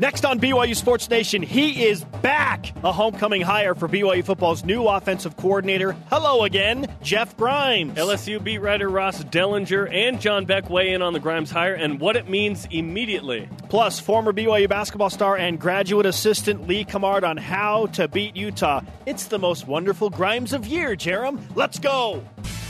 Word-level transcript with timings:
Next 0.00 0.24
on 0.24 0.40
BYU 0.40 0.74
Sports 0.74 1.08
Nation, 1.08 1.40
he 1.40 1.84
is 1.84 2.02
back. 2.20 2.72
A 2.82 2.90
homecoming 2.90 3.42
hire 3.42 3.76
for 3.76 3.88
BYU 3.88 4.24
football's 4.24 4.64
new 4.64 4.88
offensive 4.88 5.36
coordinator. 5.36 5.92
Hello 6.10 6.42
again, 6.42 6.92
Jeff 7.00 7.36
Grimes. 7.36 7.96
LSU 7.96 8.42
beat 8.42 8.58
writer 8.58 8.88
Ross 8.88 9.22
Dellenger 9.22 9.92
and 9.92 10.20
John 10.20 10.46
Beck 10.46 10.68
weigh 10.68 10.92
in 10.92 11.00
on 11.02 11.12
the 11.12 11.20
Grimes 11.20 11.50
hire 11.50 11.74
and 11.74 12.00
what 12.00 12.16
it 12.16 12.28
means 12.28 12.66
immediately. 12.72 13.48
Plus, 13.68 14.00
former 14.00 14.32
BYU 14.32 14.68
basketball 14.68 15.10
star 15.10 15.36
and 15.36 15.60
graduate 15.60 16.06
assistant 16.06 16.66
Lee 16.66 16.84
Cummard 16.84 17.22
on 17.22 17.36
how 17.36 17.86
to 17.86 18.08
beat 18.08 18.34
Utah. 18.34 18.80
It's 19.06 19.26
the 19.26 19.38
most 19.38 19.68
wonderful 19.68 20.10
Grimes 20.10 20.52
of 20.52 20.66
year, 20.66 20.96
Jarom. 20.96 21.40
Let's 21.54 21.78
go. 21.78 22.24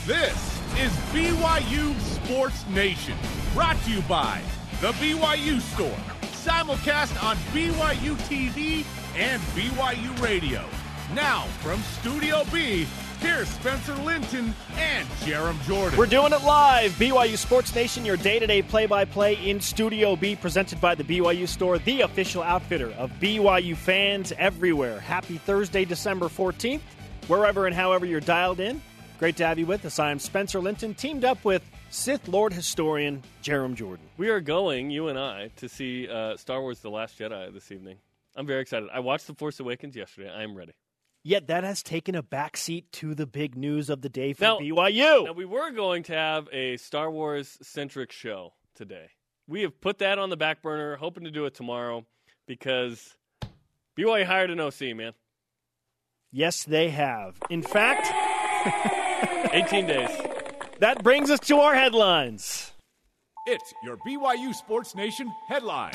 This 0.05 0.61
is 0.77 0.91
BYU 1.11 1.99
Sports 2.01 2.67
Nation, 2.67 3.15
brought 3.55 3.81
to 3.85 3.91
you 3.91 4.01
by 4.03 4.41
The 4.81 4.91
BYU 4.93 5.59
Store 5.59 6.14
simulcast 6.45 7.23
on 7.23 7.35
BYU 7.53 8.15
TV 8.27 8.85
and 9.17 9.41
BYU 9.55 10.21
Radio. 10.21 10.63
Now, 11.15 11.41
from 11.63 11.79
Studio 11.81 12.43
B, 12.53 12.85
here's 13.19 13.47
Spencer 13.47 13.95
Linton 13.95 14.53
and 14.77 15.07
Jarom 15.21 15.59
Jordan. 15.63 15.97
We're 15.97 16.05
doing 16.05 16.33
it 16.33 16.43
live. 16.43 16.91
BYU 16.99 17.35
Sports 17.35 17.73
Nation, 17.73 18.05
your 18.05 18.17
day 18.17 18.37
to 18.37 18.45
day 18.45 18.61
play 18.61 18.85
by 18.85 19.05
play 19.05 19.33
in 19.49 19.59
Studio 19.59 20.15
B, 20.15 20.35
presented 20.35 20.79
by 20.79 20.93
the 20.93 21.03
BYU 21.03 21.47
Store, 21.47 21.79
the 21.79 22.01
official 22.01 22.43
outfitter 22.43 22.91
of 22.91 23.09
BYU 23.19 23.75
fans 23.75 24.31
everywhere. 24.37 24.99
Happy 24.99 25.39
Thursday, 25.39 25.83
December 25.83 26.27
14th, 26.27 26.81
wherever 27.25 27.65
and 27.65 27.75
however 27.75 28.05
you're 28.05 28.19
dialed 28.19 28.59
in. 28.59 28.79
Great 29.17 29.35
to 29.37 29.47
have 29.47 29.57
you 29.57 29.65
with 29.65 29.83
us. 29.83 29.97
I'm 29.97 30.19
Spencer 30.19 30.59
Linton, 30.59 30.93
teamed 30.93 31.25
up 31.25 31.43
with 31.43 31.63
Sith 31.95 32.27
Lord 32.27 32.51
historian 32.51 33.23
Jarom 33.41 33.73
Jordan. 33.73 34.05
We 34.17 34.27
are 34.27 34.41
going, 34.41 34.91
you 34.91 35.07
and 35.07 35.17
I, 35.17 35.49
to 35.55 35.69
see 35.69 36.09
uh, 36.09 36.35
Star 36.35 36.61
Wars: 36.61 36.81
The 36.81 36.89
Last 36.89 37.17
Jedi 37.17 37.53
this 37.53 37.71
evening. 37.71 37.99
I'm 38.35 38.45
very 38.45 38.61
excited. 38.61 38.89
I 38.93 38.99
watched 38.99 39.27
The 39.27 39.33
Force 39.33 39.61
Awakens 39.61 39.95
yesterday. 39.95 40.29
I 40.29 40.43
am 40.43 40.55
ready. 40.55 40.73
Yet 41.23 41.47
that 41.47 41.63
has 41.63 41.81
taken 41.81 42.13
a 42.13 42.21
backseat 42.21 42.83
to 42.93 43.15
the 43.15 43.25
big 43.25 43.55
news 43.55 43.89
of 43.89 44.01
the 44.01 44.09
day 44.09 44.33
for 44.33 44.43
now, 44.43 44.59
BYU. 44.59 45.25
Now 45.25 45.31
we 45.31 45.45
were 45.45 45.71
going 45.71 46.03
to 46.03 46.13
have 46.13 46.49
a 46.51 46.75
Star 46.75 47.09
Wars 47.09 47.57
centric 47.61 48.11
show 48.11 48.51
today. 48.75 49.11
We 49.47 49.61
have 49.61 49.79
put 49.79 49.99
that 49.99 50.19
on 50.19 50.29
the 50.29 50.37
back 50.37 50.61
burner, 50.61 50.97
hoping 50.97 51.23
to 51.23 51.31
do 51.31 51.45
it 51.45 51.55
tomorrow 51.55 52.05
because 52.45 53.15
BYU 53.97 54.25
hired 54.25 54.51
an 54.51 54.59
OC, 54.59 54.97
man. 54.97 55.13
Yes, 56.29 56.65
they 56.65 56.89
have. 56.89 57.37
In 57.49 57.61
fact, 57.61 58.11
18 59.53 59.87
days. 59.87 60.34
That 60.79 61.01
brings 61.03 61.31
us 61.31 61.39
to 61.41 61.57
our 61.59 61.73
headlines. 61.73 62.73
It's 63.47 63.73
your 63.85 63.95
BYU 64.05 64.53
Sports 64.53 64.93
Nation 64.93 65.31
headline. 65.47 65.93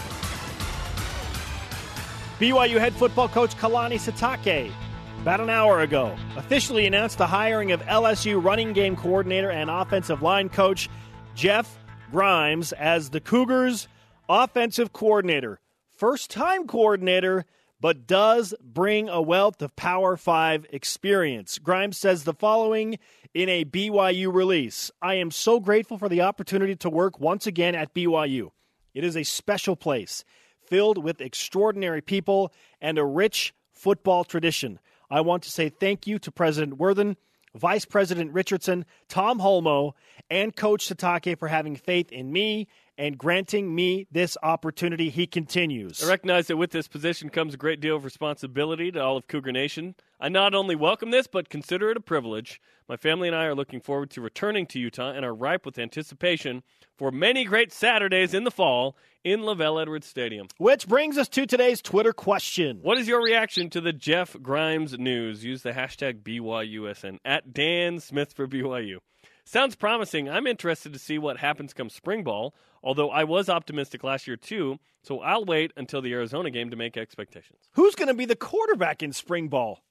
BYU 2.38 2.78
head 2.78 2.94
football 2.94 3.28
coach 3.28 3.54
Kalani 3.56 3.96
Sitake, 3.96 4.72
about 5.20 5.40
an 5.40 5.50
hour 5.50 5.80
ago, 5.80 6.16
officially 6.36 6.86
announced 6.86 7.18
the 7.18 7.26
hiring 7.26 7.72
of 7.72 7.82
LSU 7.82 8.42
running 8.42 8.72
game 8.72 8.96
coordinator 8.96 9.50
and 9.50 9.68
offensive 9.68 10.22
line 10.22 10.48
coach 10.48 10.88
Jeff 11.34 11.78
Grimes 12.10 12.72
as 12.72 13.10
the 13.10 13.20
Cougars' 13.20 13.86
offensive 14.30 14.94
coordinator. 14.94 15.60
First 15.92 16.30
time 16.30 16.66
coordinator, 16.66 17.44
but 17.80 18.06
does 18.06 18.54
bring 18.62 19.08
a 19.08 19.22
wealth 19.22 19.62
of 19.62 19.74
Power 19.74 20.16
5 20.16 20.66
experience. 20.70 21.58
Grimes 21.58 21.98
says 21.98 22.24
the 22.24 22.34
following 22.34 22.98
in 23.32 23.48
a 23.48 23.64
BYU 23.64 24.32
release. 24.32 24.90
I 25.00 25.14
am 25.14 25.30
so 25.30 25.60
grateful 25.60 25.98
for 25.98 26.08
the 26.08 26.20
opportunity 26.20 26.76
to 26.76 26.90
work 26.90 27.18
once 27.20 27.46
again 27.46 27.74
at 27.74 27.94
BYU. 27.94 28.50
It 28.92 29.04
is 29.04 29.16
a 29.16 29.22
special 29.22 29.76
place 29.76 30.24
filled 30.66 31.02
with 31.02 31.20
extraordinary 31.20 32.00
people 32.00 32.52
and 32.80 32.98
a 32.98 33.04
rich 33.04 33.54
football 33.72 34.24
tradition. 34.24 34.78
I 35.10 35.22
want 35.22 35.42
to 35.44 35.50
say 35.50 35.68
thank 35.68 36.06
you 36.06 36.18
to 36.20 36.30
President 36.30 36.78
Worthen, 36.78 37.16
Vice 37.54 37.84
President 37.84 38.32
Richardson, 38.32 38.84
Tom 39.08 39.40
Holmoe, 39.40 39.94
and 40.28 40.54
Coach 40.54 40.88
Sitake 40.88 41.38
for 41.38 41.48
having 41.48 41.74
faith 41.74 42.12
in 42.12 42.32
me 42.32 42.68
and 43.00 43.16
granting 43.16 43.74
me 43.74 44.06
this 44.12 44.36
opportunity. 44.42 45.08
He 45.08 45.26
continues. 45.26 46.04
I 46.04 46.08
recognize 46.08 46.48
that 46.48 46.58
with 46.58 46.70
this 46.70 46.86
position 46.86 47.30
comes 47.30 47.54
a 47.54 47.56
great 47.56 47.80
deal 47.80 47.96
of 47.96 48.04
responsibility 48.04 48.92
to 48.92 49.02
all 49.02 49.16
of 49.16 49.26
Cougar 49.26 49.52
Nation. 49.52 49.94
I 50.20 50.28
not 50.28 50.54
only 50.54 50.76
welcome 50.76 51.10
this, 51.10 51.26
but 51.26 51.48
consider 51.48 51.90
it 51.90 51.96
a 51.96 52.00
privilege. 52.00 52.60
My 52.90 52.98
family 52.98 53.26
and 53.26 53.34
I 53.34 53.46
are 53.46 53.54
looking 53.54 53.80
forward 53.80 54.10
to 54.10 54.20
returning 54.20 54.66
to 54.66 54.78
Utah 54.78 55.12
and 55.12 55.24
are 55.24 55.34
ripe 55.34 55.64
with 55.64 55.78
anticipation 55.78 56.62
for 56.94 57.10
many 57.10 57.44
great 57.44 57.72
Saturdays 57.72 58.34
in 58.34 58.44
the 58.44 58.50
fall 58.50 58.98
in 59.24 59.40
LaVell 59.40 59.80
Edwards 59.80 60.06
Stadium. 60.06 60.48
Which 60.58 60.86
brings 60.86 61.16
us 61.16 61.28
to 61.30 61.46
today's 61.46 61.80
Twitter 61.80 62.12
question. 62.12 62.80
What 62.82 62.98
is 62.98 63.08
your 63.08 63.22
reaction 63.22 63.70
to 63.70 63.80
the 63.80 63.94
Jeff 63.94 64.36
Grimes 64.42 64.98
news? 64.98 65.42
Use 65.42 65.62
the 65.62 65.72
hashtag 65.72 66.22
BYUSN 66.22 67.16
at 67.24 67.54
Dan 67.54 67.98
Smith 67.98 68.34
for 68.34 68.46
BYU. 68.46 68.98
Sounds 69.44 69.74
promising. 69.74 70.28
I'm 70.28 70.46
interested 70.46 70.92
to 70.92 70.98
see 70.98 71.18
what 71.18 71.38
happens 71.38 71.72
come 71.72 71.90
spring 71.90 72.22
ball, 72.22 72.54
although 72.82 73.10
I 73.10 73.24
was 73.24 73.48
optimistic 73.48 74.04
last 74.04 74.26
year 74.26 74.36
too, 74.36 74.78
so 75.02 75.20
I'll 75.20 75.44
wait 75.44 75.72
until 75.76 76.02
the 76.02 76.12
Arizona 76.12 76.50
game 76.50 76.70
to 76.70 76.76
make 76.76 76.96
expectations. 76.96 77.68
Who's 77.72 77.94
going 77.94 78.08
to 78.08 78.14
be 78.14 78.26
the 78.26 78.36
quarterback 78.36 79.02
in 79.02 79.12
spring 79.12 79.48
ball? 79.48 79.82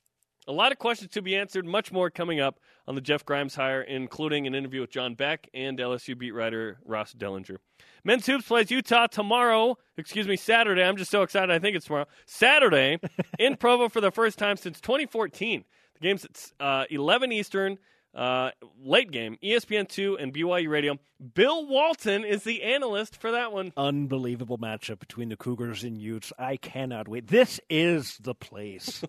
A 0.47 0.53
lot 0.53 0.71
of 0.71 0.79
questions 0.79 1.11
to 1.11 1.21
be 1.21 1.35
answered, 1.35 1.65
much 1.65 1.91
more 1.91 2.09
coming 2.09 2.39
up 2.39 2.59
on 2.87 2.95
the 2.95 3.01
Jeff 3.01 3.23
Grimes 3.23 3.53
hire, 3.53 3.83
including 3.83 4.47
an 4.47 4.55
interview 4.55 4.81
with 4.81 4.89
John 4.89 5.13
Beck 5.13 5.47
and 5.53 5.77
LSU 5.77 6.17
beat 6.17 6.31
writer 6.31 6.79
Ross 6.85 7.13
Dellenger. 7.13 7.57
Men's 8.03 8.25
Hoops 8.25 8.47
plays 8.47 8.71
Utah 8.71 9.05
tomorrow, 9.05 9.77
excuse 9.97 10.27
me, 10.27 10.35
Saturday. 10.37 10.81
I'm 10.81 10.97
just 10.97 11.11
so 11.11 11.21
excited. 11.21 11.51
I 11.51 11.59
think 11.59 11.75
it's 11.75 11.85
tomorrow. 11.85 12.07
Saturday 12.25 12.99
in 13.39 13.57
Provo 13.57 13.89
for 13.89 14.01
the 14.01 14.11
first 14.11 14.39
time 14.39 14.57
since 14.57 14.81
2014. 14.81 15.65
The 15.93 15.99
game's 15.99 16.25
at 16.25 16.51
uh, 16.59 16.85
11 16.89 17.31
Eastern. 17.31 17.77
Uh, 18.19 18.51
late 18.83 19.11
game, 19.11 19.37
ESPN2 19.41 20.21
and 20.21 20.33
BYU 20.33 20.67
Radio. 20.67 20.99
Bill 21.35 21.65
Walton 21.65 22.25
is 22.25 22.43
the 22.43 22.63
analyst 22.63 23.15
for 23.15 23.31
that 23.31 23.53
one. 23.53 23.71
Unbelievable 23.77 24.57
matchup 24.57 24.99
between 24.99 25.29
the 25.29 25.37
Cougars 25.37 25.85
and 25.85 25.97
Utes. 25.97 26.33
I 26.37 26.57
cannot 26.57 27.07
wait. 27.07 27.27
This 27.27 27.61
is 27.69 28.17
the 28.17 28.35
place. 28.35 29.05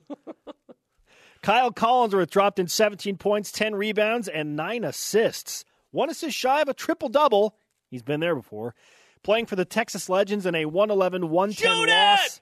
Kyle 1.43 1.73
Collinsworth 1.73 2.31
dropped 2.31 2.61
in 2.61 2.69
17 2.69 3.17
points, 3.17 3.51
10 3.51 3.75
rebounds, 3.75 4.29
and 4.29 4.55
9 4.55 4.85
assists. 4.85 5.65
One 5.91 6.09
assist 6.09 6.37
shy 6.37 6.61
of 6.61 6.69
a 6.69 6.75
triple 6.75 7.09
double. 7.09 7.57
He's 7.91 8.05
been 8.05 8.21
there 8.21 8.37
before. 8.37 8.77
Playing 9.25 9.47
for 9.47 9.57
the 9.57 9.65
Texas 9.65 10.09
Legends 10.09 10.47
in 10.47 10.55
a 10.55 10.67
111 10.67 11.31
110 11.31 11.89
loss 11.89 12.41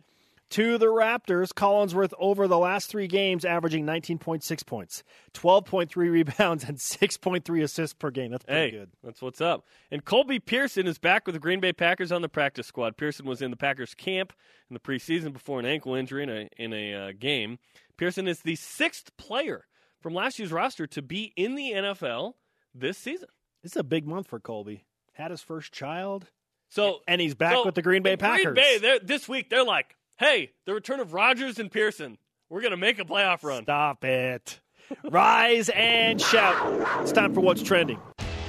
to 0.50 0.78
the 0.78 0.86
Raptors. 0.86 1.53
Collinsworth 1.53 2.12
over 2.19 2.48
the 2.48 2.59
last 2.59 2.91
three 2.91 3.06
games 3.06 3.44
averaging 3.44 3.84
19.6 3.84 4.66
points, 4.66 5.03
12.3 5.34 5.97
rebounds, 5.97 6.64
and 6.64 6.78
6.3 6.78 7.62
assists 7.62 7.94
per 7.94 8.10
game. 8.10 8.31
That's 8.31 8.44
pretty 8.44 8.60
hey, 8.60 8.70
good. 8.70 8.91
That's 9.03 9.22
what's 9.22 9.41
up. 9.41 9.64
And 9.91 10.04
Colby 10.04 10.38
Pearson 10.38 10.86
is 10.86 10.98
back 10.98 11.26
with 11.26 11.34
the 11.34 11.41
Green 11.41 11.60
Bay 11.60 11.72
Packers 11.72 12.12
on 12.12 12.22
the 12.22 12.28
practice 12.28 12.66
squad. 12.66 12.97
Pearson 12.97 13.26
was 13.26 13.42
in 13.42 13.50
the 13.50 13.56
Packers 13.56 13.94
camp 13.94 14.32
in 14.70 14.75
the 14.75 14.81
preseason 14.81 15.32
before 15.32 15.60
an 15.60 15.66
ankle 15.66 15.94
injury 15.94 16.22
in 16.22 16.31
a, 16.31 16.48
in 16.56 16.72
a 16.72 16.94
uh, 16.94 17.12
game. 17.19 17.59
Pearson 17.97 18.28
is 18.28 18.41
the 18.41 18.56
sixth 18.56 19.16
player 19.16 19.66
from 20.00 20.15
last 20.15 20.38
year's 20.38 20.53
roster 20.53 20.86
to 20.86 21.03
be 21.03 21.32
in 21.36 21.54
the 21.54 21.72
NFL 21.72 22.34
this 22.75 22.98
season. 22.98 23.28
This 23.62 23.72
is 23.72 23.76
a 23.76 23.84
big 23.84 24.06
month 24.06 24.28
for 24.28 24.38
Colby. 24.38 24.84
Had 25.12 25.30
his 25.30 25.42
first 25.42 25.72
child. 25.72 26.30
So 26.70 27.00
and 27.09 27.20
he's 27.20 27.34
back 27.34 27.54
so 27.54 27.65
with 27.65 27.75
the 27.75 27.82
Green 27.82 28.03
Bay 28.03 28.16
Packers. 28.16 28.54
Green 28.54 28.80
Bay, 28.80 28.98
this 29.03 29.28
week 29.28 29.50
they're 29.50 29.65
like, 29.65 29.97
"Hey, 30.18 30.50
the 30.66 30.74
return 30.74 31.00
of 31.00 31.12
Rodgers 31.12 31.58
and 31.58 31.70
Pearson. 31.70 32.18
We're 32.50 32.60
going 32.60 32.72
to 32.72 32.76
make 32.76 32.98
a 32.98 33.04
playoff 33.04 33.42
run." 33.42 33.62
Stop 33.62 34.04
it. 34.04 34.60
Rise 35.04 35.68
and 35.68 36.20
shout. 36.20 37.00
It's 37.02 37.12
time 37.12 37.34
for 37.34 37.40
what's 37.40 37.62
trending. 37.62 38.00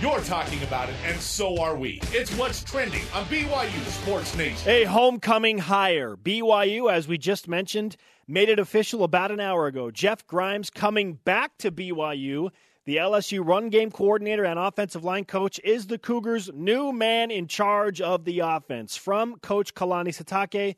You're 0.02 0.22
talking 0.22 0.64
about 0.64 0.88
it, 0.88 0.96
and 1.06 1.20
so 1.20 1.60
are 1.62 1.76
we. 1.76 2.00
It's 2.14 2.34
what's 2.38 2.64
trending 2.64 3.04
on 3.14 3.26
BYU 3.26 3.86
Sports 4.02 4.36
Nation. 4.38 4.70
A 4.70 4.86
homecoming 4.86 5.58
hire. 5.58 6.16
BYU, 6.16 6.90
as 6.90 7.08
we 7.08 7.18
just 7.18 7.50
mentioned, 7.50 7.98
made 8.26 8.48
it 8.48 8.60
official 8.60 9.04
about 9.04 9.30
an 9.30 9.42
hour 9.42 9.68
ago. 9.68 9.92
Jeff 9.92 10.26
Grimes 10.26 10.70
coming 10.70 11.20
back 11.26 11.58
to 11.58 11.70
BYU. 11.72 12.50
The 12.86 12.96
LSU 12.96 13.46
run 13.46 13.70
game 13.70 13.92
coordinator 13.92 14.46
and 14.46 14.58
offensive 14.58 15.04
line 15.04 15.26
coach 15.26 15.60
is 15.66 15.88
the 15.88 15.98
Cougars' 16.00 16.50
new 16.54 16.94
man 16.94 17.30
in 17.30 17.48
charge 17.48 18.00
of 18.00 18.24
the 18.24 18.40
offense. 18.40 18.96
From 18.96 19.38
Coach 19.40 19.76
Kalani 19.76 20.10
Sitake 20.16 20.76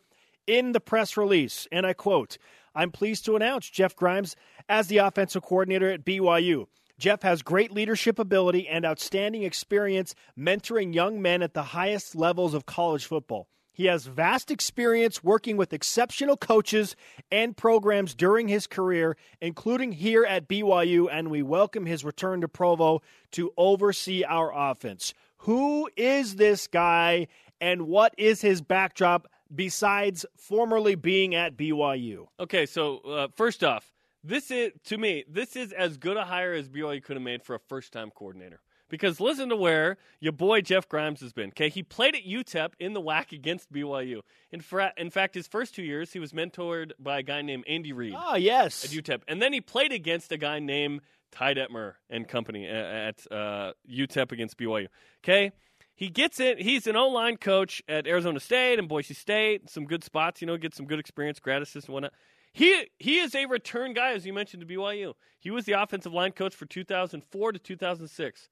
in 0.51 0.73
the 0.73 0.81
press 0.81 1.15
release, 1.15 1.65
and 1.71 1.85
I 1.87 1.93
quote, 1.93 2.37
I'm 2.75 2.91
pleased 2.91 3.23
to 3.23 3.37
announce 3.37 3.69
Jeff 3.69 3.95
Grimes 3.95 4.35
as 4.67 4.87
the 4.87 4.97
offensive 4.97 5.43
coordinator 5.43 5.89
at 5.89 6.03
BYU. 6.03 6.65
Jeff 6.99 7.21
has 7.21 7.41
great 7.41 7.71
leadership 7.71 8.19
ability 8.19 8.67
and 8.67 8.85
outstanding 8.85 9.43
experience 9.43 10.13
mentoring 10.37 10.93
young 10.93 11.21
men 11.21 11.41
at 11.41 11.53
the 11.53 11.63
highest 11.63 12.15
levels 12.15 12.53
of 12.53 12.65
college 12.65 13.05
football. 13.05 13.47
He 13.71 13.85
has 13.85 14.05
vast 14.07 14.51
experience 14.51 15.23
working 15.23 15.55
with 15.55 15.71
exceptional 15.71 16.35
coaches 16.35 16.97
and 17.31 17.55
programs 17.55 18.13
during 18.13 18.49
his 18.49 18.67
career, 18.67 19.15
including 19.39 19.93
here 19.93 20.25
at 20.25 20.49
BYU, 20.49 21.07
and 21.09 21.31
we 21.31 21.41
welcome 21.41 21.85
his 21.85 22.03
return 22.03 22.41
to 22.41 22.49
Provo 22.49 23.01
to 23.31 23.53
oversee 23.55 24.25
our 24.25 24.51
offense. 24.53 25.13
Who 25.37 25.89
is 25.95 26.35
this 26.35 26.67
guy 26.67 27.27
and 27.61 27.83
what 27.83 28.13
is 28.17 28.41
his 28.41 28.61
backdrop? 28.61 29.30
Besides 29.53 30.25
formerly 30.37 30.95
being 30.95 31.35
at 31.35 31.57
BYU? 31.57 32.27
Okay, 32.39 32.65
so 32.65 32.97
uh, 32.99 33.27
first 33.35 33.63
off, 33.63 33.91
this 34.23 34.51
is 34.51 34.71
to 34.85 34.97
me, 34.97 35.23
this 35.27 35.55
is 35.55 35.71
as 35.71 35.97
good 35.97 36.17
a 36.17 36.25
hire 36.25 36.53
as 36.53 36.69
BYU 36.69 37.03
could 37.03 37.15
have 37.15 37.23
made 37.23 37.43
for 37.43 37.55
a 37.55 37.59
first-time 37.59 38.11
coordinator. 38.13 38.61
Because 38.89 39.21
listen 39.21 39.47
to 39.47 39.55
where 39.55 39.95
your 40.19 40.33
boy 40.33 40.59
Jeff 40.59 40.89
Grimes 40.89 41.21
has 41.21 41.31
been. 41.31 41.47
Okay, 41.49 41.69
he 41.69 41.81
played 41.81 42.13
at 42.13 42.23
UTEP 42.25 42.71
in 42.77 42.91
the 42.93 42.99
whack 42.99 43.31
against 43.31 43.71
BYU. 43.71 44.19
In, 44.51 44.59
fra- 44.59 44.91
in 44.97 45.09
fact, 45.09 45.33
his 45.33 45.47
first 45.47 45.73
two 45.73 45.81
years, 45.81 46.11
he 46.11 46.19
was 46.19 46.33
mentored 46.33 46.91
by 46.99 47.19
a 47.19 47.23
guy 47.23 47.41
named 47.41 47.63
Andy 47.69 47.93
Reid 47.93 48.13
Ah, 48.17 48.35
yes. 48.35 48.83
at 48.83 48.91
UTEP, 48.91 49.21
and 49.29 49.41
then 49.41 49.53
he 49.53 49.61
played 49.61 49.93
against 49.93 50.33
a 50.33 50.37
guy 50.37 50.59
named 50.59 50.99
Ty 51.31 51.53
Detmer 51.53 51.93
and 52.09 52.27
company 52.27 52.67
at 52.67 53.25
uh, 53.31 53.71
UTEP 53.89 54.33
against 54.33 54.57
BYU. 54.57 54.87
Okay, 55.23 55.53
he 56.01 56.09
gets 56.09 56.39
it. 56.39 56.59
He's 56.59 56.87
an 56.87 56.95
O-line 56.95 57.37
coach 57.37 57.83
at 57.87 58.07
Arizona 58.07 58.39
State 58.39 58.79
and 58.79 58.89
Boise 58.89 59.13
State. 59.13 59.69
Some 59.69 59.85
good 59.85 60.03
spots, 60.03 60.41
you 60.41 60.47
know, 60.47 60.57
get 60.57 60.73
some 60.73 60.87
good 60.87 60.97
experience, 60.97 61.39
grad 61.39 61.61
assist 61.61 61.85
and 61.85 61.93
whatnot. 61.93 62.13
He 62.53 62.87
he 62.97 63.19
is 63.19 63.35
a 63.35 63.45
return 63.45 63.93
guy, 63.93 64.13
as 64.13 64.25
you 64.25 64.33
mentioned 64.33 64.67
to 64.67 64.73
BYU. 64.73 65.13
He 65.37 65.51
was 65.51 65.65
the 65.65 65.73
offensive 65.73 66.11
line 66.11 66.31
coach 66.31 66.55
for 66.55 66.65
2004 66.65 67.51
to 67.51 67.59
2006. 67.59 68.49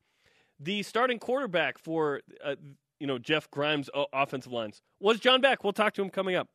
The 0.60 0.84
starting 0.84 1.18
quarterback 1.18 1.80
for 1.80 2.22
uh, 2.46 2.54
you 3.00 3.08
know 3.08 3.18
Jeff 3.18 3.50
Grimes' 3.50 3.90
offensive 4.14 4.52
lines 4.52 4.84
was 5.00 5.20
John 5.20 5.42
Beck. 5.42 5.64
We'll 5.64 5.74
talk 5.74 5.96
to 5.96 6.04
him 6.04 6.12
coming 6.12 6.36
up. 6.36 6.50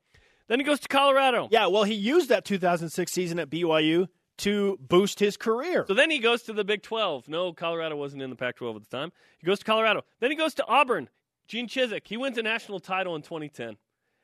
Then 0.47 0.61
he 0.61 0.65
goes 0.65 0.79
to 0.79 0.87
Colorado. 0.87 1.49
Yeah, 1.51 1.67
well, 1.67 1.83
he 1.83 1.95
used 1.95 2.29
that 2.29 2.45
2006 2.45 3.11
season 3.11 3.41
at 3.41 3.51
BYU 3.51 4.07
to 4.39 4.79
boost 4.81 5.21
his 5.21 5.37
career. 5.37 5.85
So 5.87 5.95
then 5.95 6.11
he 6.11 6.19
goes 6.19 6.43
to 6.43 6.53
the 6.53 6.65
Big 6.65 6.83
12. 6.83 7.29
No, 7.29 7.53
Colorado 7.53 7.97
wasn't 7.97 8.23
in 8.23 8.31
the 8.31 8.37
Pac 8.37 8.57
12 8.57 8.77
at 8.77 8.83
the 8.83 8.97
time. 8.97 9.13
He 9.39 9.47
goes 9.47 9.61
to 9.61 9.65
Colorado. 9.65 10.03
Then 10.21 10.31
he 10.31 10.37
goes 10.37 10.55
to 10.55 10.67
Auburn. 10.67 11.09
Gene 11.47 11.69
Chizik. 11.69 12.07
He 12.07 12.17
wins 12.17 12.39
a 12.39 12.43
national 12.43 12.81
title 12.81 13.15
in 13.17 13.23
2010. 13.23 13.77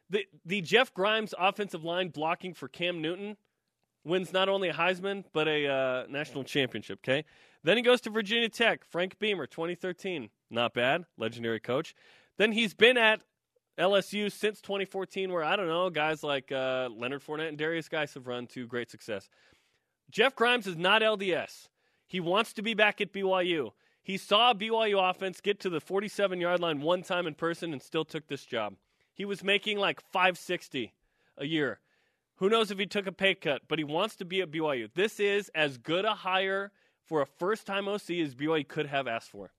The, 0.08 0.26
the 0.44 0.60
Jeff 0.62 0.92
Grimes 0.92 1.34
offensive 1.38 1.84
line 1.84 2.08
blocking 2.08 2.54
for 2.54 2.66
Cam 2.66 3.00
Newton 3.00 3.36
wins 4.04 4.32
not 4.32 4.48
only 4.48 4.68
a 4.68 4.72
Heisman, 4.72 5.24
but 5.32 5.46
a 5.46 5.66
uh, 5.66 6.06
national 6.08 6.44
championship, 6.44 7.00
okay? 7.04 7.24
Then 7.62 7.76
he 7.76 7.82
goes 7.82 8.00
to 8.02 8.10
Virginia 8.10 8.48
Tech. 8.48 8.84
Frank 8.84 9.18
Beamer, 9.18 9.46
2013. 9.46 10.30
Not 10.50 10.74
bad. 10.74 11.04
Legendary 11.18 11.60
coach. 11.60 11.94
Then 12.38 12.52
he's 12.52 12.72
been 12.74 12.96
at 12.96 13.20
LSU 13.78 14.32
since 14.32 14.60
2014, 14.60 15.30
where, 15.30 15.44
I 15.44 15.56
don't 15.56 15.68
know, 15.68 15.90
guys 15.90 16.22
like 16.22 16.50
uh, 16.50 16.88
Leonard 16.94 17.22
Fournette 17.22 17.48
and 17.48 17.58
Derrius 17.58 17.88
Guice 17.88 18.14
have 18.14 18.26
run 18.26 18.46
to 18.48 18.66
great 18.66 18.90
success. 18.90 19.28
Jeff 20.10 20.34
Grimes 20.34 20.66
is 20.66 20.76
not 20.76 21.02
LDS. 21.02 21.68
He 22.06 22.20
wants 22.20 22.52
to 22.54 22.62
be 22.62 22.74
back 22.74 23.00
at 23.00 23.12
BYU. 23.12 23.70
He 24.02 24.16
saw 24.16 24.52
BYU 24.52 25.08
offense 25.10 25.40
get 25.40 25.60
to 25.60 25.70
the 25.70 25.80
47 25.80 26.40
yard 26.40 26.60
line 26.60 26.80
one 26.80 27.02
time 27.02 27.26
in 27.26 27.34
person 27.34 27.72
and 27.72 27.80
still 27.80 28.04
took 28.04 28.26
this 28.26 28.44
job. 28.44 28.74
He 29.14 29.24
was 29.24 29.44
making 29.44 29.78
like 29.78 30.00
560 30.00 30.92
a 31.38 31.46
year. 31.46 31.80
Who 32.36 32.48
knows 32.48 32.70
if 32.70 32.78
he 32.78 32.86
took 32.86 33.06
a 33.06 33.12
pay 33.12 33.34
cut, 33.34 33.62
but 33.68 33.78
he 33.78 33.84
wants 33.84 34.16
to 34.16 34.24
be 34.24 34.40
at 34.40 34.50
BYU. 34.50 34.88
This 34.94 35.20
is 35.20 35.50
as 35.54 35.78
good 35.78 36.04
a 36.04 36.14
hire 36.14 36.72
for 37.04 37.20
a 37.20 37.26
first 37.26 37.66
time 37.66 37.86
OC 37.86 38.10
as 38.10 38.34
BYU 38.34 38.66
could 38.66 38.86
have 38.86 39.06
asked 39.06 39.30
for. 39.30 39.52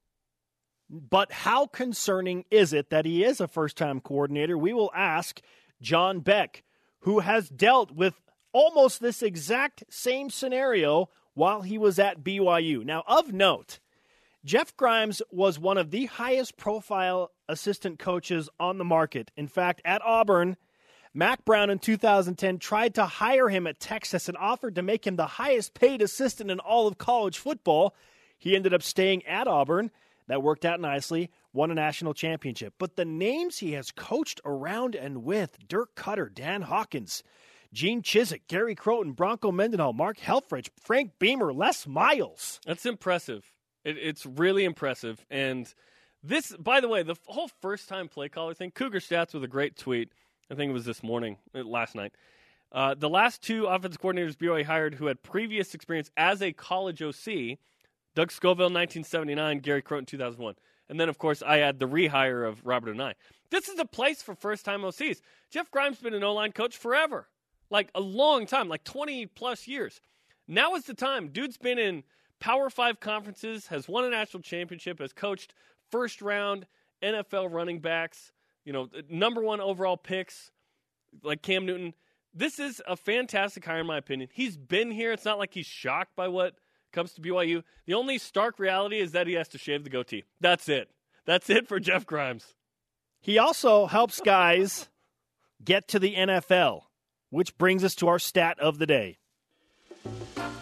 But 0.89 1.31
how 1.31 1.67
concerning 1.67 2.43
is 2.51 2.73
it 2.73 2.89
that 2.89 3.05
he 3.05 3.23
is 3.23 3.39
a 3.39 3.47
first 3.47 3.77
time 3.77 4.01
coordinator? 4.01 4.57
We 4.57 4.73
will 4.73 4.91
ask 4.93 5.39
John 5.81 6.19
Beck, 6.19 6.63
who 7.01 7.19
has 7.19 7.47
dealt 7.47 7.91
with 7.91 8.15
almost 8.53 9.01
this 9.01 9.21
exact 9.21 9.83
same 9.89 10.29
scenario 10.29 11.09
while 11.33 11.61
he 11.61 11.77
was 11.77 11.99
at 11.99 12.23
BYU. 12.23 12.83
Now, 12.83 13.03
of 13.07 13.31
note, 13.31 13.79
Jeff 14.43 14.75
Grimes 14.75 15.21
was 15.31 15.59
one 15.59 15.77
of 15.77 15.91
the 15.91 16.07
highest 16.07 16.57
profile 16.57 17.31
assistant 17.47 17.99
coaches 17.99 18.49
on 18.59 18.77
the 18.77 18.83
market. 18.83 19.31
In 19.37 19.47
fact, 19.47 19.81
at 19.85 20.01
Auburn, 20.03 20.57
Mack 21.13 21.45
Brown 21.45 21.69
in 21.69 21.79
2010 21.79 22.57
tried 22.57 22.95
to 22.95 23.05
hire 23.05 23.49
him 23.49 23.67
at 23.67 23.79
Texas 23.79 24.27
and 24.27 24.37
offered 24.37 24.75
to 24.75 24.81
make 24.81 25.05
him 25.05 25.15
the 25.15 25.27
highest 25.27 25.73
paid 25.73 26.01
assistant 26.01 26.49
in 26.49 26.59
all 26.59 26.87
of 26.87 26.97
college 26.97 27.37
football. 27.37 27.93
He 28.37 28.55
ended 28.55 28.73
up 28.73 28.81
staying 28.81 29.25
at 29.25 29.47
Auburn. 29.47 29.91
That 30.27 30.41
worked 30.41 30.63
out 30.63 30.79
nicely, 30.79 31.29
won 31.51 31.71
a 31.71 31.75
national 31.75 32.13
championship. 32.13 32.75
But 32.77 32.95
the 32.95 33.05
names 33.05 33.57
he 33.57 33.73
has 33.73 33.91
coached 33.91 34.39
around 34.45 34.95
and 34.95 35.23
with 35.23 35.67
Dirk 35.67 35.95
Koetter, 35.95 36.33
Dan 36.33 36.61
Hawkins, 36.61 37.21
Gene 37.73 38.01
Chizik, 38.01 38.41
Gary 38.47 38.75
Crowton, 38.75 39.15
Bronco 39.15 39.51
Mendenhall, 39.51 39.93
Mark 39.93 40.17
Helfrich, 40.17 40.69
Frank 40.79 41.13
Beamer, 41.19 41.53
Les 41.53 41.87
Miles. 41.87 42.59
That's 42.65 42.85
impressive. 42.85 43.51
It, 43.83 43.97
it's 43.97 44.25
really 44.25 44.65
impressive. 44.65 45.25
And 45.29 45.73
this, 46.23 46.55
by 46.57 46.81
the 46.81 46.87
way, 46.87 47.03
the 47.03 47.15
whole 47.27 47.49
first 47.61 47.87
time 47.87 48.07
play 48.07 48.29
caller 48.29 48.53
thing, 48.53 48.71
Cougar 48.71 48.99
Stats 48.99 49.33
with 49.33 49.43
a 49.43 49.47
great 49.47 49.77
tweet. 49.77 50.11
I 50.49 50.55
think 50.55 50.69
it 50.69 50.73
was 50.73 50.85
this 50.85 51.01
morning, 51.01 51.37
uh, 51.55 51.63
last 51.63 51.95
night. 51.95 52.13
Uh, 52.71 52.93
the 52.93 53.09
last 53.09 53.41
two 53.41 53.65
offensive 53.65 54.01
coordinators 54.01 54.35
BYU 54.35 54.65
hired 54.65 54.95
who 54.95 55.07
had 55.07 55.23
previous 55.23 55.73
experience 55.73 56.09
as 56.15 56.41
a 56.41 56.53
college 56.53 57.01
OC, 57.01 57.57
Doug 58.15 58.31
Scovil, 58.31 58.71
1979, 58.71 59.59
Gary 59.59 59.81
Crowton, 59.81 60.07
2001. 60.07 60.55
And 60.89 60.99
then, 60.99 61.09
of 61.09 61.17
course, 61.17 61.41
I 61.41 61.59
add 61.59 61.79
the 61.79 61.87
rehire 61.87 62.47
of 62.47 62.65
Robert 62.65 62.95
Anae. 62.95 63.13
This 63.49 63.69
is 63.69 63.79
a 63.79 63.85
place 63.85 64.21
for 64.21 64.35
first 64.35 64.65
time 64.65 64.81
OCs. 64.81 65.21
Jeff 65.49 65.71
Grimes 65.71 65.97
has 65.97 66.03
been 66.03 66.13
an 66.13 66.23
O 66.23 66.33
line 66.33 66.51
coach 66.51 66.77
forever, 66.77 67.27
like 67.71 67.89
a 67.95 68.01
long 68.01 68.45
time, 68.45 68.67
like 68.69 68.83
20 68.83 69.25
plus 69.27 69.67
years. 69.67 69.99
Now 70.47 70.75
is 70.75 70.83
the 70.83 70.93
time. 70.93 71.29
Dude's 71.29 71.57
been 71.57 71.79
in 71.79 72.03
Power 72.39 72.69
Five 72.69 72.99
conferences, 72.99 73.67
has 73.67 73.87
won 73.87 74.05
a 74.05 74.09
national 74.09 74.43
championship, 74.43 74.99
has 74.99 75.13
coached 75.13 75.53
first 75.89 76.21
round 76.21 76.67
NFL 77.01 77.51
running 77.51 77.79
backs, 77.79 78.31
you 78.65 78.73
know, 78.73 78.89
number 79.09 79.41
one 79.41 79.59
overall 79.61 79.97
picks 79.97 80.51
like 81.23 81.41
Cam 81.41 81.65
Newton. 81.65 81.93
This 82.33 82.59
is 82.59 82.81
a 82.87 82.95
fantastic 82.95 83.65
hire, 83.65 83.79
in 83.79 83.87
my 83.87 83.97
opinion. 83.97 84.29
He's 84.33 84.57
been 84.57 84.91
here. 84.91 85.11
It's 85.11 85.25
not 85.25 85.39
like 85.39 85.53
he's 85.53 85.65
shocked 85.65 86.15
by 86.15 86.27
what 86.27 86.55
comes 86.93 87.13
to 87.13 87.21
BYU. 87.21 87.63
The 87.85 87.93
only 87.93 88.17
stark 88.17 88.59
reality 88.59 88.99
is 88.99 89.11
that 89.13 89.27
he 89.27 89.33
has 89.33 89.47
to 89.49 89.57
shave 89.57 89.83
the 89.83 89.89
goatee. 89.89 90.23
That's 90.39 90.69
it. 90.69 90.89
That's 91.25 91.49
it 91.49 91.67
for 91.67 91.79
Jeff 91.79 92.05
Grimes. 92.05 92.55
He 93.19 93.37
also 93.37 93.85
helps 93.85 94.19
guys 94.21 94.89
get 95.63 95.87
to 95.89 95.99
the 95.99 96.15
NFL, 96.15 96.83
which 97.31 97.57
brings 97.57 97.83
us 97.83 97.95
to 97.95 98.07
our 98.07 98.19
stat 98.19 98.59
of 98.59 98.77
the 98.77 98.85
day. 98.85 99.17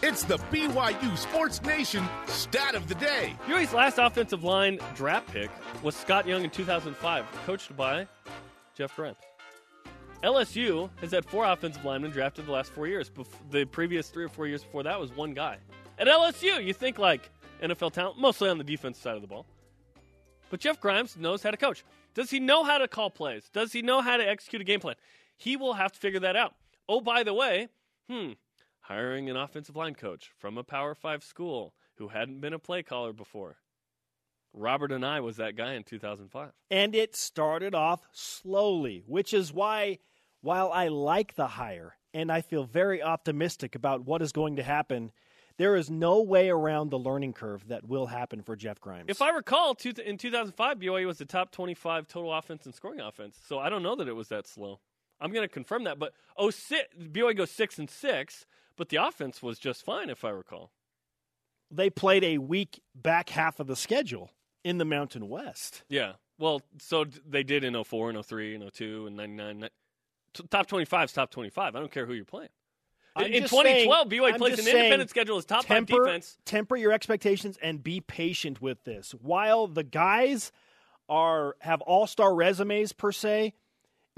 It's 0.01 0.23
the 0.23 0.37
BYU 0.37 1.17
Sports 1.17 1.61
Nation 1.63 2.07
stat 2.27 2.73
of 2.73 2.87
the 2.87 2.95
day. 2.95 3.35
BYU's 3.45 3.73
last 3.73 3.97
offensive 3.97 4.45
line 4.45 4.79
draft 4.95 5.27
pick 5.27 5.51
was 5.83 5.93
Scott 5.93 6.25
Young 6.25 6.45
in 6.45 6.49
2005, 6.49 7.25
coached 7.45 7.75
by 7.75 8.07
Jeff 8.75 8.95
Grimes. 8.95 9.17
LSU 10.23 10.89
has 11.01 11.11
had 11.11 11.25
four 11.25 11.45
offensive 11.45 11.83
linemen 11.83 12.11
drafted 12.11 12.45
the 12.45 12.51
last 12.51 12.71
four 12.71 12.87
years. 12.87 13.11
The 13.51 13.65
previous 13.65 14.09
three 14.09 14.23
or 14.23 14.29
four 14.29 14.47
years 14.47 14.63
before 14.63 14.83
that 14.83 14.99
was 14.99 15.11
one 15.15 15.33
guy. 15.33 15.57
At 15.97 16.07
LSU, 16.07 16.63
you 16.63 16.73
think 16.73 16.97
like 16.97 17.29
NFL 17.61 17.91
talent, 17.91 18.17
mostly 18.19 18.49
on 18.49 18.57
the 18.57 18.63
defense 18.63 18.97
side 18.97 19.15
of 19.15 19.21
the 19.21 19.27
ball. 19.27 19.45
But 20.49 20.59
Jeff 20.59 20.79
Grimes 20.79 21.17
knows 21.17 21.43
how 21.43 21.51
to 21.51 21.57
coach. 21.57 21.83
Does 22.13 22.29
he 22.29 22.39
know 22.39 22.63
how 22.63 22.77
to 22.77 22.87
call 22.87 23.09
plays? 23.09 23.49
Does 23.53 23.71
he 23.71 23.81
know 23.81 24.01
how 24.01 24.17
to 24.17 24.27
execute 24.27 24.61
a 24.61 24.65
game 24.65 24.79
plan? 24.79 24.95
He 25.39 25.55
will 25.55 25.73
have 25.73 25.93
to 25.93 25.99
figure 25.99 26.19
that 26.19 26.35
out. 26.35 26.53
Oh, 26.89 26.99
by 26.99 27.23
the 27.23 27.33
way, 27.33 27.69
hmm, 28.09 28.33
hiring 28.81 29.29
an 29.29 29.37
offensive 29.37 29.77
line 29.77 29.95
coach 29.95 30.31
from 30.37 30.57
a 30.57 30.65
Power 30.65 30.93
Five 30.93 31.23
school 31.23 31.73
who 31.95 32.09
hadn't 32.09 32.41
been 32.41 32.53
a 32.53 32.59
play 32.59 32.83
caller 32.83 33.13
before. 33.13 33.55
Robert 34.53 34.91
Anae 34.91 35.23
was 35.23 35.37
that 35.37 35.55
guy 35.55 35.75
in 35.75 35.83
2005. 35.83 36.51
And 36.69 36.93
it 36.93 37.15
started 37.15 37.73
off 37.73 38.01
slowly, 38.11 39.03
which 39.07 39.33
is 39.33 39.53
why, 39.53 39.99
while 40.41 40.71
I 40.73 40.89
like 40.89 41.35
the 41.35 41.47
hire 41.47 41.95
and 42.13 42.29
I 42.29 42.41
feel 42.41 42.65
very 42.65 43.01
optimistic 43.01 43.75
about 43.75 44.05
what 44.05 44.21
is 44.21 44.33
going 44.33 44.57
to 44.57 44.63
happen, 44.63 45.11
there 45.57 45.77
is 45.77 45.89
no 45.89 46.21
way 46.21 46.49
around 46.49 46.89
the 46.89 46.99
learning 46.99 47.33
curve 47.33 47.65
that 47.69 47.87
will 47.87 48.07
happen 48.07 48.41
for 48.41 48.57
Jeff 48.57 48.81
Grimes. 48.81 49.05
If 49.07 49.21
I 49.21 49.29
recall, 49.29 49.77
in 50.03 50.17
2005, 50.17 50.79
BYU 50.79 51.05
was 51.05 51.19
the 51.19 51.25
top 51.25 51.51
25 51.51 52.07
total 52.07 52.33
offense 52.33 52.65
and 52.65 52.75
scoring 52.75 52.99
offense. 52.99 53.37
So 53.47 53.59
I 53.59 53.69
don't 53.69 53.83
know 53.83 53.95
that 53.95 54.09
it 54.09 54.15
was 54.15 54.29
that 54.29 54.45
slow. 54.45 54.79
I'm 55.21 55.31
going 55.31 55.43
to 55.47 55.53
confirm 55.53 55.83
that. 55.85 55.99
But 55.99 56.13
oh, 56.37 56.49
six, 56.49 56.87
BYU 56.97 57.35
goes 57.35 57.51
six 57.51 57.77
and 57.77 57.89
six, 57.89 58.45
but 58.77 58.89
the 58.89 58.97
offense 58.97 59.41
was 59.43 59.59
just 59.59 59.83
fine, 59.83 60.09
if 60.09 60.23
I 60.23 60.29
recall. 60.29 60.71
they 61.71 61.89
played 61.89 62.23
a 62.23 62.37
weak 62.37 62.81
back 62.95 63.29
half 63.29 63.59
of 63.59 63.67
the 63.67 63.75
schedule 63.75 64.31
in 64.63 64.77
the 64.77 64.85
Mountain 64.85 65.29
West. 65.29 65.83
Yeah. 65.89 66.13
Well, 66.37 66.61
so 66.79 67.05
they 67.27 67.43
did 67.43 67.63
in 67.63 67.81
04 67.83 68.11
and 68.11 68.25
03 68.25 68.55
and 68.55 68.73
02 68.73 69.07
and 69.07 69.17
99. 69.17 69.69
Top 70.49 70.67
25 70.67 71.05
is 71.05 71.13
top 71.13 71.31
25. 71.31 71.75
I 71.75 71.79
don't 71.79 71.91
care 71.91 72.05
who 72.05 72.13
you're 72.13 72.23
playing. 72.25 72.49
I'm 73.15 73.25
in 73.25 73.43
2012, 73.43 73.63
saying- 74.09 74.21
BYU 74.21 74.33
I'm 74.33 74.39
plays 74.39 74.59
an 74.59 74.67
independent 74.67 75.09
schedule 75.09 75.37
as 75.37 75.45
top 75.45 75.65
five 75.65 75.85
defense. 75.85 76.37
temper 76.45 76.77
your 76.77 76.91
expectations 76.93 77.57
and 77.61 77.83
be 77.83 77.99
patient 77.99 78.61
with 78.61 78.83
this. 78.85 79.11
While 79.21 79.67
the 79.67 79.83
guys 79.83 80.51
are 81.09 81.55
have 81.61 81.81
all 81.81 82.07
star 82.07 82.33
resumes 82.33 82.93
per 82.93 83.11
se, 83.11 83.53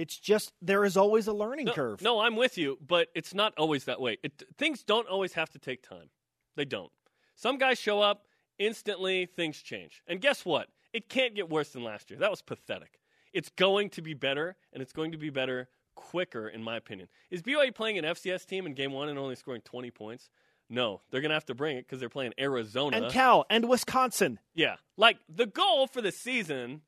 it's 0.02 0.18
just 0.18 0.52
there 0.62 0.84
is 0.84 0.98
always 0.98 1.28
a 1.28 1.34
learning 1.34 1.66
No, 1.68 1.74
curve. 1.74 2.02
no, 2.02 2.20
I'm 2.20 2.36
with 2.36 2.58
you, 2.58 2.78
but 2.86 3.08
it's 3.14 3.34
not 3.34 3.54
always 3.58 3.84
that 3.86 4.02
way. 4.02 4.18
It, 4.24 4.44
things 4.58 4.84
don't 4.84 5.08
always 5.08 5.34
have 5.34 5.50
to 5.52 5.60
take 5.60 5.82
time. 5.88 6.10
They 6.56 6.66
don't. 6.66 6.92
Some 7.36 7.58
guys 7.58 7.80
show 7.80 8.02
up 8.02 8.26
instantly, 8.58 9.26
things 9.26 9.62
change, 9.62 10.02
and 10.08 10.20
guess 10.20 10.44
what? 10.46 10.68
It 10.94 11.08
can't 11.08 11.36
get 11.36 11.50
worse 11.50 11.70
than 11.70 11.84
last 11.84 12.10
year. 12.10 12.20
That 12.20 12.32
was 12.32 12.42
pathetic. 12.42 13.00
It's 13.32 13.50
going 13.50 13.90
to 13.92 14.02
be 14.02 14.14
better, 14.14 14.58
and 14.74 14.82
it's 14.82 14.92
going 14.92 15.12
to 15.14 15.18
be 15.18 15.30
better 15.30 15.70
quicker, 15.96 16.48
in 16.50 16.62
my 16.64 16.76
opinion. 16.76 17.08
Is 17.30 17.42
BYU 17.42 17.74
playing 17.74 17.98
an 17.98 18.06
FCS 18.06 18.46
team 18.46 18.66
in 18.66 18.74
game 18.74 18.92
one 18.92 19.08
and 19.08 19.18
only 19.18 19.36
scoring 19.36 19.62
20 19.62 19.90
points? 19.92 20.30
No, 20.70 21.02
they're 21.10 21.22
going 21.22 21.30
to 21.30 21.36
have 21.36 21.46
to 21.46 21.56
bring 21.56 21.78
it 21.78 21.86
because 21.86 22.00
they're 22.00 22.10
playing 22.10 22.34
Arizona. 22.40 22.98
And 22.98 23.12
Cal 23.12 23.46
and 23.50 23.68
Wisconsin. 23.68 24.40
Yeah. 24.54 24.76
Like 24.98 25.18
the 25.30 25.46
goal 25.46 25.86
for 25.88 26.02
the 26.02 26.12
season 26.12 26.82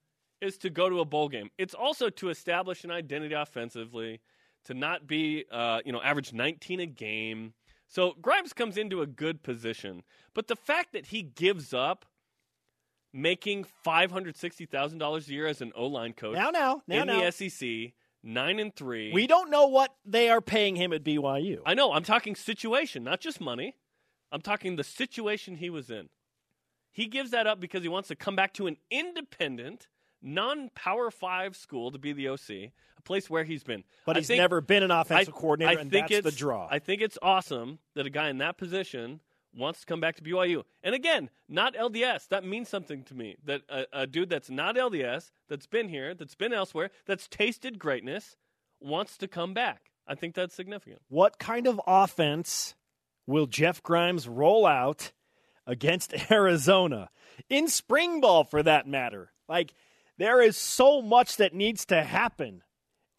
is 0.43 0.57
to 0.59 0.69
go 0.69 0.89
to 0.89 1.00
a 1.00 1.05
bowl 1.05 1.29
game. 1.29 1.50
It's 1.57 1.73
also 1.73 2.09
to 2.09 2.29
establish 2.29 2.83
an 2.83 2.91
identity 2.91 3.33
offensively, 3.33 4.21
to 4.65 4.73
not 4.73 5.07
be, 5.07 5.45
uh, 5.51 5.81
you 5.85 5.91
know, 5.91 6.01
average 6.01 6.33
19 6.33 6.79
a 6.79 6.85
game. 6.85 7.53
So 7.88 8.15
Grimes 8.21 8.53
comes 8.53 8.77
into 8.77 9.01
a 9.01 9.07
good 9.07 9.43
position. 9.43 10.03
But 10.33 10.47
the 10.47 10.55
fact 10.55 10.93
that 10.93 11.07
he 11.07 11.21
gives 11.21 11.73
up 11.73 12.05
making 13.13 13.65
$560,000 13.85 15.27
a 15.27 15.31
year 15.31 15.47
as 15.47 15.62
an 15.62 15.71
O 15.75 15.85
line 15.85 16.13
coach 16.13 16.35
Now, 16.35 16.50
now, 16.50 16.81
now, 16.88 17.01
in 17.01 17.07
now. 17.07 17.29
the 17.29 17.31
SEC, 17.31 17.93
9 18.23 18.59
and 18.59 18.75
3. 18.75 19.12
We 19.13 19.27
don't 19.27 19.51
know 19.51 19.67
what 19.67 19.93
they 20.03 20.29
are 20.29 20.41
paying 20.41 20.75
him 20.75 20.91
at 20.93 21.03
BYU. 21.03 21.59
I 21.65 21.73
know. 21.75 21.93
I'm 21.93 22.03
talking 22.03 22.35
situation, 22.35 23.03
not 23.03 23.19
just 23.19 23.39
money. 23.39 23.75
I'm 24.31 24.41
talking 24.41 24.75
the 24.75 24.83
situation 24.83 25.57
he 25.57 25.69
was 25.69 25.91
in. 25.91 26.09
He 26.91 27.05
gives 27.05 27.31
that 27.31 27.45
up 27.45 27.59
because 27.59 27.83
he 27.83 27.89
wants 27.89 28.07
to 28.09 28.15
come 28.15 28.35
back 28.35 28.53
to 28.53 28.67
an 28.67 28.77
independent, 28.89 29.88
non 30.24 30.70
Power 30.74 31.12
Five 31.12 31.56
school 31.56 31.92
to 31.92 32.00
be 32.00 32.13
the 32.13 32.30
OC, 32.30 32.50
a 32.98 33.01
place 33.03 33.30
where 33.30 33.44
he's 33.44 33.63
been. 33.63 33.84
but 34.06 34.15
I 34.15 34.22
he's 34.22 34.27
think- 34.27 34.39
never 34.39 34.62
been 34.62 34.82
an 34.84 34.89
offensive 34.92 35.34
I- 35.36 35.38
coordinator, 35.39 35.77
I 35.77 35.82
and 35.82 35.92
think 35.92 36.08
that's 36.10 36.24
the 36.24 36.32
draw. 36.32 36.68
I 36.72 36.80
think 36.80 37.01
it's 37.01 37.18
awesome 37.22 37.80
that 37.94 38.06
a 38.08 38.10
guy 38.10 38.30
in 38.30 38.38
that 38.39 38.58
position 38.58 39.20
wants 39.56 39.82
to 39.82 39.86
come 39.86 40.00
back 40.00 40.15
to 40.15 40.24
BYU. 40.24 40.63
And 40.82 40.96
again, 40.96 41.30
not 41.48 41.75
LDS. 41.75 42.27
That 42.30 42.44
means 42.44 42.70
something 42.70 43.03
to 43.03 43.13
me. 43.13 43.36
That 43.46 43.62
a, 43.70 43.86
a 43.94 44.08
dude 44.08 44.30
that's 44.30 44.50
not 44.50 44.75
LDS, 44.75 45.30
that's 45.48 45.68
been 45.68 45.89
here, 45.89 46.15
that's 46.15 46.34
been 46.34 46.53
elsewhere, 46.53 46.89
that's 47.06 47.27
tasted 47.27 47.77
greatness, 47.77 48.36
wants 48.80 49.15
to 49.18 49.27
come 49.27 49.53
back. 49.53 49.92
I 50.08 50.15
think 50.15 50.34
that's 50.34 50.56
significant. 50.56 51.01
what 51.08 51.38
kind 51.38 51.68
of 51.68 51.80
offense 51.86 52.74
will 53.27 53.46
Jeff 53.46 53.82
Grimes 53.84 54.27
roll 54.27 54.65
out 54.65 55.12
against 55.68 56.13
Arizona 56.32 57.10
in 57.50 57.68
spring 57.68 58.20
ball 58.22 58.44
for 58.44 58.63
that 58.63 58.88
matter? 58.88 59.32
Like 59.48 59.74
there 60.17 60.41
is 60.41 60.58
so 60.58 61.01
much 61.01 61.38
that 61.38 61.53
needs 61.53 61.86
to 61.86 62.03
happen. 62.03 62.63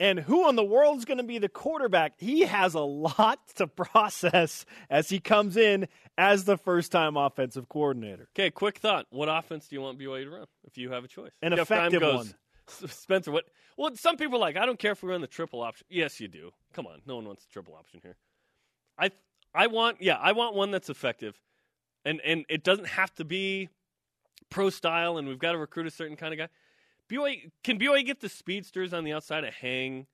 And 0.01 0.21
who 0.21 0.49
in 0.49 0.57
the 0.57 0.65
world 0.65 0.99
is 0.99 1.05
going 1.05 1.19
to 1.19 1.25
be 1.25 1.39
the 1.39 1.49
quarterback? 1.49 2.15
He 2.19 2.41
has 2.41 2.75
a 2.75 2.81
lot 2.81 3.39
to 3.57 3.67
process 3.67 4.65
as 4.91 5.09
he 5.09 5.21
comes 5.21 5.57
in 5.57 5.89
as 6.19 6.45
the 6.45 6.57
first 6.57 6.93
time 6.93 7.17
offensive 7.17 7.69
coordinator. 7.69 8.29
Okay, 8.37 8.51
quick 8.51 8.79
thought. 8.79 9.07
What 9.11 9.29
offense 9.29 9.69
do 9.69 9.77
you 9.77 9.83
want 9.83 9.99
BYU 9.99 10.25
to 10.25 10.31
run 10.31 10.47
if 10.65 10.77
you 10.77 10.91
have 10.91 11.05
a 11.05 11.09
choice? 11.09 11.33
An 11.43 11.53
Jeff 11.53 11.71
effective 11.71 12.01
goes, 12.01 12.17
one. 12.17 12.35
Spencer, 12.91 13.31
what? 13.31 13.45
Well, 13.77 13.95
some 13.97 14.17
people 14.17 14.37
are 14.37 14.41
like, 14.41 14.57
I 14.57 14.67
don't 14.67 14.79
care 14.79 14.93
if 14.93 15.03
we 15.03 15.11
run 15.11 15.21
the 15.21 15.27
triple 15.27 15.63
option. 15.63 15.87
Yes, 15.91 16.21
you 16.21 16.29
do. 16.29 16.51
Come 16.73 16.87
on, 16.87 17.01
no 17.07 17.17
one 17.17 17.27
wants 17.27 17.45
the 17.45 17.53
triple 17.53 17.75
option 17.75 18.01
here. 18.03 18.17
I, 18.99 19.11
I 19.55 19.67
want, 19.67 20.01
yeah, 20.01 20.17
I 20.17 20.33
want 20.33 20.55
one 20.55 20.71
that's 20.71 20.89
effective, 20.89 21.41
and 22.05 22.21
and 22.21 22.45
it 22.49 22.63
doesn't 22.63 22.89
have 22.89 23.15
to 23.17 23.25
be 23.25 23.69
pro 24.51 24.71
style, 24.71 25.19
and 25.19 25.27
we've 25.29 25.39
got 25.39 25.53
to 25.53 25.59
recruit 25.59 25.87
a 25.87 25.91
certain 25.91 26.17
kind 26.17 26.33
of 26.33 26.39
guy. 26.39 26.49
BYU 27.15 27.51
can 27.63 27.79
BYU 27.79 28.05
get 28.05 28.21
the 28.21 28.29
speedsters 28.29 28.93
on 28.93 29.05
the 29.05 29.13
outside 29.13 29.43
to 29.43 29.51
hang? 29.51 30.07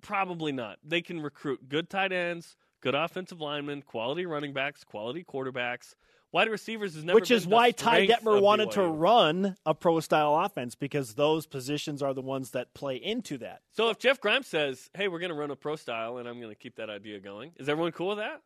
Probably 0.00 0.52
not. 0.52 0.78
They 0.84 1.02
can 1.02 1.20
recruit 1.20 1.68
good 1.68 1.90
tight 1.90 2.12
ends, 2.12 2.56
good 2.80 2.94
offensive 2.94 3.40
linemen, 3.40 3.82
quality 3.82 4.24
running 4.26 4.52
backs, 4.52 4.84
quality 4.84 5.24
quarterbacks. 5.24 5.94
Wide 6.32 6.48
receivers 6.48 6.96
is 6.96 7.04
never 7.04 7.14
Which 7.14 7.30
is 7.30 7.44
the 7.44 7.50
why 7.50 7.70
Ty 7.70 8.08
Detmer 8.08 8.42
wanted 8.42 8.72
to 8.72 8.82
run 8.82 9.56
a 9.64 9.72
pro 9.72 10.00
style 10.00 10.34
offense 10.36 10.74
because 10.74 11.14
those 11.14 11.46
positions 11.46 12.02
are 12.02 12.12
the 12.12 12.22
ones 12.22 12.50
that 12.50 12.74
play 12.74 12.96
into 12.96 13.38
that. 13.38 13.60
So 13.70 13.90
if 13.90 13.98
Jeff 13.98 14.20
Grimes 14.20 14.48
says, 14.48 14.90
"Hey, 14.94 15.06
we're 15.06 15.20
going 15.20 15.30
to 15.30 15.36
run 15.36 15.52
a 15.52 15.56
pro 15.56 15.76
style, 15.76 16.18
and 16.18 16.28
I'm 16.28 16.40
going 16.40 16.50
to 16.52 16.58
keep 16.58 16.74
that 16.76 16.90
idea 16.90 17.20
going," 17.20 17.52
is 17.56 17.68
everyone 17.68 17.92
cool 17.92 18.08
with 18.08 18.18
that? 18.18 18.42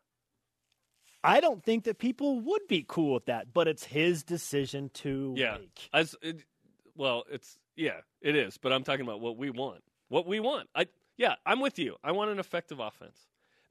I 1.25 1.41
don't 1.41 1.65
think 1.65 1.85
that 1.85 1.99
people 1.99 2.41
would 2.41 2.69
be 2.69 2.85
cool 2.87 3.15
with 3.15 3.25
that, 3.27 3.53
but 3.55 3.67
it's 3.67 3.85
his 3.85 4.23
decision 4.23 4.91
to 4.95 5.35
Yeah. 5.37 5.57
make. 5.59 5.89
As 5.93 6.15
it, 6.21 6.45
well, 6.95 7.25
it's 7.31 7.59
yeah, 7.79 8.01
it 8.21 8.37
is. 8.37 8.59
But 8.59 8.73
I'm 8.73 8.85
talking 8.85 9.05
about 9.07 9.21
what 9.21 9.37
we 9.39 9.49
want. 9.51 9.83
What 10.09 10.27
we 10.27 10.41
want. 10.41 10.69
I 10.75 10.87
yeah, 11.17 11.35
I'm 11.47 11.61
with 11.61 11.79
you. 11.79 11.97
I 12.05 12.13
want 12.13 12.31
an 12.31 12.39
effective 12.39 12.81
offense. 12.81 13.17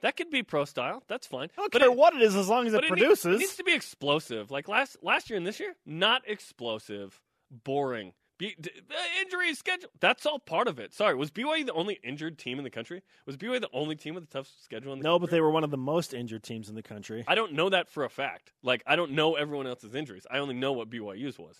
That 0.01 0.15
could 0.15 0.29
be 0.29 0.43
pro 0.43 0.65
style. 0.65 1.01
That's 1.07 1.25
fine. 1.25 1.49
I 1.57 1.61
don't 1.61 1.71
but 1.71 1.81
care 1.81 1.89
it, 1.91 1.97
what 1.97 2.13
it 2.13 2.21
is 2.21 2.35
as 2.35 2.47
long 2.47 2.67
as 2.67 2.73
it 2.73 2.77
but 2.77 2.83
it 2.85 2.91
needs- 2.91 3.01
produces. 3.01 3.35
it 3.35 3.39
needs 3.39 3.55
to 3.55 3.63
be 3.63 3.73
explosive. 3.73 4.51
Like 4.51 4.67
last 4.67 4.97
last 5.03 5.29
year 5.29 5.37
and 5.37 5.45
this 5.45 5.59
year, 5.59 5.75
not 5.85 6.21
explosive, 6.27 7.19
boring. 7.51 8.13
Be, 8.37 8.55
d- 8.61 8.69
uh, 8.91 8.93
injury 9.23 9.55
schedule. 9.55 9.89
That's 9.99 10.27
all 10.27 10.37
part 10.37 10.67
of 10.67 10.77
it. 10.77 10.93
Sorry, 10.93 11.15
was 11.15 11.31
BYU 11.31 11.65
the 11.65 11.73
only 11.73 11.99
injured 12.03 12.37
team 12.37 12.59
in 12.59 12.63
the 12.63 12.69
country? 12.69 13.01
Was 13.25 13.35
BYU 13.35 13.59
the 13.59 13.69
only 13.73 13.95
team 13.95 14.13
with 14.13 14.25
a 14.25 14.27
tough 14.27 14.47
schedule 14.63 14.93
in 14.93 14.99
the 14.99 15.03
no, 15.03 15.13
country? 15.13 15.25
but 15.25 15.31
they 15.31 15.41
were 15.41 15.49
one 15.49 15.63
of 15.63 15.71
the 15.71 15.77
most 15.77 16.13
injured 16.13 16.43
teams 16.43 16.69
in 16.69 16.75
the 16.75 16.83
country. 16.83 17.23
I 17.27 17.33
don't 17.33 17.53
know 17.53 17.69
that 17.69 17.89
for 17.89 18.03
a 18.05 18.09
fact. 18.11 18.53
Like 18.61 18.83
I 18.85 18.95
don't 18.95 19.13
know 19.13 19.33
everyone 19.35 19.65
else's 19.65 19.95
injuries. 19.95 20.27
I 20.29 20.37
only 20.37 20.53
know 20.53 20.73
what 20.73 20.87
BYU's 20.91 21.39
was. 21.39 21.57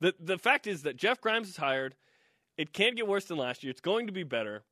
The 0.00 0.14
the 0.20 0.38
fact 0.38 0.66
is 0.66 0.82
that 0.82 0.96
Jeff 0.96 1.20
Grimes 1.20 1.48
is 1.48 1.56
hired. 1.56 1.94
It 2.56 2.72
can't 2.72 2.96
get 2.96 3.06
worse 3.06 3.24
than 3.26 3.36
last 3.38 3.62
year. 3.62 3.70
It's 3.70 3.80
going 3.80 4.06
to 4.06 4.12
be 4.12 4.22
better. 4.24 4.64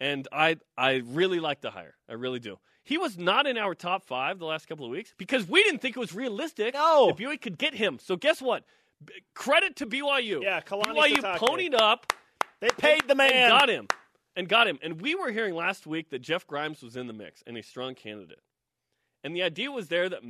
And 0.00 0.26
I 0.32 0.56
I 0.76 1.02
really 1.06 1.40
like 1.40 1.60
the 1.60 1.70
hire. 1.70 1.94
I 2.08 2.14
really 2.14 2.40
do. 2.40 2.58
He 2.84 2.98
was 2.98 3.16
not 3.16 3.46
in 3.46 3.56
our 3.58 3.74
top 3.74 4.02
five 4.04 4.38
the 4.40 4.46
last 4.46 4.66
couple 4.66 4.84
of 4.84 4.90
weeks 4.90 5.14
because 5.16 5.46
we 5.48 5.62
didn't 5.62 5.80
think 5.80 5.96
it 5.96 6.00
was 6.00 6.12
realistic 6.14 6.74
No. 6.74 7.06
that 7.08 7.16
BYU 7.16 7.40
could 7.40 7.56
get 7.58 7.74
him. 7.74 7.98
So 8.02 8.16
guess 8.16 8.42
what? 8.42 8.64
B- 9.04 9.12
credit 9.34 9.76
to 9.76 9.86
BYU. 9.86 10.42
Yeah, 10.42 10.60
Kalani 10.60 10.96
BYU 10.96 11.16
Sitake. 11.18 11.36
ponied 11.38 11.74
up 11.74 12.12
They 12.60 12.70
paid 12.70 13.06
the 13.06 13.14
man. 13.14 13.32
and 13.32 13.50
got 13.50 13.68
him. 13.68 13.86
And 14.34 14.48
got 14.48 14.66
him. 14.66 14.78
And 14.82 15.00
we 15.00 15.14
were 15.14 15.30
hearing 15.30 15.54
last 15.54 15.86
week 15.86 16.10
that 16.10 16.20
Jeff 16.20 16.46
Grimes 16.46 16.82
was 16.82 16.96
in 16.96 17.06
the 17.06 17.12
mix 17.12 17.42
and 17.46 17.56
a 17.56 17.62
strong 17.62 17.94
candidate. 17.94 18.40
And 19.22 19.36
the 19.36 19.42
idea 19.44 19.70
was 19.70 19.86
there 19.88 20.08
that 20.08 20.20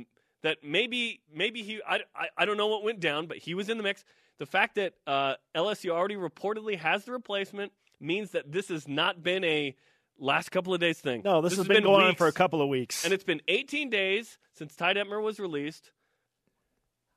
that 0.43 0.57
maybe 0.63 1.21
maybe 1.33 1.63
he 1.63 1.81
I, 1.87 2.01
I, 2.15 2.27
I 2.37 2.45
don't 2.45 2.57
know 2.57 2.67
what 2.67 2.83
went 2.83 2.99
down, 2.99 3.25
but 3.27 3.37
he 3.37 3.55
was 3.55 3.69
in 3.69 3.77
the 3.77 3.83
mix. 3.83 4.03
The 4.43 4.47
fact 4.47 4.75
that 4.75 4.95
uh, 5.07 5.35
LSU 5.55 5.91
already 5.91 6.17
reportedly 6.17 6.77
has 6.77 7.05
the 7.05 7.13
replacement 7.13 7.71
means 8.01 8.31
that 8.31 8.51
this 8.51 8.67
has 8.67 8.89
not 8.89 9.23
been 9.23 9.41
a 9.45 9.73
last 10.19 10.51
couple 10.51 10.73
of 10.73 10.81
days 10.81 10.99
thing. 10.99 11.21
No, 11.23 11.39
this, 11.39 11.53
has 11.53 11.59
has 11.59 11.67
been, 11.69 11.83
going 11.83 12.05
on 12.05 12.15
for 12.15 12.27
a 12.27 12.33
couple 12.33 12.61
of 12.61 12.67
weeks. 12.67 13.05
And 13.05 13.13
it's 13.13 13.23
been 13.23 13.39
18 13.47 13.89
days 13.89 14.37
since 14.51 14.75
Ty 14.75 14.95
Detmer 14.95 15.23
was 15.23 15.39
released. 15.39 15.91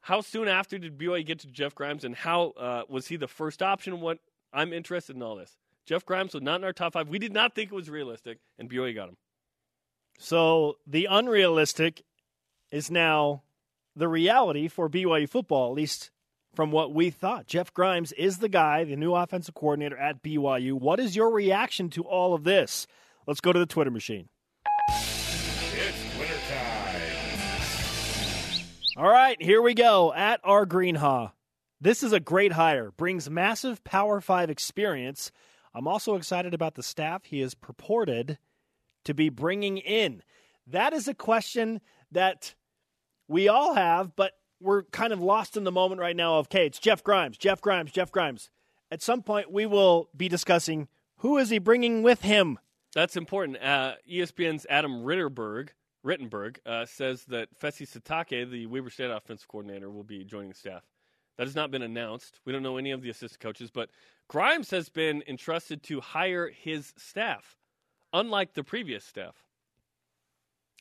How 0.03 0.21
soon 0.21 0.47
after 0.47 0.79
did 0.79 0.99
BYU 0.99 1.27
get 1.27 1.41
to 1.41 1.49
Jeff 1.49 1.75
Grimes, 1.75 2.05
and 2.05 2.15
how 2.15 2.51
uh, 2.51 2.83
was 2.89 3.09
he 3.09 3.17
the 3.17 3.27
first 3.27 3.61
option? 3.61 4.01
What 4.01 4.21
I'm 4.53 4.73
interested 4.73 5.17
in 5.17 5.23
all 5.25 5.35
this. 5.35 5.57
Jeff 5.85 6.07
Grimes 6.07 6.33
was 6.33 6.45
not 6.45 6.61
in 6.61 6.65
our 6.65 6.73
top 6.73 6.93
five. 6.93 7.09
We 7.09 7.19
did 7.19 7.33
not 7.33 7.57
think 7.57 7.73
it 7.73 7.75
was 7.75 7.91
realistic, 7.91 8.39
and 8.57 8.71
BYU 8.71 8.95
got 8.95 9.09
him. 9.09 9.17
so 10.21 10.77
the 10.87 11.09
unrealistic 11.11 12.05
is 12.71 12.89
now 12.89 13.43
the 13.97 14.07
reality 14.07 14.69
for 14.69 14.89
BYU 14.89 15.29
football, 15.29 15.71
at 15.71 15.75
least 15.75 16.13
from 16.57 16.73
what 16.73 16.93
we 16.93 17.11
thought. 17.11 17.47
Jeff 17.47 17.73
Grimes 17.73 18.13
is 18.13 18.39
the 18.39 18.49
guy, 18.49 18.83
the 18.83 18.97
new 18.97 19.15
offensive 19.15 19.55
coordinator 19.55 19.97
at 19.97 20.23
BYU. 20.23 20.73
What 20.73 20.99
is 20.99 21.15
your 21.15 21.31
reaction 21.31 21.91
to 21.91 22.03
all 22.03 22.33
of 22.35 22.45
this? 22.45 22.87
Let's 23.27 23.43
go 23.43 23.53
to 23.53 23.59
the 23.59 23.67
Twitter 23.67 23.91
machine. 23.91 24.31
It's 24.89 26.17
Twitter 26.17 26.35
time. 26.49 27.03
All 28.97 29.13
right, 29.13 29.41
here 29.41 29.61
we 29.61 29.75
go. 29.75 30.15
At 30.15 30.41
our 30.43 30.65
Greenhaw. 30.65 31.33
This 31.79 32.03
is 32.03 32.15
a 32.15 32.21
great 32.21 32.53
hire. 32.53 32.91
Brings 32.97 33.29
massive 33.29 33.85
Power 33.85 34.23
5 34.23 34.49
experience. 34.49 35.31
I'm 35.75 35.87
also 35.87 36.15
excited 36.15 36.55
about 36.55 36.75
the 36.75 36.83
staff 36.83 37.27
he 37.27 37.43
is 37.43 37.55
purported 37.55 38.39
to 39.05 39.13
be 39.13 39.29
bringing 39.29 39.77
in. 39.77 40.23
That 40.67 40.95
is 40.95 41.07
a 41.07 41.15
question 41.15 41.83
that 42.13 42.55
we 43.29 43.49
all 43.49 43.75
have, 43.75 44.17
but 44.17 44.33
we're 44.61 44.85
kind 44.85 45.13
of 45.13 45.21
lost 45.21 45.57
in 45.57 45.65
the 45.65 45.73
moment 45.73 46.01
right 46.01 46.17
now 46.17 46.39
of, 46.39 46.47
okay, 46.47 46.67
it's 46.67 46.79
Jeff 46.79 47.03
Grimes, 47.03 47.37
Jeff 47.37 47.61
Grimes, 47.61 47.93
Jeff 47.93 48.11
Grimes. 48.11 48.51
At 48.91 49.03
some 49.03 49.23
point, 49.23 49.51
we 49.51 49.67
will 49.67 50.09
be 50.17 50.29
discussing 50.29 50.89
who 51.19 51.39
is 51.39 51.51
he 51.51 51.59
bringing 51.59 52.03
with 52.03 52.23
him. 52.23 52.59
That's 52.95 53.17
important. 53.17 53.63
Uh, 53.63 53.95
ESPN's 54.11 54.67
Adam 54.71 55.03
Ritterberg, 55.03 55.71
Rittenberg 56.05 56.59
uh, 56.65 56.87
says 56.87 57.25
that 57.25 57.49
Fesi 57.61 57.87
Sitake, 57.87 58.51
the 58.51 58.67
Weber 58.67 58.91
State 58.91 59.11
offensive 59.11 59.49
coordinator, 59.49 59.91
will 59.91 60.05
be 60.05 60.25
joining 60.25 60.51
the 60.51 60.55
staff. 60.55 60.85
That 61.37 61.47
has 61.47 61.55
not 61.55 61.71
been 61.71 61.83
announced. 61.83 62.41
We 62.45 62.53
don't 62.53 62.63
know 62.63 62.79
any 62.79 62.93
of 62.93 63.03
the 63.03 63.11
assistant 63.11 63.41
coaches, 63.41 63.71
but 63.71 63.91
Grimes 64.29 64.71
has 64.71 64.89
been 64.89 65.23
entrusted 65.29 65.83
to 65.85 66.01
hire 66.01 66.49
his 66.49 66.95
staff, 66.97 67.59
unlike 68.13 68.55
the 68.55 68.65
previous 68.65 69.05
staff. 69.05 69.46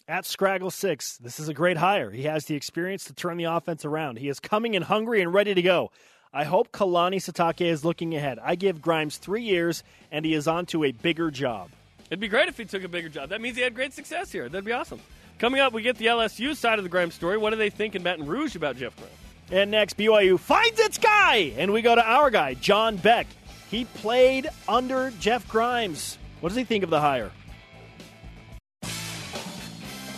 At 0.07 0.25
Scraggle 0.25 0.71
Six, 0.71 1.17
this 1.17 1.39
is 1.39 1.49
a 1.49 1.53
great 1.53 1.77
hire. 1.77 2.11
He 2.11 2.23
has 2.23 2.45
the 2.45 2.53
experience 2.53 3.05
to 3.05 3.13
turn 3.13 3.37
the 3.37 3.45
offense 3.45 3.85
around. 3.85 4.19
He 4.19 4.29
is 4.29 4.39
coming 4.39 4.75
in 4.75 4.83
hungry 4.83 5.19
and 5.19 5.33
ready 5.33 5.55
to 5.55 5.61
go. 5.63 5.89
I 6.31 6.43
hope 6.43 6.71
Kalani 6.71 7.15
Sitake 7.15 7.65
is 7.65 7.83
looking 7.83 8.13
ahead. 8.13 8.37
I 8.39 8.53
give 8.53 8.83
Grimes 8.83 9.17
three 9.17 9.41
years, 9.41 9.83
and 10.11 10.23
he 10.23 10.35
is 10.35 10.47
on 10.47 10.67
to 10.67 10.83
a 10.83 10.91
bigger 10.91 11.31
job. 11.31 11.71
It'd 12.11 12.19
be 12.19 12.27
great 12.27 12.49
if 12.49 12.55
he 12.55 12.65
took 12.65 12.83
a 12.83 12.87
bigger 12.87 13.09
job. 13.09 13.29
That 13.29 13.41
means 13.41 13.57
he 13.57 13.63
had 13.63 13.73
great 13.73 13.93
success 13.93 14.31
here. 14.31 14.47
That'd 14.47 14.63
be 14.63 14.73
awesome. 14.73 14.99
Coming 15.39 15.59
up, 15.59 15.73
we 15.73 15.81
get 15.81 15.97
the 15.97 16.05
LSU 16.05 16.55
side 16.55 16.77
of 16.77 16.83
the 16.83 16.89
Grimes 16.89 17.15
story. 17.15 17.39
What 17.39 17.49
do 17.49 17.55
they 17.55 17.71
think 17.71 17.95
in 17.95 18.03
Baton 18.03 18.27
Rouge 18.27 18.55
about 18.55 18.77
Jeff 18.77 18.95
Grimes? 18.97 19.11
And 19.49 19.71
next, 19.71 19.97
BYU 19.97 20.39
finds 20.39 20.79
its 20.79 20.99
guy, 20.99 21.51
and 21.57 21.73
we 21.73 21.81
go 21.81 21.95
to 21.95 22.07
our 22.07 22.29
guy, 22.29 22.53
John 22.53 22.97
Beck. 22.97 23.25
He 23.71 23.85
played 23.85 24.49
under 24.67 25.09
Jeff 25.19 25.47
Grimes 25.49 26.19
What 26.41 26.49
does 26.49 26.57
he 26.57 26.63
think 26.63 26.83
of 26.83 26.91
the 26.91 27.01
hire? 27.01 27.31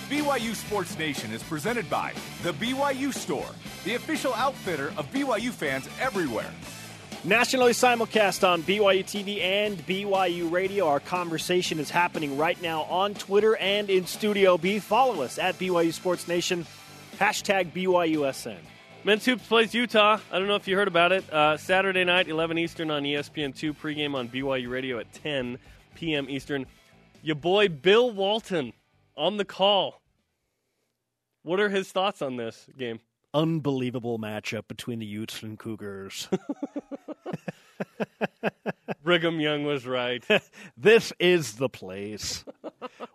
BYU 0.10 0.56
Sports 0.56 0.98
Nation 0.98 1.34
is 1.34 1.44
presented 1.44 1.90
by 1.90 2.14
The 2.42 2.54
BYU 2.54 3.14
Store, 3.14 3.50
the 3.84 3.96
official 3.96 4.34
outfitter 4.36 4.94
of 4.96 5.12
BYU 5.12 5.52
fans 5.52 5.90
everywhere. 6.00 6.50
Nationally 7.26 7.74
simulcast 7.74 8.48
on 8.48 8.64
BYU 8.64 9.04
TV 9.04 9.42
and 9.42 9.78
BYU 9.86 10.50
Radio. 10.50 10.88
Our 10.88 11.02
conversation 11.02 11.78
is 11.78 11.90
happening 11.90 12.38
right 12.38 12.62
now 12.62 12.84
on 12.84 13.16
Twitter 13.16 13.58
and 13.58 13.90
in 13.90 14.06
Studio 14.06 14.58
B. 14.58 14.80
Follow 14.80 15.24
us 15.24 15.38
at 15.38 15.60
BYU 15.60 15.92
Sports 15.92 16.30
Nation, 16.30 16.66
hashtag 17.20 17.74
BYUSN. 17.74 18.60
Men's 19.04 19.26
Hoops 19.26 19.46
plays 19.46 19.74
Utah. 19.74 20.20
I 20.32 20.40
don't 20.40 20.48
know 20.48 20.56
if 20.56 20.70
you 20.70 20.78
heard 20.78 20.88
about 20.88 21.12
it. 21.12 21.30
Uh, 21.30 21.58
Saturday 21.58 22.06
night, 22.06 22.30
11 22.30 22.58
Eastern 22.58 22.92
on 22.92 23.04
ESPN2, 23.04 23.76
pregame 23.76 24.16
on 24.16 24.30
BYU 24.30 24.70
Radio 24.70 25.00
at 25.00 25.12
10 25.12 25.58
p.m. 25.96 26.30
Eastern. 26.30 26.66
Your 27.24 27.36
boy 27.36 27.68
Bill 27.68 28.10
Walton 28.10 28.72
on 29.18 29.38
the 29.38 29.46
call. 29.46 30.02
What 31.44 31.60
are 31.60 31.70
his 31.70 31.92
thoughts 31.92 32.22
on 32.22 32.38
this 32.38 32.68
game? 32.78 33.00
Unbelievable 33.34 34.20
matchup 34.20 34.68
between 34.68 35.00
the 35.00 35.06
Utes 35.06 35.44
and 35.44 35.58
Cougars. 35.60 36.28
Brigham 39.04 39.40
Young 39.40 39.64
was 39.64 39.86
right. 39.86 40.24
this 40.78 41.14
is 41.20 41.54
the 41.54 41.70
place. 41.70 42.44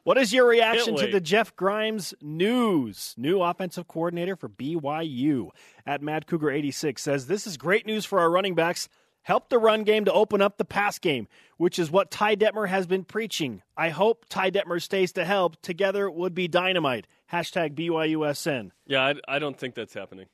What 0.05 0.19
is 0.19 0.33
your 0.33 0.49
reaction 0.49 0.97
to 0.97 1.07
the 1.07 1.21
Jeff 1.21 1.55
Grimes 1.57 2.15
news? 2.21 3.15
New 3.17 3.43
offensive 3.43 3.89
coordinator 3.89 4.37
for 4.37 4.49
BYU 4.49 5.51
at 5.87 6.03
Mad 6.03 6.27
Cougar 6.27 6.51
86 6.51 7.03
says 7.03 7.27
this 7.27 7.47
is 7.47 7.57
great 7.57 7.87
news 7.87 8.05
for 8.05 8.19
our 8.19 8.31
running 8.31 8.55
backs. 8.55 8.89
Help 9.23 9.49
the 9.49 9.59
run 9.59 9.85
game 9.85 10.05
to 10.05 10.13
open 10.13 10.43
up 10.43 10.59
the 10.59 10.65
pass 10.65 10.99
game, 10.99 11.29
which 11.57 11.79
is 11.79 11.91
what 11.91 12.11
Ty 12.11 12.37
Detmer 12.37 12.69
has 12.69 12.87
been 12.87 13.05
preaching. 13.05 13.63
I 13.77 13.91
hope 13.91 14.27
Ty 14.29 14.51
Detmer 14.51 14.83
stays 14.83 15.13
to 15.13 15.25
help. 15.25 15.61
Together 15.63 16.11
would 16.11 16.35
be 16.35 16.49
dynamite. 16.49 17.07
Hashtag 17.33 17.75
BYUSN. 17.75 18.73
Yeah, 18.87 19.03
I, 19.03 19.15
I 19.37 19.39
don't 19.39 19.57
think 19.57 19.75
that's 19.75 19.95
happening. 19.95 20.27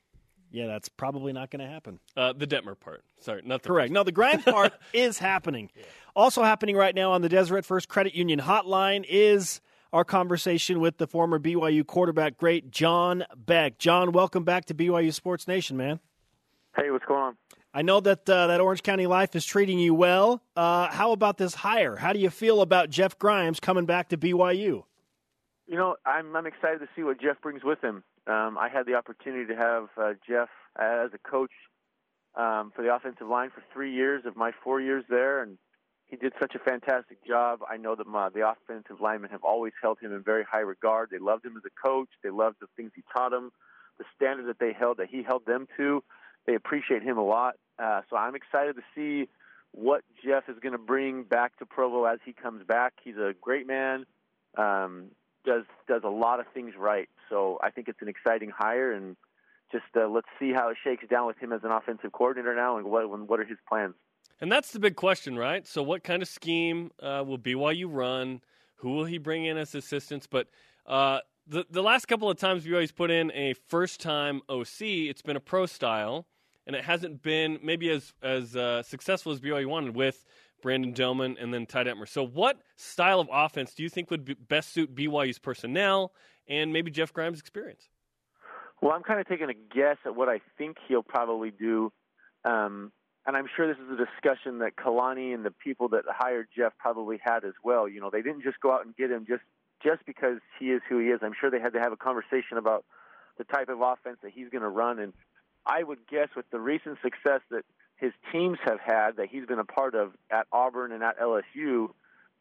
Yeah, 0.51 0.65
that's 0.65 0.89
probably 0.89 1.31
not 1.31 1.51
going 1.51 1.59
to 1.63 1.71
happen. 1.71 1.99
Uh, 2.17 2.33
the 2.33 2.47
Detmer 2.47 2.77
part. 2.79 3.03
Sorry, 3.19 3.43
not 3.45 3.61
the 3.61 3.69
correct. 3.69 3.89
First. 3.89 3.93
No, 3.93 4.03
the 4.03 4.11
Grimes 4.11 4.43
part 4.43 4.73
is 4.93 5.19
happening. 5.19 5.69
Yeah. 5.75 5.83
Also 6.15 6.43
happening 6.43 6.75
right 6.75 6.95
now 6.95 7.11
on 7.11 7.21
the 7.21 7.29
Deseret 7.29 7.65
First 7.65 7.87
Credit 7.87 8.15
Union 8.15 8.39
hotline 8.39 9.05
is 9.07 9.61
our 9.93 10.03
conversation 10.03 10.79
with 10.79 10.97
the 10.97 11.05
former 11.05 11.37
BYU 11.39 11.85
quarterback 11.85 12.37
great 12.37 12.71
John 12.71 13.25
Beck. 13.35 13.77
John, 13.77 14.11
welcome 14.11 14.43
back 14.43 14.65
to 14.65 14.73
BYU 14.73 15.13
Sports 15.13 15.47
Nation, 15.47 15.77
man. 15.77 15.99
Hey, 16.75 16.89
what's 16.91 17.05
going 17.05 17.19
on? 17.21 17.37
I 17.73 17.83
know 17.83 17.99
that 17.99 18.27
uh, 18.27 18.47
that 18.47 18.61
Orange 18.61 18.81
County 18.81 19.05
life 19.05 19.35
is 19.35 19.45
treating 19.45 19.77
you 19.77 19.93
well. 19.93 20.41
Uh, 20.55 20.87
how 20.89 21.11
about 21.11 21.37
this 21.37 21.53
hire? 21.53 21.95
How 21.95 22.13
do 22.13 22.19
you 22.19 22.31
feel 22.31 22.61
about 22.61 22.89
Jeff 22.89 23.19
Grimes 23.19 23.59
coming 23.59 23.85
back 23.85 24.09
to 24.09 24.17
BYU? 24.17 24.83
You 25.67 25.77
know, 25.77 25.95
I'm 26.03 26.35
I'm 26.35 26.47
excited 26.47 26.79
to 26.79 26.87
see 26.95 27.03
what 27.03 27.21
Jeff 27.21 27.39
brings 27.41 27.63
with 27.63 27.79
him. 27.83 28.03
Um, 28.25 28.57
I 28.57 28.69
had 28.73 28.87
the 28.87 28.95
opportunity 28.95 29.45
to 29.53 29.55
have 29.55 29.89
uh, 29.97 30.13
Jeff 30.27 30.49
as 30.79 31.11
a 31.13 31.29
coach 31.29 31.51
um, 32.35 32.71
for 32.75 32.81
the 32.81 32.93
offensive 32.93 33.27
line 33.27 33.51
for 33.51 33.63
three 33.71 33.93
years 33.93 34.23
of 34.25 34.35
my 34.35 34.51
four 34.63 34.81
years 34.81 35.03
there, 35.07 35.43
and 35.43 35.59
he 36.07 36.15
did 36.15 36.33
such 36.39 36.55
a 36.55 36.59
fantastic 36.59 37.23
job. 37.25 37.59
I 37.69 37.77
know 37.77 37.95
that 37.95 38.07
my, 38.07 38.29
the 38.29 38.49
offensive 38.49 38.99
linemen 38.99 39.29
have 39.29 39.43
always 39.43 39.73
held 39.79 39.99
him 39.99 40.11
in 40.11 40.23
very 40.23 40.43
high 40.43 40.59
regard. 40.59 41.09
They 41.11 41.19
loved 41.19 41.45
him 41.45 41.55
as 41.55 41.63
a 41.65 41.87
coach. 41.87 42.09
They 42.23 42.31
loved 42.31 42.57
the 42.61 42.67
things 42.75 42.91
he 42.95 43.03
taught 43.15 43.29
them, 43.29 43.51
the 43.99 44.05
standard 44.15 44.47
that 44.47 44.57
they 44.59 44.73
held 44.73 44.97
that 44.97 45.09
he 45.09 45.21
held 45.21 45.45
them 45.45 45.67
to 45.77 46.03
they 46.49 46.55
appreciate 46.55 47.03
him 47.03 47.17
a 47.19 47.23
lot. 47.23 47.55
Uh, 47.77 48.01
so 48.09 48.17
I'm 48.17 48.33
excited 48.33 48.75
to 48.75 48.81
see 48.95 49.29
what 49.71 50.01
Jeff 50.25 50.49
is 50.49 50.57
going 50.59 50.71
to 50.71 50.79
bring 50.79 51.23
back 51.23 51.55
to 51.59 51.65
Provo 51.65 52.05
as 52.05 52.17
he 52.25 52.33
comes 52.33 52.65
back. 52.65 52.93
He's 53.03 53.17
a 53.17 53.33
great 53.39 53.67
man. 53.67 54.05
Um, 54.57 55.11
does 55.45 55.63
does 55.87 56.01
a 56.03 56.09
lot 56.09 56.39
of 56.39 56.47
things 56.53 56.73
right. 56.77 57.07
So 57.29 57.59
I 57.61 57.69
think 57.69 57.87
it's 57.87 58.01
an 58.01 58.07
exciting 58.07 58.49
hire, 58.49 58.91
and 58.91 59.15
just 59.71 59.85
uh, 59.95 60.07
let's 60.07 60.27
see 60.39 60.51
how 60.51 60.69
it 60.69 60.77
shakes 60.83 61.05
down 61.07 61.27
with 61.27 61.37
him 61.37 61.53
as 61.53 61.61
an 61.63 61.69
offensive 61.69 62.11
coordinator 62.11 62.55
now, 62.55 62.77
and 62.77 62.87
what 62.87 63.07
what 63.27 63.39
are 63.39 63.45
his 63.45 63.59
plans. 63.67 63.93
And 64.41 64.51
that's 64.51 64.71
the 64.71 64.79
big 64.79 64.95
question, 64.95 65.37
right? 65.37 65.67
So 65.67 65.83
what 65.83 66.03
kind 66.03 66.23
of 66.23 66.27
scheme 66.27 66.91
uh, 66.99 67.23
will 67.25 67.37
BYU 67.37 67.85
run? 67.87 68.41
Who 68.77 68.91
will 68.91 69.05
he 69.05 69.19
bring 69.19 69.45
in 69.45 69.57
as 69.57 69.75
assistants? 69.75 70.25
But 70.25 70.47
uh, 70.87 71.19
the 71.45 71.65
the 71.69 71.83
last 71.83 72.07
couple 72.07 72.29
of 72.29 72.37
times 72.37 72.65
BYU's 72.65 72.91
put 72.91 73.11
in 73.11 73.31
a 73.33 73.53
first 73.53 74.01
time 74.01 74.41
OC, 74.49 74.81
it's 74.81 75.21
been 75.21 75.35
a 75.35 75.41
pro 75.41 75.67
style 75.67 76.25
and 76.69 76.75
it 76.75 76.85
hasn't 76.85 77.23
been 77.23 77.57
maybe 77.63 77.89
as 77.89 78.13
as 78.21 78.55
uh, 78.55 78.83
successful 78.83 79.31
as 79.31 79.39
BYU 79.39 79.65
wanted 79.65 79.95
with 79.95 80.23
Brandon 80.61 80.93
Doman 80.93 81.35
and 81.39 81.51
then 81.51 81.65
Ty 81.65 81.85
Detmer. 81.85 82.07
So, 82.07 82.23
what 82.23 82.59
style 82.75 83.19
of 83.19 83.27
offense 83.31 83.73
do 83.73 83.81
you 83.81 83.89
think 83.89 84.11
would 84.11 84.23
be 84.23 84.35
best 84.35 84.71
suit 84.71 84.93
BYU's 84.93 85.39
personnel 85.39 86.13
and 86.47 86.71
maybe 86.71 86.91
Jeff 86.91 87.11
Grimes' 87.11 87.39
experience? 87.39 87.89
Well, 88.83 88.91
I'm 88.91 89.01
kind 89.01 89.19
of 89.19 89.27
taking 89.27 89.49
a 89.49 89.55
guess 89.55 89.97
at 90.05 90.15
what 90.15 90.29
I 90.29 90.41
think 90.59 90.77
he'll 90.87 91.01
probably 91.01 91.49
do. 91.49 91.91
Um, 92.45 92.91
and 93.25 93.35
I'm 93.35 93.47
sure 93.55 93.67
this 93.67 93.81
is 93.83 93.99
a 93.99 94.05
discussion 94.05 94.59
that 94.59 94.75
Kalani 94.75 95.33
and 95.33 95.43
the 95.43 95.51
people 95.51 95.89
that 95.89 96.03
hired 96.07 96.49
Jeff 96.55 96.73
probably 96.77 97.17
had 97.19 97.45
as 97.45 97.53
well. 97.63 97.89
You 97.89 97.99
know, 97.99 98.11
they 98.11 98.21
didn't 98.21 98.43
just 98.43 98.59
go 98.59 98.71
out 98.71 98.85
and 98.85 98.95
get 98.95 99.09
him 99.09 99.25
just 99.27 99.41
just 99.83 100.05
because 100.05 100.37
he 100.59 100.67
is 100.67 100.81
who 100.87 100.99
he 100.99 101.07
is. 101.07 101.21
I'm 101.23 101.33
sure 101.39 101.49
they 101.49 101.59
had 101.59 101.73
to 101.73 101.79
have 101.79 101.93
a 101.93 101.97
conversation 101.97 102.59
about 102.59 102.85
the 103.39 103.43
type 103.43 103.69
of 103.69 103.81
offense 103.81 104.17
that 104.21 104.33
he's 104.35 104.49
going 104.49 104.61
to 104.61 104.69
run 104.69 104.99
and 104.99 105.13
I 105.69 105.83
would 105.83 105.99
guess 106.07 106.29
with 106.35 106.49
the 106.51 106.59
recent 106.59 106.97
success 107.03 107.41
that 107.51 107.63
his 107.97 108.11
teams 108.31 108.57
have 108.63 108.79
had 108.79 109.17
that 109.17 109.27
he's 109.29 109.45
been 109.45 109.59
a 109.59 109.65
part 109.65 109.93
of 109.93 110.13
at 110.31 110.47
Auburn 110.51 110.91
and 110.91 111.03
at 111.03 111.19
LSU, 111.19 111.89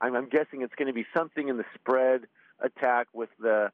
I'm, 0.01 0.17
I'm 0.17 0.29
guessing 0.29 0.63
it's 0.63 0.75
going 0.77 0.87
to 0.87 0.95
be 0.95 1.05
something 1.15 1.49
in 1.49 1.59
the 1.59 1.65
spread 1.75 2.23
attack 2.59 3.09
with 3.13 3.29
the, 3.39 3.71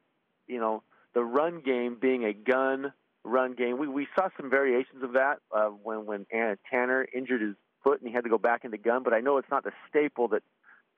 you 0.47 0.59
know, 0.59 0.83
the 1.13 1.23
run 1.23 1.61
game 1.61 1.97
being 1.99 2.25
a 2.25 2.33
gun 2.33 2.91
run 3.23 3.53
game. 3.53 3.77
We 3.77 3.87
we 3.87 4.07
saw 4.17 4.27
some 4.37 4.49
variations 4.49 5.01
of 5.03 5.13
that 5.13 5.37
uh, 5.55 5.67
when 5.67 6.05
when 6.05 6.25
Tanner 6.69 7.07
injured 7.15 7.41
his 7.41 7.55
foot 7.83 8.01
and 8.01 8.09
he 8.09 8.13
had 8.13 8.25
to 8.25 8.29
go 8.29 8.37
back 8.37 8.65
into 8.65 8.77
gun. 8.77 9.03
But 9.03 9.13
I 9.13 9.21
know 9.21 9.37
it's 9.37 9.49
not 9.49 9.63
the 9.63 9.71
staple 9.89 10.27
that 10.29 10.43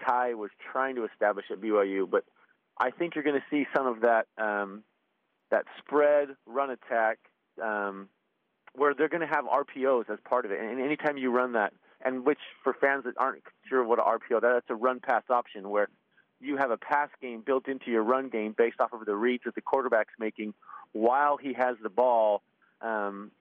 Ty 0.07 0.33
was 0.33 0.49
trying 0.71 0.95
to 0.95 1.05
establish 1.05 1.45
at 1.51 1.61
BYU. 1.61 2.09
But 2.09 2.23
I 2.79 2.89
think 2.89 3.13
you're 3.13 3.23
going 3.23 3.39
to 3.39 3.45
see 3.51 3.67
some 3.75 3.85
of 3.85 4.01
that 4.01 4.25
um, 4.39 4.83
that 5.51 5.65
spread 5.77 6.29
run 6.47 6.71
attack 6.71 7.19
um, 7.63 8.09
where 8.77 8.93
they're 8.93 9.09
going 9.09 9.27
to 9.27 9.27
have 9.27 9.45
RPOs 9.45 10.09
as 10.09 10.19
part 10.23 10.45
of 10.45 10.51
it. 10.51 10.59
And 10.59 10.79
anytime 10.79 11.17
you 11.17 11.31
run 11.31 11.53
that, 11.53 11.73
and 12.05 12.25
which 12.25 12.37
for 12.63 12.73
fans 12.79 13.03
that 13.05 13.15
aren't 13.17 13.41
sure 13.67 13.83
what 13.83 13.99
an 13.99 14.05
RPO, 14.05 14.41
that's 14.41 14.69
a 14.69 14.75
run 14.75 14.99
pass 14.99 15.23
option 15.29 15.69
where 15.69 15.89
you 16.39 16.57
have 16.57 16.69
a 16.69 16.77
pass 16.77 17.09
game 17.19 17.41
built 17.43 17.67
into 17.67 17.89
your 17.89 18.03
run 18.03 18.29
game 18.29 18.53
based 18.55 18.79
off 18.79 18.93
of 18.93 19.05
the 19.05 19.15
reads 19.15 19.43
that 19.45 19.55
the 19.55 19.61
quarterback's 19.61 20.13
making 20.19 20.53
while 20.93 21.37
he 21.37 21.53
has 21.53 21.75
the 21.81 21.89
ball 21.89 22.43
um, 22.81 23.31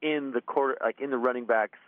in 0.00 0.32
the 0.32 0.40
quarter, 0.40 0.78
like 0.82 1.00
in 1.00 1.10
the 1.10 1.18
running 1.18 1.44
back's 1.44 1.78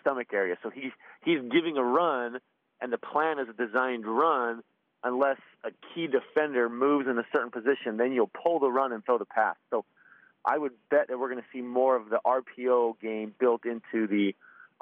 stomach 0.00 0.28
area. 0.32 0.56
So 0.62 0.70
he's 0.70 0.92
he's 1.22 1.40
giving 1.52 1.76
a 1.76 1.84
run, 1.84 2.38
and 2.80 2.90
the 2.90 2.98
plan 2.98 3.38
is 3.38 3.48
a 3.48 3.66
designed 3.66 4.06
run. 4.06 4.62
Unless 5.06 5.36
a 5.62 5.70
key 5.94 6.06
defender 6.06 6.70
moves 6.70 7.06
in 7.06 7.18
a 7.18 7.26
certain 7.30 7.50
position, 7.50 7.98
then 7.98 8.12
you'll 8.12 8.30
pull 8.42 8.58
the 8.58 8.70
run 8.70 8.90
and 8.90 9.04
throw 9.04 9.18
the 9.18 9.26
pass. 9.26 9.54
So 9.68 9.84
I 10.44 10.58
would 10.58 10.72
bet 10.90 11.08
that 11.08 11.18
we're 11.18 11.30
going 11.30 11.40
to 11.40 11.48
see 11.52 11.62
more 11.62 11.96
of 11.96 12.10
the 12.10 12.20
RPO 12.24 13.00
game 13.00 13.34
built 13.38 13.64
into 13.64 14.06
the 14.06 14.34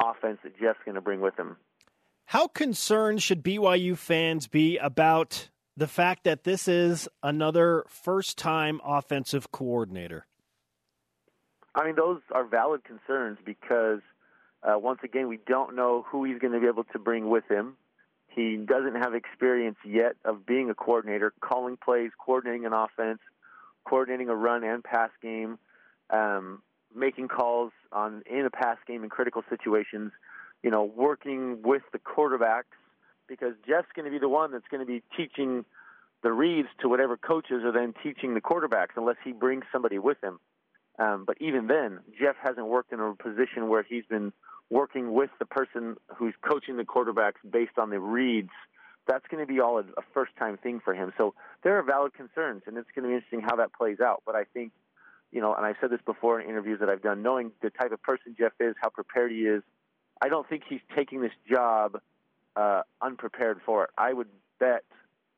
offense 0.02 0.38
that 0.42 0.58
Jeff's 0.58 0.80
going 0.84 0.96
to 0.96 1.00
bring 1.00 1.20
with 1.20 1.38
him. 1.38 1.56
How 2.26 2.48
concerned 2.48 3.22
should 3.22 3.42
BYU 3.42 3.96
fans 3.96 4.46
be 4.48 4.78
about 4.78 5.50
the 5.76 5.86
fact 5.86 6.24
that 6.24 6.44
this 6.44 6.68
is 6.68 7.08
another 7.22 7.84
first 7.88 8.38
time 8.38 8.80
offensive 8.84 9.52
coordinator? 9.52 10.26
I 11.74 11.86
mean, 11.86 11.96
those 11.96 12.20
are 12.32 12.44
valid 12.44 12.84
concerns 12.84 13.38
because, 13.44 14.00
uh, 14.62 14.78
once 14.78 15.00
again, 15.04 15.28
we 15.28 15.38
don't 15.46 15.74
know 15.74 16.04
who 16.08 16.24
he's 16.24 16.38
going 16.38 16.52
to 16.52 16.60
be 16.60 16.66
able 16.66 16.84
to 16.84 16.98
bring 16.98 17.28
with 17.28 17.44
him. 17.50 17.76
He 18.28 18.56
doesn't 18.56 18.96
have 18.96 19.14
experience 19.14 19.76
yet 19.84 20.16
of 20.24 20.46
being 20.46 20.70
a 20.70 20.74
coordinator, 20.74 21.32
calling 21.40 21.76
plays, 21.82 22.10
coordinating 22.18 22.66
an 22.66 22.72
offense, 22.72 23.20
coordinating 23.84 24.28
a 24.28 24.34
run 24.34 24.64
and 24.64 24.82
pass 24.82 25.10
game, 25.20 25.58
um, 26.10 26.62
making 26.94 27.28
calls 27.28 27.72
on 27.92 28.22
in 28.30 28.44
a 28.46 28.50
pass 28.50 28.78
game 28.86 29.04
in 29.04 29.10
critical 29.10 29.42
situations, 29.48 30.12
you 30.62 30.70
know, 30.70 30.84
working 30.84 31.62
with 31.62 31.82
the 31.92 31.98
quarterbacks 31.98 32.64
because 33.28 33.54
Jeff's 33.66 33.88
going 33.94 34.04
to 34.04 34.10
be 34.10 34.18
the 34.18 34.28
one 34.28 34.52
that's 34.52 34.68
going 34.70 34.84
to 34.84 34.86
be 34.86 35.02
teaching 35.16 35.64
the 36.22 36.32
reads 36.32 36.68
to 36.80 36.88
whatever 36.88 37.16
coaches 37.16 37.62
are 37.64 37.72
then 37.72 37.94
teaching 38.02 38.34
the 38.34 38.40
quarterbacks 38.40 38.90
unless 38.96 39.16
he 39.24 39.32
brings 39.32 39.64
somebody 39.72 39.98
with 39.98 40.22
him. 40.22 40.38
Um, 40.98 41.24
but 41.26 41.36
even 41.40 41.66
then, 41.66 42.00
Jeff 42.20 42.36
hasn't 42.42 42.66
worked 42.66 42.92
in 42.92 43.00
a 43.00 43.14
position 43.14 43.68
where 43.68 43.82
he's 43.82 44.04
been 44.04 44.32
working 44.70 45.12
with 45.12 45.30
the 45.38 45.46
person 45.46 45.96
who's 46.16 46.34
coaching 46.48 46.76
the 46.76 46.84
quarterbacks 46.84 47.40
based 47.50 47.78
on 47.78 47.90
the 47.90 47.98
reads 47.98 48.50
that's 49.06 49.26
going 49.28 49.46
to 49.46 49.52
be 49.52 49.60
all 49.60 49.78
a, 49.78 49.82
a 49.82 50.02
first 50.14 50.32
time 50.38 50.56
thing 50.56 50.80
for 50.84 50.94
him. 50.94 51.12
So 51.18 51.34
there 51.62 51.78
are 51.78 51.82
valid 51.82 52.14
concerns, 52.14 52.62
and 52.66 52.76
it's 52.76 52.88
going 52.94 53.04
to 53.04 53.08
be 53.08 53.14
interesting 53.14 53.40
how 53.40 53.56
that 53.56 53.72
plays 53.72 53.98
out. 54.00 54.22
But 54.24 54.36
I 54.36 54.44
think, 54.44 54.72
you 55.30 55.40
know, 55.40 55.54
and 55.54 55.64
I've 55.64 55.76
said 55.80 55.90
this 55.90 56.00
before 56.04 56.40
in 56.40 56.48
interviews 56.48 56.80
that 56.80 56.88
I've 56.88 57.02
done, 57.02 57.22
knowing 57.22 57.52
the 57.62 57.70
type 57.70 57.92
of 57.92 58.02
person 58.02 58.34
Jeff 58.38 58.52
is, 58.60 58.74
how 58.80 58.90
prepared 58.90 59.32
he 59.32 59.40
is, 59.40 59.62
I 60.20 60.28
don't 60.28 60.48
think 60.48 60.62
he's 60.68 60.80
taking 60.96 61.20
this 61.20 61.32
job 61.50 62.00
uh, 62.54 62.82
unprepared 63.00 63.60
for 63.66 63.84
it. 63.84 63.90
I 63.98 64.12
would 64.12 64.28
bet 64.60 64.84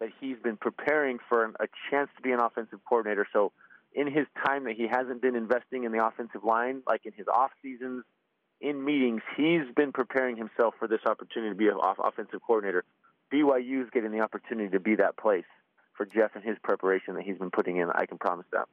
that 0.01 0.11
he's 0.21 0.37
been 0.43 0.57
preparing 0.57 1.19
for 1.29 1.45
a 1.45 1.67
chance 1.91 2.11
to 2.17 2.23
be 2.23 2.33
an 2.33 2.41
offensive 2.41 2.81
coordinator. 2.89 3.27
So, 3.33 3.53
in 3.95 4.09
his 4.09 4.27
time 4.45 4.65
that 4.65 4.75
he 4.75 4.89
hasn't 4.89 5.23
been 5.23 5.37
investing 5.37 5.85
in 5.85 5.93
the 5.93 6.05
offensive 6.05 6.43
line, 6.43 6.83
like 6.85 7.07
in 7.07 7.13
his 7.13 7.29
off 7.29 7.53
seasons, 7.63 8.03
in 8.61 8.85
meetings, 8.85 9.23
he's 9.37 9.63
been 9.77 9.93
preparing 9.93 10.37
himself 10.37 10.75
for 10.79 10.89
this 10.89 11.01
opportunity 11.07 11.51
to 11.51 11.57
be 11.57 11.69
an 11.69 11.79
offensive 11.81 12.41
coordinator. 12.45 12.85
BYU 13.35 13.83
is 13.83 13.91
getting 13.93 14.13
the 14.13 14.21
opportunity 14.21 14.69
to 14.71 14.79
be 14.79 14.95
that 14.95 15.17
place 15.17 15.45
for 15.95 16.07
Jeff 16.07 16.37
and 16.37 16.45
his 16.45 16.57
preparation 16.63 17.15
that 17.15 17.25
he's 17.25 17.39
been 17.39 17.51
putting 17.51 17.79
in. 17.79 17.91
I 17.91 18.07
can 18.07 18.17
promise 18.17 18.47
that. 18.53 18.69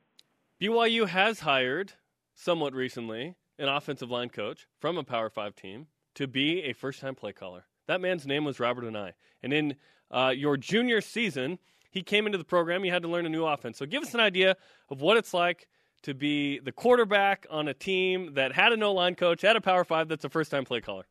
BYU 0.61 1.07
has 1.07 1.39
hired 1.39 1.93
somewhat 2.35 2.73
recently 2.73 3.35
an 3.57 3.67
offensive 3.67 4.11
line 4.11 4.29
coach 4.29 4.67
from 4.79 4.97
a 4.97 5.03
Power 5.03 5.31
Five 5.31 5.55
team 5.55 5.87
to 6.13 6.27
be 6.27 6.61
a 6.63 6.73
first 6.73 6.99
time 6.99 7.15
play 7.15 7.33
caller. 7.33 7.65
That 7.87 8.01
man's 8.01 8.27
name 8.27 8.45
was 8.45 8.59
Robert 8.59 8.83
Anae. 8.83 9.13
And 9.41 9.51
in 9.51 9.75
uh, 10.11 10.33
your 10.35 10.57
junior 10.57 11.01
season, 11.01 11.57
he 11.89 12.03
came 12.03 12.27
into 12.27 12.37
the 12.37 12.43
program. 12.43 12.85
You 12.85 12.91
had 12.91 13.01
to 13.01 13.07
learn 13.07 13.25
a 13.25 13.29
new 13.29 13.45
offense. 13.45 13.79
So 13.79 13.87
give 13.87 14.03
us 14.03 14.13
an 14.13 14.19
idea 14.19 14.55
of 14.89 15.01
what 15.01 15.17
it's 15.17 15.33
like 15.33 15.67
to 16.03 16.13
be 16.13 16.59
the 16.59 16.71
quarterback 16.71 17.47
on 17.49 17.67
a 17.67 17.73
team 17.73 18.35
that 18.35 18.51
had 18.53 18.73
a 18.73 18.77
no 18.77 18.93
line 18.93 19.15
coach, 19.15 19.41
had 19.41 19.55
a 19.55 19.61
Power 19.61 19.83
Five 19.83 20.07
that's 20.07 20.23
a 20.23 20.29
first 20.29 20.51
time 20.51 20.65
play 20.65 20.81
caller. 20.81 21.05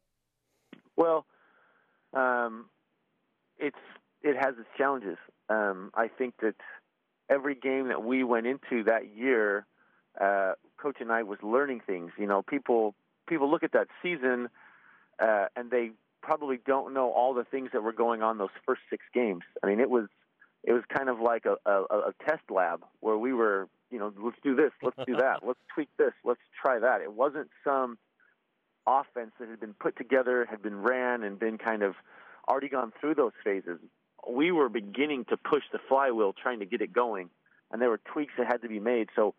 Well, 0.96 1.26
um, 2.14 2.66
it's 3.60 3.76
it 4.22 4.36
has 4.36 4.54
its 4.58 4.68
challenges. 4.76 5.18
Um, 5.48 5.90
I 5.94 6.08
think 6.08 6.34
that 6.42 6.54
every 7.28 7.54
game 7.54 7.88
that 7.88 8.02
we 8.02 8.22
went 8.24 8.46
into 8.46 8.84
that 8.84 9.14
year, 9.14 9.66
uh, 10.20 10.52
Coach 10.76 10.98
Anae 11.00 11.24
was 11.24 11.38
learning 11.42 11.80
things. 11.86 12.12
You 12.18 12.26
know, 12.26 12.42
people 12.42 12.94
people 13.28 13.50
look 13.50 13.62
at 13.62 13.72
that 13.72 13.88
season 14.02 14.48
uh, 15.20 15.46
and 15.56 15.70
they 15.70 15.92
probably 16.22 16.58
don't 16.66 16.92
know 16.92 17.10
all 17.10 17.34
the 17.34 17.44
things 17.44 17.70
that 17.72 17.82
were 17.82 17.92
going 17.92 18.22
on 18.22 18.38
those 18.38 18.48
first 18.66 18.82
six 18.90 19.04
games. 19.14 19.42
I 19.62 19.66
mean, 19.66 19.80
it 19.80 19.90
was 19.90 20.06
it 20.62 20.72
was 20.72 20.82
kind 20.94 21.08
of 21.08 21.20
like 21.20 21.46
a, 21.46 21.56
a, 21.64 21.82
a 22.10 22.12
test 22.26 22.42
lab 22.50 22.84
where 23.00 23.16
we 23.16 23.32
were, 23.32 23.68
you 23.90 23.98
know, 23.98 24.12
let's 24.22 24.36
do 24.42 24.54
this, 24.54 24.72
let's 24.82 24.98
do 25.06 25.16
that, 25.16 25.40
let's 25.46 25.60
tweak 25.74 25.88
this, 25.96 26.12
let's 26.24 26.40
try 26.60 26.78
that. 26.78 27.00
It 27.00 27.12
wasn't 27.12 27.48
some 27.64 27.96
offense 28.86 29.32
that 29.40 29.48
had 29.48 29.60
been 29.60 29.74
put 29.74 29.96
together, 29.96 30.46
had 30.50 30.62
been 30.62 30.82
ran, 30.82 31.22
and 31.22 31.38
been 31.38 31.56
kind 31.56 31.82
of 31.82 31.94
already 32.50 32.68
gone 32.68 32.92
through 33.00 33.14
those 33.14 33.32
phases. 33.42 33.78
We 34.28 34.52
were 34.52 34.68
beginning 34.68 35.24
to 35.26 35.36
push 35.36 35.62
the 35.72 35.78
flywheel, 35.88 36.34
trying 36.34 36.58
to 36.60 36.66
get 36.66 36.82
it 36.82 36.92
going, 36.92 37.30
and 37.70 37.80
there 37.80 37.88
were 37.88 38.00
tweaks 38.12 38.34
that 38.36 38.46
had 38.46 38.62
to 38.62 38.68
be 38.68 38.80
made. 38.80 39.08
So, 39.16 39.34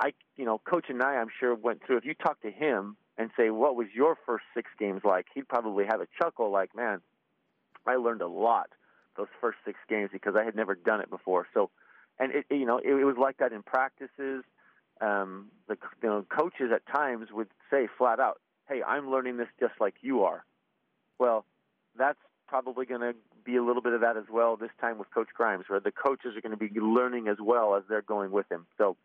I, 0.00 0.12
you 0.36 0.44
know, 0.44 0.58
Coach 0.58 0.86
Anae, 0.90 1.20
I'm 1.20 1.30
sure 1.40 1.54
went 1.54 1.80
through. 1.86 1.98
If 1.98 2.04
you 2.04 2.14
talk 2.14 2.42
to 2.42 2.50
him, 2.50 2.96
and 3.18 3.30
say, 3.36 3.50
"What 3.50 3.76
was 3.76 3.88
your 3.94 4.16
first 4.26 4.44
six 4.54 4.70
games 4.78 5.02
like?" 5.04 5.26
He'd 5.34 5.48
probably 5.48 5.84
have 5.86 6.00
a 6.00 6.08
chuckle, 6.20 6.50
like, 6.50 6.74
"Man, 6.74 7.00
I 7.86 7.96
learned 7.96 8.22
a 8.22 8.26
lot 8.28 8.70
those 9.16 9.28
first 9.40 9.58
six 9.64 9.78
games 9.88 10.10
because 10.12 10.36
I 10.36 10.44
had 10.44 10.54
never 10.54 10.74
done 10.74 11.00
it 11.00 11.10
before." 11.10 11.46
So, 11.54 11.70
and 12.18 12.32
it, 12.32 12.46
you 12.50 12.66
know, 12.66 12.78
it, 12.78 12.90
it 12.90 13.04
was 13.04 13.16
like 13.16 13.38
that 13.38 13.52
in 13.52 13.62
practices. 13.62 14.44
Um, 15.00 15.50
the 15.68 15.76
you 16.02 16.08
know, 16.08 16.26
coaches 16.28 16.70
at 16.74 16.86
times 16.86 17.28
would 17.32 17.48
say 17.70 17.88
flat 17.98 18.20
out, 18.20 18.40
"Hey, 18.68 18.82
I'm 18.82 19.10
learning 19.10 19.38
this 19.38 19.48
just 19.58 19.74
like 19.80 19.94
you 20.02 20.24
are." 20.24 20.44
Well, 21.18 21.46
that's 21.96 22.18
probably 22.46 22.86
going 22.86 23.00
to 23.00 23.14
be 23.44 23.56
a 23.56 23.62
little 23.62 23.82
bit 23.82 23.92
of 23.92 24.00
that 24.00 24.16
as 24.16 24.24
well 24.30 24.56
this 24.56 24.70
time 24.80 24.98
with 24.98 25.10
Coach 25.12 25.28
Grimes, 25.34 25.64
where 25.68 25.80
the 25.80 25.92
coaches 25.92 26.36
are 26.36 26.40
going 26.40 26.56
to 26.56 26.72
be 26.72 26.80
learning 26.80 27.28
as 27.28 27.36
well 27.40 27.74
as 27.74 27.82
they're 27.88 28.02
going 28.02 28.30
with 28.30 28.50
him. 28.50 28.66
So 28.78 28.96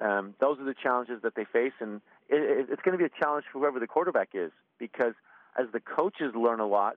um, 0.00 0.34
those 0.40 0.58
are 0.58 0.64
the 0.64 0.74
challenges 0.74 1.22
that 1.22 1.34
they 1.34 1.44
face, 1.44 1.72
and 1.80 2.00
it, 2.28 2.68
it's 2.70 2.82
going 2.82 2.96
to 2.96 2.98
be 2.98 3.04
a 3.04 3.22
challenge 3.22 3.44
for 3.52 3.60
whoever 3.60 3.78
the 3.78 3.86
quarterback 3.86 4.30
is 4.34 4.50
because 4.78 5.14
as 5.58 5.66
the 5.72 5.80
coaches 5.80 6.32
learn 6.34 6.60
a 6.60 6.66
lot, 6.66 6.96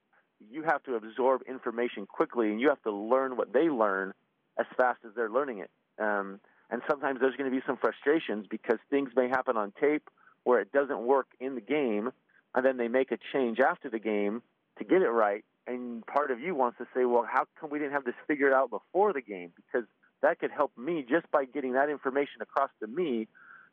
you 0.51 0.63
have 0.63 0.83
to 0.83 0.95
absorb 0.95 1.41
information 1.47 2.05
quickly, 2.05 2.49
and 2.49 2.59
you 2.59 2.69
have 2.69 2.81
to 2.83 2.91
learn 2.91 3.37
what 3.37 3.53
they 3.53 3.69
learn 3.69 4.13
as 4.59 4.65
fast 4.75 4.99
as 5.05 5.11
they're 5.15 5.29
learning 5.29 5.59
it. 5.59 5.69
Um, 5.99 6.39
and 6.69 6.81
sometimes 6.89 7.19
there's 7.19 7.35
going 7.35 7.49
to 7.49 7.55
be 7.55 7.63
some 7.65 7.77
frustrations 7.77 8.45
because 8.49 8.77
things 8.89 9.09
may 9.15 9.29
happen 9.29 9.57
on 9.57 9.73
tape 9.79 10.09
where 10.43 10.59
it 10.59 10.71
doesn't 10.71 11.01
work 11.01 11.27
in 11.39 11.55
the 11.55 11.61
game, 11.61 12.11
and 12.55 12.65
then 12.65 12.77
they 12.77 12.87
make 12.87 13.11
a 13.11 13.17
change 13.33 13.59
after 13.59 13.89
the 13.89 13.99
game 13.99 14.41
to 14.77 14.83
get 14.83 15.01
it 15.01 15.09
right. 15.09 15.43
And 15.67 16.05
part 16.05 16.31
of 16.31 16.39
you 16.39 16.55
wants 16.55 16.77
to 16.77 16.85
say, 16.95 17.03
well, 17.05 17.27
how 17.29 17.45
come 17.59 17.69
we 17.69 17.77
didn't 17.77 17.91
have 17.91 18.05
this 18.05 18.15
figured 18.25 18.53
out 18.53 18.69
before 18.69 19.11
the 19.11 19.21
game? 19.21 19.51
Because 19.55 19.87
that 20.21 20.39
could 20.39 20.51
help 20.51 20.71
me 20.77 21.05
just 21.07 21.29
by 21.31 21.45
getting 21.45 21.73
that 21.73 21.89
information 21.89 22.41
across 22.41 22.69
to 22.79 22.87
me. 22.87 23.27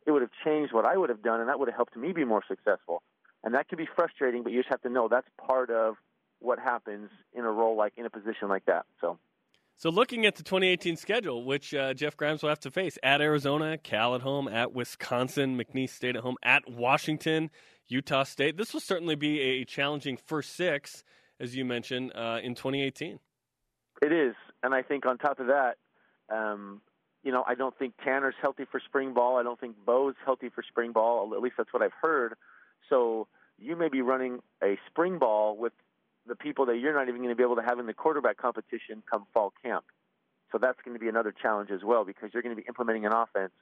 It 0.06 0.10
would 0.10 0.22
have 0.22 0.32
changed 0.44 0.74
what 0.74 0.84
I 0.84 0.96
would 0.96 1.08
have 1.08 1.22
done, 1.22 1.40
and 1.40 1.48
that 1.48 1.58
would 1.58 1.68
have 1.68 1.76
helped 1.76 1.96
me 1.96 2.12
be 2.12 2.24
more 2.24 2.42
successful. 2.46 3.02
And 3.42 3.54
that 3.54 3.68
could 3.68 3.78
be 3.78 3.88
frustrating, 3.94 4.42
but 4.42 4.52
you 4.52 4.58
just 4.58 4.70
have 4.70 4.82
to 4.82 4.90
know 4.90 5.08
that's 5.08 5.28
part 5.46 5.70
of 5.70 5.94
what 6.40 6.58
happens 6.58 7.10
in 7.32 7.44
a 7.44 7.50
role 7.50 7.76
like 7.76 7.92
in 7.96 8.04
a 8.04 8.10
position 8.10 8.48
like 8.48 8.66
that. 8.66 8.84
So. 9.00 9.18
So, 9.76 9.90
looking 9.90 10.24
at 10.24 10.36
the 10.36 10.44
2018 10.44 10.96
schedule, 10.96 11.44
which 11.44 11.74
uh, 11.74 11.94
Jeff 11.94 12.16
Grimes 12.16 12.42
will 12.42 12.48
have 12.50 12.60
to 12.60 12.70
face 12.70 12.96
at 13.02 13.20
Arizona, 13.20 13.76
Cal 13.76 14.14
at 14.14 14.20
home, 14.20 14.46
at 14.46 14.72
Wisconsin, 14.72 15.58
McNeese 15.58 15.90
State 15.90 16.14
at 16.14 16.22
home, 16.22 16.36
at 16.44 16.70
Washington, 16.70 17.50
Utah 17.88 18.22
State, 18.22 18.56
this 18.56 18.72
will 18.72 18.80
certainly 18.80 19.16
be 19.16 19.40
a 19.40 19.64
challenging 19.64 20.16
first 20.16 20.54
six, 20.54 21.02
as 21.40 21.54
you 21.54 21.64
mentioned, 21.64 22.12
uh, 22.14 22.40
in 22.42 22.54
2018. 22.54 23.18
It 24.02 24.12
is. 24.12 24.34
And 24.62 24.74
I 24.74 24.82
think 24.82 25.06
on 25.06 25.18
top 25.18 25.40
of 25.40 25.48
that, 25.48 25.76
um, 26.30 26.80
you 27.22 27.32
know, 27.32 27.44
I 27.46 27.54
don't 27.54 27.76
think 27.78 27.94
Tanner's 28.04 28.34
healthy 28.40 28.64
for 28.70 28.80
spring 28.80 29.14
ball. 29.14 29.38
I 29.38 29.42
don't 29.42 29.58
think 29.58 29.76
Beau's 29.86 30.14
healthy 30.24 30.50
for 30.50 30.62
spring 30.62 30.92
ball. 30.92 31.32
At 31.34 31.40
least 31.40 31.56
that's 31.56 31.72
what 31.72 31.82
I've 31.82 31.92
heard. 32.00 32.34
So 32.88 33.28
you 33.58 33.76
may 33.76 33.88
be 33.88 34.02
running 34.02 34.40
a 34.62 34.78
spring 34.90 35.18
ball 35.18 35.56
with 35.56 35.72
the 36.26 36.34
people 36.34 36.66
that 36.66 36.78
you're 36.78 36.94
not 36.94 37.08
even 37.08 37.20
going 37.20 37.30
to 37.30 37.36
be 37.36 37.42
able 37.42 37.56
to 37.56 37.62
have 37.62 37.78
in 37.78 37.86
the 37.86 37.94
quarterback 37.94 38.36
competition 38.36 39.02
come 39.10 39.26
fall 39.32 39.52
camp. 39.62 39.84
So 40.52 40.58
that's 40.58 40.78
going 40.84 40.94
to 40.94 41.00
be 41.00 41.08
another 41.08 41.32
challenge 41.32 41.70
as 41.70 41.80
well 41.82 42.04
because 42.04 42.30
you're 42.32 42.42
going 42.42 42.54
to 42.54 42.60
be 42.60 42.66
implementing 42.68 43.06
an 43.06 43.12
offense, 43.12 43.52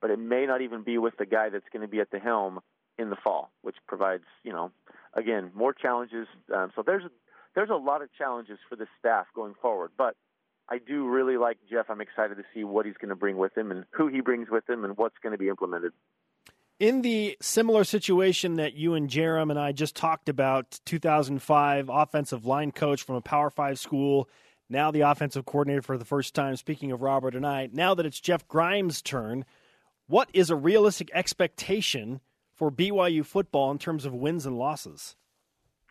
but 0.00 0.10
it 0.10 0.18
may 0.18 0.46
not 0.46 0.62
even 0.62 0.82
be 0.82 0.98
with 0.98 1.16
the 1.18 1.26
guy 1.26 1.50
that's 1.50 1.68
going 1.72 1.82
to 1.82 1.88
be 1.88 2.00
at 2.00 2.10
the 2.10 2.18
helm 2.18 2.60
in 2.98 3.10
the 3.10 3.16
fall, 3.16 3.50
which 3.62 3.76
provides, 3.86 4.24
you 4.42 4.52
know, 4.52 4.70
again, 5.14 5.50
more 5.54 5.72
challenges. 5.72 6.26
Um, 6.54 6.72
so 6.74 6.82
there's 6.84 7.04
there's 7.54 7.70
a 7.70 7.76
lot 7.76 8.02
of 8.02 8.08
challenges 8.16 8.58
for 8.68 8.76
the 8.76 8.86
staff 8.98 9.26
going 9.34 9.54
forward, 9.60 9.90
but 9.96 10.16
I 10.68 10.78
do 10.78 11.08
really 11.08 11.36
like 11.36 11.58
Jeff. 11.70 11.86
I'm 11.88 12.00
excited 12.00 12.36
to 12.36 12.44
see 12.54 12.62
what 12.62 12.84
he's 12.84 12.96
going 13.00 13.08
to 13.08 13.16
bring 13.16 13.36
with 13.38 13.56
him 13.56 13.70
and 13.70 13.84
who 13.90 14.08
he 14.08 14.20
brings 14.20 14.48
with 14.50 14.68
him 14.68 14.84
and 14.84 14.96
what's 14.96 15.16
going 15.22 15.32
to 15.32 15.38
be 15.38 15.48
implemented. 15.48 15.92
In 16.78 17.02
the 17.02 17.36
similar 17.40 17.82
situation 17.82 18.54
that 18.54 18.74
you 18.74 18.94
and 18.94 19.10
Jarom 19.10 19.50
and 19.50 19.58
I 19.58 19.72
just 19.72 19.96
talked 19.96 20.28
about, 20.28 20.78
2005 20.84 21.88
offensive 21.88 22.46
line 22.46 22.70
coach 22.70 23.02
from 23.02 23.16
a 23.16 23.20
Power 23.20 23.50
Five 23.50 23.78
school, 23.78 24.28
now 24.68 24.90
the 24.90 25.00
offensive 25.00 25.44
coordinator 25.44 25.82
for 25.82 25.98
the 25.98 26.04
first 26.04 26.34
time. 26.34 26.54
Speaking 26.54 26.92
of 26.92 27.02
Robert 27.02 27.34
Anae, 27.34 27.72
now 27.72 27.94
that 27.94 28.06
it's 28.06 28.20
Jeff 28.20 28.46
Grimes' 28.46 29.02
turn, 29.02 29.44
what 30.06 30.28
is 30.32 30.50
a 30.50 30.56
realistic 30.56 31.10
expectation 31.12 32.20
for 32.58 32.70
BYU 32.70 33.24
football 33.24 33.70
in 33.70 33.78
terms 33.78 34.04
of 34.04 34.12
wins 34.12 34.44
and 34.44 34.58
losses? 34.58 35.14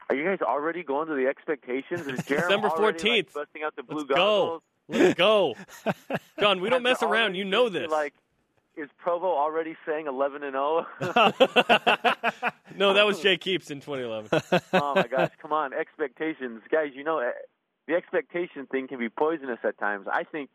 Are 0.09 0.15
you 0.15 0.23
guys 0.25 0.39
already 0.41 0.83
going 0.83 1.07
to 1.07 1.15
the 1.15 1.27
expectations? 1.27 2.07
Is 2.07 2.23
December 2.25 2.69
fourteenth, 2.69 3.35
like, 3.35 3.45
busting 3.45 3.63
out 3.63 3.75
the 3.75 3.83
blue 3.83 3.99
Let's 3.99 4.09
goggles? 4.09 4.61
Go. 4.61 4.97
Let's 4.97 5.13
go, 5.15 5.55
John. 6.39 6.61
We 6.61 6.69
don't 6.69 6.83
mess 6.83 7.03
around. 7.03 7.35
You 7.35 7.43
know 7.43 7.67
this. 7.67 7.91
Like, 7.91 8.13
is 8.77 8.87
Provo 8.97 9.27
already 9.27 9.75
saying 9.85 10.07
eleven 10.07 10.43
and 10.43 10.53
zero? 10.53 10.85
Oh? 11.01 11.31
no, 12.75 12.93
that 12.93 13.05
was 13.05 13.19
Jake 13.19 13.43
Heaps 13.43 13.69
in 13.69 13.81
2011. 13.81 14.61
oh 14.73 14.95
my 14.95 15.07
gosh! 15.07 15.31
Come 15.41 15.51
on, 15.51 15.73
expectations, 15.73 16.61
guys. 16.71 16.91
You 16.93 17.03
know, 17.03 17.19
eh, 17.19 17.31
the 17.87 17.95
expectation 17.95 18.65
thing 18.67 18.87
can 18.87 18.99
be 18.99 19.09
poisonous 19.09 19.59
at 19.63 19.77
times. 19.77 20.07
I 20.11 20.23
think. 20.23 20.49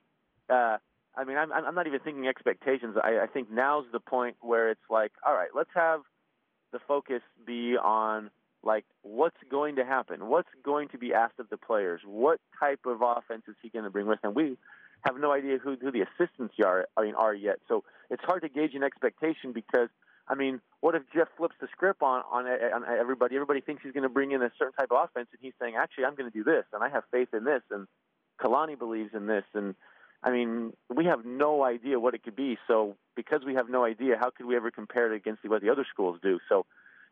Uh, 0.49 0.79
I 1.17 1.25
mean, 1.25 1.37
I'm, 1.37 1.53
I'm 1.53 1.75
not 1.75 1.87
even 1.87 2.01
thinking 2.01 2.27
expectations. 2.27 2.97
I, 3.03 3.21
I 3.25 3.27
think 3.27 3.51
now's 3.51 3.85
the 3.93 4.01
point 4.01 4.37
where 4.41 4.71
it's 4.71 4.89
like, 4.89 5.13
all 5.27 5.35
right, 5.35 5.51
let's 5.55 5.71
have 5.75 6.01
the 6.73 6.79
focus 6.89 7.21
be 7.47 7.77
on 7.77 8.31
like 8.63 8.85
what's 9.03 9.37
going 9.51 9.77
to 9.77 9.85
happen, 9.85 10.29
what's 10.29 10.49
going 10.65 10.89
to 10.89 10.99
be 10.99 11.13
asked 11.13 11.39
of 11.39 11.51
the 11.51 11.57
players, 11.57 12.01
what 12.07 12.41
type 12.59 12.81
of 12.87 13.03
offense 13.03 13.43
is 13.49 13.57
he 13.61 13.69
going 13.69 13.85
to 13.85 13.91
bring 13.91 14.07
with 14.07 14.25
him. 14.25 14.35
We 14.35 14.57
have 15.05 15.17
no 15.19 15.33
idea 15.33 15.59
who, 15.59 15.77
who 15.81 15.91
the 15.91 16.03
assistants 16.03 16.55
are, 16.65 16.87
I 16.97 17.03
mean, 17.03 17.15
are 17.15 17.35
yet, 17.35 17.57
so 17.69 17.85
it's 18.09 18.23
hard 18.25 18.43
to 18.43 18.49
gauge 18.49 18.75
an 18.75 18.83
expectation 18.83 19.53
because. 19.53 19.89
I 20.29 20.37
mean, 20.37 20.61
what 20.81 20.95
if 20.95 21.03
Jeff 21.13 21.27
flips 21.37 21.57
the 21.61 21.67
script 21.73 22.01
on, 22.01 22.23
on 22.31 22.47
on 22.47 22.85
everybody? 22.89 23.35
Everybody 23.35 23.61
thinks 23.61 23.83
he's 23.83 23.93
going 23.93 24.05
to 24.05 24.09
bring 24.09 24.31
in 24.31 24.41
a 24.41 24.53
certain 24.57 24.73
type 24.75 24.93
of 24.93 25.05
offense, 25.05 25.27
and 25.33 25.41
he's 25.43 25.53
saying, 25.61 25.75
"Actually, 25.77 26.05
I'm 26.05 26.15
going 26.15 26.31
to 26.31 26.33
do 26.33 26.45
this, 26.45 26.65
and 26.73 26.83
I 26.83 26.89
have 26.91 27.03
faith 27.11 27.35
in 27.35 27.43
this." 27.43 27.61
And 27.73 27.89
Kalani 28.41 28.79
believes 28.79 29.11
in 29.15 29.27
this, 29.27 29.43
and 29.53 29.75
I 30.23 30.31
mean, 30.31 30.73
we 30.95 31.07
have 31.07 31.25
no 31.25 31.65
idea 31.65 31.99
what 31.99 32.15
it 32.15 32.23
could 32.23 32.37
be. 32.37 32.57
So, 32.69 32.97
because 33.17 33.41
we 33.45 33.55
have 33.55 33.69
no 33.69 33.85
idea, 33.85 34.17
how 34.19 34.31
could 34.31 34.47
we 34.47 34.57
ever 34.57 34.71
compare 34.71 35.13
it 35.13 35.17
against 35.17 35.45
what 35.45 35.63
the 35.63 35.71
other 35.71 35.87
schools 35.93 36.19
do? 36.23 36.39
So, 36.49 36.67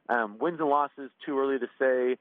um, 0.09 0.39
wins 0.39 0.61
and 0.61 0.69
losses, 0.69 1.11
too 1.27 1.39
early 1.39 1.59
to 1.59 1.69
say. 1.79 2.17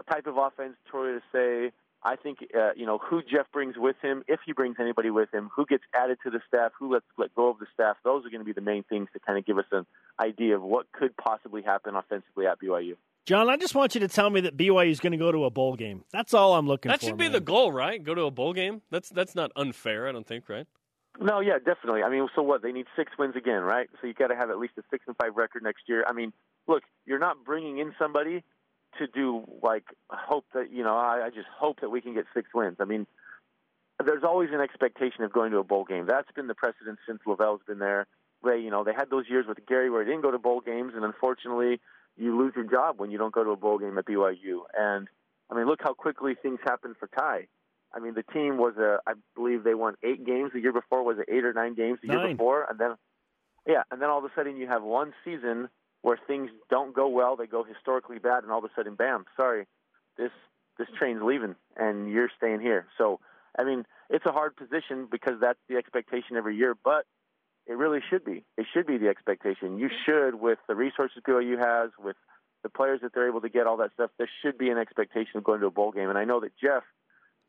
A 0.00 0.12
type 0.12 0.26
of 0.26 0.36
offense, 0.36 0.74
too 0.90 0.98
early 0.98 1.20
to 1.20 1.24
say. 1.32 1.72
I 2.02 2.14
think 2.16 2.38
uh, 2.56 2.70
you 2.76 2.86
know 2.86 2.98
who 2.98 3.22
Jeff 3.22 3.50
brings 3.52 3.76
with 3.76 3.96
him, 4.00 4.22
if 4.28 4.38
he 4.46 4.52
brings 4.52 4.76
anybody 4.78 5.10
with 5.10 5.34
him, 5.34 5.50
who 5.54 5.66
gets 5.66 5.82
added 5.92 6.18
to 6.24 6.30
the 6.30 6.40
staff, 6.46 6.70
who 6.78 6.92
lets 6.92 7.04
let 7.16 7.34
go 7.34 7.48
of 7.48 7.58
the 7.58 7.66
staff. 7.74 7.96
Those 8.04 8.24
are 8.24 8.30
going 8.30 8.40
to 8.40 8.44
be 8.44 8.52
the 8.52 8.60
main 8.60 8.84
things 8.84 9.08
to 9.14 9.18
kind 9.18 9.36
of 9.36 9.44
give 9.44 9.58
us 9.58 9.64
an 9.72 9.84
idea 10.20 10.54
of 10.54 10.62
what 10.62 10.86
could 10.92 11.16
possibly 11.16 11.62
happen 11.62 11.96
offensively 11.96 12.46
at 12.46 12.60
BYU. 12.60 12.94
John, 13.28 13.50
I 13.50 13.58
just 13.58 13.74
want 13.74 13.94
you 13.94 14.00
to 14.00 14.08
tell 14.08 14.30
me 14.30 14.40
that 14.40 14.56
BYU 14.56 14.90
is 14.90 15.00
going 15.00 15.12
to 15.12 15.18
go 15.18 15.30
to 15.30 15.44
a 15.44 15.50
bowl 15.50 15.76
game. 15.76 16.02
That's 16.10 16.32
all 16.32 16.54
I'm 16.54 16.66
looking 16.66 16.88
that 16.88 17.00
for. 17.00 17.04
That 17.04 17.10
should 17.10 17.18
be 17.18 17.24
man. 17.24 17.32
the 17.32 17.40
goal, 17.40 17.70
right? 17.70 18.02
Go 18.02 18.14
to 18.14 18.22
a 18.22 18.30
bowl 18.30 18.54
game. 18.54 18.80
That's 18.90 19.10
that's 19.10 19.34
not 19.34 19.52
unfair, 19.54 20.08
I 20.08 20.12
don't 20.12 20.26
think, 20.26 20.48
right? 20.48 20.66
No, 21.20 21.40
yeah, 21.40 21.58
definitely. 21.58 22.02
I 22.02 22.08
mean, 22.08 22.26
so 22.34 22.40
what? 22.40 22.62
They 22.62 22.72
need 22.72 22.86
six 22.96 23.12
wins 23.18 23.36
again, 23.36 23.60
right? 23.60 23.90
So 24.00 24.06
you 24.06 24.14
got 24.14 24.28
to 24.28 24.34
have 24.34 24.48
at 24.48 24.58
least 24.58 24.74
a 24.78 24.82
six 24.90 25.04
and 25.06 25.14
five 25.18 25.36
record 25.36 25.62
next 25.62 25.82
year. 25.88 26.06
I 26.08 26.14
mean, 26.14 26.32
look, 26.66 26.84
you're 27.04 27.18
not 27.18 27.44
bringing 27.44 27.76
in 27.76 27.92
somebody 27.98 28.44
to 28.98 29.06
do 29.06 29.44
like 29.62 29.84
hope 30.08 30.46
that 30.54 30.72
you 30.72 30.82
know. 30.82 30.96
I, 30.96 31.26
I 31.26 31.28
just 31.28 31.48
hope 31.54 31.80
that 31.82 31.90
we 31.90 32.00
can 32.00 32.14
get 32.14 32.24
six 32.32 32.48
wins. 32.54 32.78
I 32.80 32.86
mean, 32.86 33.06
there's 34.02 34.24
always 34.24 34.48
an 34.54 34.62
expectation 34.62 35.22
of 35.22 35.34
going 35.34 35.52
to 35.52 35.58
a 35.58 35.64
bowl 35.64 35.84
game. 35.84 36.06
That's 36.06 36.32
been 36.34 36.46
the 36.46 36.54
precedent 36.54 36.98
since 37.06 37.20
LaVell's 37.26 37.60
been 37.66 37.78
there. 37.78 38.06
Ray, 38.40 38.62
you 38.62 38.70
know, 38.70 38.84
they 38.84 38.94
had 38.94 39.10
those 39.10 39.24
years 39.28 39.44
with 39.46 39.58
Gary 39.66 39.90
where 39.90 40.02
he 40.02 40.10
didn't 40.10 40.22
go 40.22 40.30
to 40.30 40.38
bowl 40.38 40.62
games, 40.62 40.92
and 40.96 41.04
unfortunately, 41.04 41.78
you 42.18 42.36
lose 42.38 42.52
your 42.56 42.64
job 42.64 42.98
when 42.98 43.10
you 43.10 43.18
don't 43.18 43.34
go 43.34 43.44
to 43.44 43.50
a 43.50 43.56
bowl 43.56 43.78
game 43.78 43.96
at 43.98 44.06
BYU. 44.06 44.60
And 44.76 45.08
I 45.50 45.54
mean, 45.54 45.66
look 45.66 45.80
how 45.82 45.94
quickly 45.94 46.34
things 46.40 46.58
happened 46.64 46.96
for 46.98 47.08
Ty. 47.08 47.48
I 47.94 48.00
mean, 48.00 48.14
the 48.14 48.22
team 48.22 48.58
was 48.58 48.74
a, 48.76 48.98
I 49.06 49.14
believe 49.34 49.64
they 49.64 49.74
won 49.74 49.94
eight 50.02 50.26
games 50.26 50.50
the 50.52 50.60
year 50.60 50.72
before. 50.72 51.02
Was 51.02 51.18
it 51.18 51.32
eight 51.32 51.44
or 51.44 51.52
nine 51.52 51.74
games 51.74 51.98
the 52.02 52.08
nine. 52.08 52.18
year 52.18 52.28
before? 52.34 52.66
And 52.68 52.78
then, 52.78 52.96
yeah, 53.66 53.82
and 53.90 54.02
then 54.02 54.10
all 54.10 54.18
of 54.18 54.24
a 54.24 54.30
sudden 54.36 54.56
you 54.56 54.66
have 54.66 54.82
one 54.82 55.14
season 55.24 55.68
where 56.02 56.18
things 56.26 56.50
don't 56.70 56.94
go 56.94 57.08
well. 57.08 57.36
They 57.36 57.46
go 57.46 57.64
historically 57.64 58.18
bad, 58.18 58.42
and 58.42 58.52
all 58.52 58.58
of 58.58 58.64
a 58.64 58.70
sudden, 58.76 58.94
bam, 58.94 59.24
sorry, 59.36 59.66
this 60.16 60.30
this 60.78 60.88
train's 60.96 61.22
leaving, 61.22 61.56
and 61.76 62.08
you're 62.10 62.30
staying 62.36 62.60
here. 62.60 62.86
So, 62.98 63.18
I 63.58 63.64
mean, 63.64 63.84
it's 64.10 64.24
a 64.26 64.32
hard 64.32 64.54
position 64.54 65.08
because 65.10 65.34
that's 65.40 65.58
the 65.68 65.76
expectation 65.76 66.36
every 66.36 66.56
year, 66.56 66.76
but 66.84 67.04
it 67.68 67.76
really 67.76 68.00
should 68.08 68.24
be. 68.24 68.44
It 68.56 68.66
should 68.72 68.86
be 68.86 68.96
the 68.96 69.08
expectation. 69.08 69.78
You 69.78 69.90
should, 70.06 70.36
with 70.36 70.58
the 70.66 70.74
resources 70.74 71.22
BYU 71.26 71.58
has, 71.58 71.90
with 72.02 72.16
the 72.62 72.70
players 72.70 73.00
that 73.02 73.12
they're 73.14 73.28
able 73.28 73.42
to 73.42 73.48
get, 73.48 73.66
all 73.66 73.76
that 73.76 73.92
stuff. 73.92 74.10
There 74.18 74.28
should 74.42 74.56
be 74.58 74.70
an 74.70 74.78
expectation 74.78 75.36
of 75.36 75.44
going 75.44 75.60
to 75.60 75.66
a 75.66 75.70
bowl 75.70 75.92
game. 75.92 76.08
And 76.08 76.18
I 76.18 76.24
know 76.24 76.40
that 76.40 76.52
Jeff, 76.60 76.82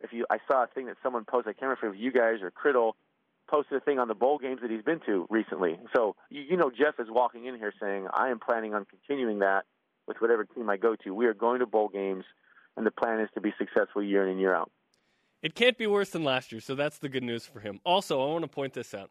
if 0.02 0.12
you, 0.12 0.26
I 0.30 0.38
saw 0.48 0.64
a 0.64 0.68
thing 0.68 0.88
that 0.88 0.98
someone 1.02 1.24
posted. 1.24 1.52
I 1.52 1.54
can't 1.54 1.64
remember 1.64 1.80
if 1.80 1.84
it 1.84 1.98
was 1.98 2.00
you 2.00 2.12
guys 2.12 2.42
or 2.42 2.52
Criddle 2.52 2.94
posted 3.50 3.78
a 3.78 3.80
thing 3.80 3.98
on 3.98 4.08
the 4.08 4.14
bowl 4.14 4.38
games 4.38 4.60
that 4.62 4.70
he's 4.70 4.84
been 4.84 5.00
to 5.06 5.26
recently. 5.30 5.80
So 5.96 6.16
you, 6.30 6.42
you 6.52 6.58
know, 6.58 6.70
Jeff 6.70 7.00
is 7.00 7.08
walking 7.10 7.46
in 7.46 7.56
here 7.56 7.74
saying, 7.82 8.08
"I 8.14 8.30
am 8.30 8.40
planning 8.40 8.74
on 8.74 8.86
continuing 8.86 9.40
that 9.40 9.66
with 10.06 10.18
whatever 10.20 10.46
team 10.46 10.70
I 10.70 10.78
go 10.78 10.96
to. 11.04 11.14
We 11.14 11.26
are 11.26 11.34
going 11.34 11.60
to 11.60 11.66
bowl 11.66 11.88
games, 11.90 12.26
and 12.78 12.86
the 12.86 12.92
plan 12.92 13.20
is 13.20 13.30
to 13.34 13.42
be 13.42 13.54
successful 13.58 14.04
year 14.04 14.24
in 14.24 14.30
and 14.30 14.40
year 14.40 14.54
out." 14.54 14.72
It 15.42 15.56
can't 15.56 15.78
be 15.78 15.88
worse 15.88 16.10
than 16.10 16.24
last 16.24 16.52
year, 16.52 16.62
so 16.62 16.76
that's 16.76 17.00
the 17.00 17.10
good 17.10 17.24
news 17.24 17.46
for 17.46 17.62
him. 17.62 17.80
Also, 17.86 18.22
I 18.22 18.32
want 18.32 18.44
to 18.44 18.50
point 18.50 18.74
this 18.74 18.94
out 18.94 19.10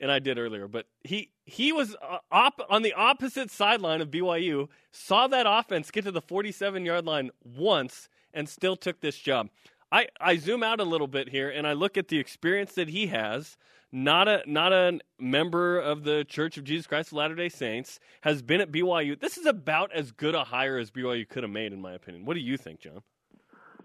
and 0.00 0.10
I 0.10 0.18
did 0.18 0.38
earlier, 0.38 0.68
but 0.68 0.86
he 1.04 1.30
he 1.44 1.72
was 1.72 1.96
uh, 2.02 2.18
op, 2.30 2.60
on 2.68 2.82
the 2.82 2.92
opposite 2.92 3.50
sideline 3.50 4.00
of 4.00 4.10
BYU, 4.10 4.68
saw 4.92 5.26
that 5.28 5.46
offense 5.48 5.90
get 5.90 6.04
to 6.04 6.10
the 6.10 6.20
47 6.20 6.84
yard 6.84 7.06
line 7.06 7.30
once, 7.42 8.08
and 8.34 8.48
still 8.48 8.76
took 8.76 9.00
this 9.00 9.16
job. 9.18 9.48
I, 9.90 10.08
I 10.20 10.36
zoom 10.36 10.62
out 10.62 10.80
a 10.80 10.84
little 10.84 11.06
bit 11.06 11.28
here 11.28 11.48
and 11.48 11.66
I 11.66 11.72
look 11.72 11.96
at 11.96 12.08
the 12.08 12.18
experience 12.18 12.72
that 12.74 12.88
he 12.88 13.06
has. 13.08 13.56
Not 13.92 14.26
a 14.26 14.42
not 14.46 14.72
a 14.72 14.98
member 15.18 15.78
of 15.78 16.02
the 16.02 16.24
Church 16.24 16.58
of 16.58 16.64
Jesus 16.64 16.88
Christ 16.88 17.12
of 17.12 17.18
Latter 17.18 17.36
Day 17.36 17.48
Saints 17.48 18.00
has 18.22 18.42
been 18.42 18.60
at 18.60 18.72
BYU. 18.72 19.18
This 19.18 19.38
is 19.38 19.46
about 19.46 19.92
as 19.92 20.10
good 20.10 20.34
a 20.34 20.44
hire 20.44 20.76
as 20.76 20.90
BYU 20.90 21.26
could 21.26 21.44
have 21.44 21.52
made, 21.52 21.72
in 21.72 21.80
my 21.80 21.92
opinion. 21.94 22.24
What 22.24 22.34
do 22.34 22.40
you 22.40 22.56
think, 22.56 22.80
John? 22.80 23.02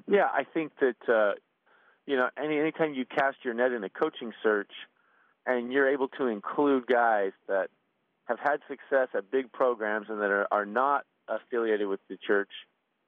Yeah, 0.07 0.25
I 0.25 0.43
think 0.43 0.73
that 0.81 0.95
uh, 1.07 1.33
you 2.07 2.17
know 2.17 2.29
any 2.35 2.57
anytime 2.57 2.95
you 2.95 3.05
cast 3.05 3.37
your 3.45 3.53
net 3.53 3.71
in 3.71 3.83
a 3.83 3.89
coaching 3.89 4.33
search 4.41 4.71
and 5.45 5.71
you're 5.71 5.89
able 5.89 6.07
to 6.09 6.27
include 6.27 6.87
guys 6.87 7.31
that 7.47 7.69
have 8.25 8.39
had 8.39 8.59
success 8.67 9.07
at 9.15 9.31
big 9.31 9.51
programs 9.51 10.07
and 10.09 10.19
that 10.21 10.29
are, 10.29 10.47
are 10.51 10.65
not 10.65 11.05
affiliated 11.27 11.87
with 11.87 11.99
the 12.09 12.17
church, 12.17 12.49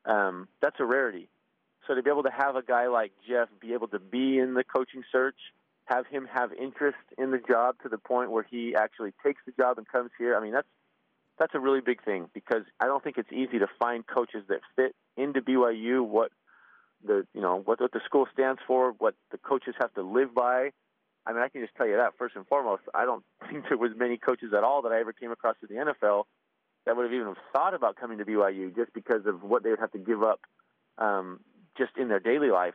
um, 0.06 0.48
that's 0.62 0.78
a 0.80 0.86
rarity. 0.86 1.30
So 1.88 1.96
to 1.96 2.02
be 2.02 2.10
able 2.10 2.24
to 2.24 2.32
have 2.32 2.56
a 2.56 2.62
guy 2.62 2.88
like 2.88 3.12
Jeff 3.28 3.50
be 3.60 3.74
able 3.74 3.88
to 3.90 4.00
be 4.00 4.40
in 4.40 4.54
the 4.54 4.64
coaching 4.64 5.04
search, 5.12 5.36
have 5.86 6.08
him 6.08 6.28
have 6.34 6.54
interest 6.54 6.98
in 7.18 7.32
the 7.32 7.40
job 7.40 7.76
to 7.84 7.90
the 7.90 7.98
point 7.98 8.32
where 8.32 8.46
he 8.50 8.74
actually 8.76 9.14
takes 9.24 9.42
the 9.46 9.52
job 9.52 9.78
and 9.78 9.88
comes 9.88 10.12
here, 10.18 10.38
I 10.38 10.42
mean 10.42 10.54
that's 10.54 10.68
that's 11.38 11.56
a 11.56 11.60
really 11.60 11.82
big 11.82 12.04
thing 12.04 12.30
because 12.34 12.64
I 12.80 12.86
don't 12.86 13.04
think 13.04 13.18
it's 13.18 13.32
easy 13.32 13.60
to 13.60 13.68
find 13.80 14.06
coaches 14.06 14.44
that 14.50 14.60
fit 14.76 14.96
into 15.18 15.42
BYU 15.42 16.06
what 16.06 16.32
the 17.06 17.26
you 17.34 17.42
know 17.42 17.62
what, 17.66 17.82
what 17.82 17.92
the 17.92 18.02
school 18.06 18.28
stands 18.34 18.62
for, 18.66 18.94
what 18.98 19.16
the 19.32 19.38
coaches 19.38 19.76
have 19.80 19.94
to 19.96 20.04
live 20.04 20.34
by. 20.34 20.72
I 21.26 21.34
mean, 21.34 21.42
I 21.42 21.50
can 21.50 21.62
just 21.62 21.76
tell 21.76 21.88
you 21.88 21.98
that 21.98 22.14
first 22.18 22.36
and 22.36 22.46
foremost. 22.48 22.84
I 22.94 23.06
don't 23.06 23.24
think 23.50 23.66
there 23.70 23.78
was 23.78 23.92
many 23.96 24.18
coaches 24.18 24.54
at 24.56 24.64
all 24.64 24.82
that 24.84 24.92
I 24.92 25.00
ever 25.00 25.14
came 25.14 25.32
across 25.32 25.56
in 25.62 25.76
the 25.76 25.82
NFL 25.82 26.24
that 26.86 26.98
would 26.98 27.04
have 27.04 27.14
even 27.14 27.36
thought 27.54 27.74
about 27.74 27.96
coming 27.96 28.18
to 28.18 28.26
BYU 28.26 28.76
just 28.76 28.94
because 28.94 29.26
of 29.26 29.42
what 29.42 29.64
they 29.64 29.70
would 29.70 29.80
have 29.80 29.92
to 29.94 30.00
give 30.00 30.22
up 30.22 30.42
um, 30.98 31.40
just 31.78 31.92
in 31.98 32.10
their 32.10 32.20
daily 32.20 32.50
life. 32.50 32.74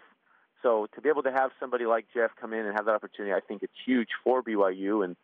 So 0.62 0.88
to 0.94 1.00
be 1.00 1.08
able 1.08 1.22
to 1.22 1.30
have 1.30 1.50
somebody 1.60 1.86
like 1.86 2.06
Jeff 2.14 2.30
come 2.40 2.52
in 2.52 2.66
and 2.66 2.74
have 2.74 2.86
that 2.86 2.94
opportunity, 2.94 3.32
I 3.32 3.40
think 3.40 3.62
it's 3.62 3.72
huge 3.86 4.08
for 4.24 4.42
BYU. 4.42 5.04
And 5.04 5.16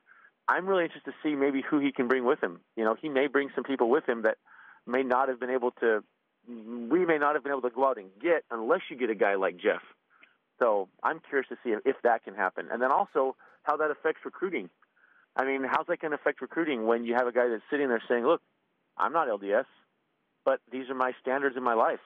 I'm 0.46 0.66
really 0.66 0.84
interested 0.84 1.10
to 1.10 1.16
see 1.22 1.34
maybe 1.34 1.62
who 1.62 1.80
he 1.80 1.92
can 1.92 2.08
bring 2.08 2.24
with 2.24 2.42
him. 2.42 2.60
You 2.76 2.84
know, 2.84 2.94
he 3.00 3.08
may 3.08 3.26
bring 3.26 3.48
some 3.54 3.64
people 3.64 3.88
with 3.88 4.08
him 4.08 4.22
that 4.22 4.36
may 4.86 5.02
not 5.02 5.28
have 5.28 5.40
been 5.40 5.50
able 5.50 5.72
to. 5.80 6.04
We 6.46 7.06
may 7.06 7.16
not 7.16 7.34
have 7.34 7.42
been 7.42 7.52
able 7.52 7.62
to 7.62 7.74
go 7.74 7.88
out 7.88 7.96
and 7.96 8.08
get 8.20 8.44
unless 8.50 8.80
you 8.90 8.96
get 8.96 9.08
a 9.08 9.14
guy 9.14 9.36
like 9.36 9.56
Jeff. 9.56 9.80
So 10.58 10.88
I'm 11.02 11.20
curious 11.20 11.48
to 11.48 11.56
see 11.64 11.70
if, 11.70 11.80
if 11.84 11.96
that 12.02 12.24
can 12.24 12.34
happen, 12.34 12.68
and 12.70 12.80
then 12.80 12.92
also 12.92 13.36
how 13.62 13.76
that 13.78 13.90
affects 13.90 14.24
recruiting. 14.24 14.70
I 15.36 15.44
mean, 15.44 15.64
how's 15.64 15.86
that 15.88 16.00
going 16.00 16.12
to 16.12 16.16
affect 16.16 16.40
recruiting 16.40 16.86
when 16.86 17.04
you 17.04 17.14
have 17.14 17.26
a 17.26 17.32
guy 17.32 17.48
that's 17.48 17.62
sitting 17.70 17.88
there 17.88 18.02
saying, 18.08 18.24
"Look, 18.24 18.40
I'm 18.96 19.12
not 19.12 19.28
LDS, 19.28 19.66
but 20.44 20.60
these 20.70 20.88
are 20.90 20.94
my 20.94 21.12
standards 21.20 21.56
in 21.56 21.62
my 21.62 21.74
life, 21.74 22.04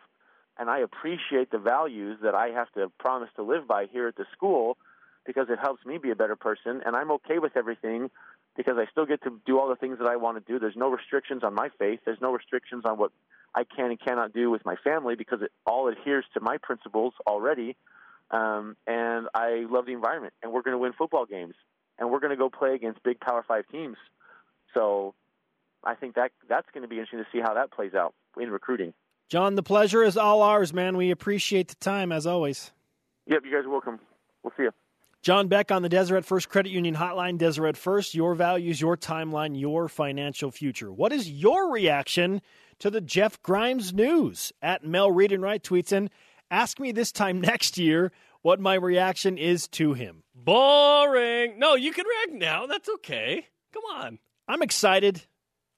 and 0.58 0.70
I 0.70 0.78
appreciate 0.78 1.50
the 1.50 1.58
values 1.58 2.18
that 2.22 2.34
I 2.34 2.48
have 2.48 2.72
to 2.72 2.90
promise 2.98 3.28
to 3.36 3.42
live 3.42 3.66
by 3.66 3.86
here 3.86 4.08
at 4.08 4.16
the 4.16 4.24
school 4.32 4.78
because 5.26 5.48
it 5.50 5.58
helps 5.58 5.84
me 5.84 5.98
be 5.98 6.10
a 6.10 6.16
better 6.16 6.36
person, 6.36 6.80
and 6.86 6.96
I'm 6.96 7.10
okay 7.12 7.38
with 7.38 7.54
everything 7.54 8.10
because 8.56 8.78
I 8.78 8.86
still 8.90 9.04
get 9.04 9.22
to 9.24 9.40
do 9.44 9.60
all 9.60 9.68
the 9.68 9.76
things 9.76 9.98
that 9.98 10.08
I 10.08 10.16
want 10.16 10.38
to 10.38 10.52
do. 10.52 10.58
There's 10.58 10.74
no 10.74 10.88
restrictions 10.88 11.44
on 11.44 11.54
my 11.54 11.68
faith. 11.78 12.00
There's 12.06 12.20
no 12.20 12.32
restrictions 12.32 12.84
on 12.86 12.96
what 12.96 13.12
I 13.54 13.64
can 13.64 13.90
and 13.90 14.00
cannot 14.00 14.32
do 14.32 14.50
with 14.50 14.64
my 14.64 14.76
family 14.76 15.16
because 15.16 15.42
it 15.42 15.52
all 15.66 15.88
adheres 15.88 16.24
to 16.32 16.40
my 16.40 16.56
principles 16.56 17.12
already." 17.26 17.76
Um, 18.30 18.76
and 18.86 19.28
I 19.34 19.64
love 19.70 19.86
the 19.86 19.92
environment, 19.92 20.34
and 20.42 20.52
we're 20.52 20.62
going 20.62 20.72
to 20.72 20.78
win 20.78 20.92
football 20.92 21.24
games, 21.24 21.54
and 21.98 22.10
we're 22.10 22.20
going 22.20 22.30
to 22.30 22.36
go 22.36 22.50
play 22.50 22.74
against 22.74 23.02
big 23.02 23.20
Power 23.20 23.44
Five 23.46 23.64
teams. 23.72 23.96
So 24.74 25.14
I 25.82 25.94
think 25.94 26.14
that 26.16 26.32
that's 26.48 26.68
going 26.72 26.82
to 26.82 26.88
be 26.88 26.96
interesting 26.96 27.20
to 27.20 27.26
see 27.32 27.40
how 27.40 27.54
that 27.54 27.70
plays 27.70 27.94
out 27.94 28.14
in 28.38 28.50
recruiting. 28.50 28.92
John, 29.28 29.54
the 29.54 29.62
pleasure 29.62 30.02
is 30.02 30.16
all 30.16 30.42
ours, 30.42 30.72
man. 30.72 30.96
We 30.96 31.10
appreciate 31.10 31.68
the 31.68 31.74
time 31.76 32.12
as 32.12 32.26
always. 32.26 32.70
Yep, 33.26 33.42
you 33.44 33.52
guys 33.52 33.64
are 33.64 33.70
welcome. 33.70 34.00
We'll 34.42 34.52
see 34.56 34.64
you. 34.64 34.72
John 35.20 35.48
Beck 35.48 35.70
on 35.70 35.82
the 35.82 35.88
Deseret 35.88 36.24
First 36.24 36.48
Credit 36.48 36.70
Union 36.70 36.94
Hotline. 36.94 37.38
Deseret 37.38 37.76
First, 37.76 38.14
your 38.14 38.34
values, 38.34 38.80
your 38.80 38.96
timeline, 38.96 39.58
your 39.58 39.88
financial 39.88 40.50
future. 40.50 40.92
What 40.92 41.12
is 41.12 41.30
your 41.30 41.70
reaction 41.70 42.40
to 42.78 42.88
the 42.88 43.00
Jeff 43.00 43.42
Grimes 43.42 43.92
news? 43.92 44.52
At 44.62 44.84
Mel 44.84 45.10
Reed 45.10 45.32
and 45.32 45.42
Wright 45.42 45.62
tweets 45.62 45.92
in, 45.92 46.08
ask 46.50 46.78
me 46.80 46.92
this 46.92 47.12
time 47.12 47.40
next 47.42 47.78
year 47.78 48.12
what 48.42 48.60
my 48.60 48.74
reaction 48.74 49.38
is 49.38 49.68
to 49.68 49.94
him. 49.94 50.22
Boring. 50.34 51.58
No, 51.58 51.74
you 51.74 51.92
can 51.92 52.06
react 52.06 52.40
now. 52.40 52.66
That's 52.66 52.88
okay. 52.88 53.46
Come 53.72 53.82
on. 53.94 54.18
I'm 54.46 54.62
excited. 54.62 55.22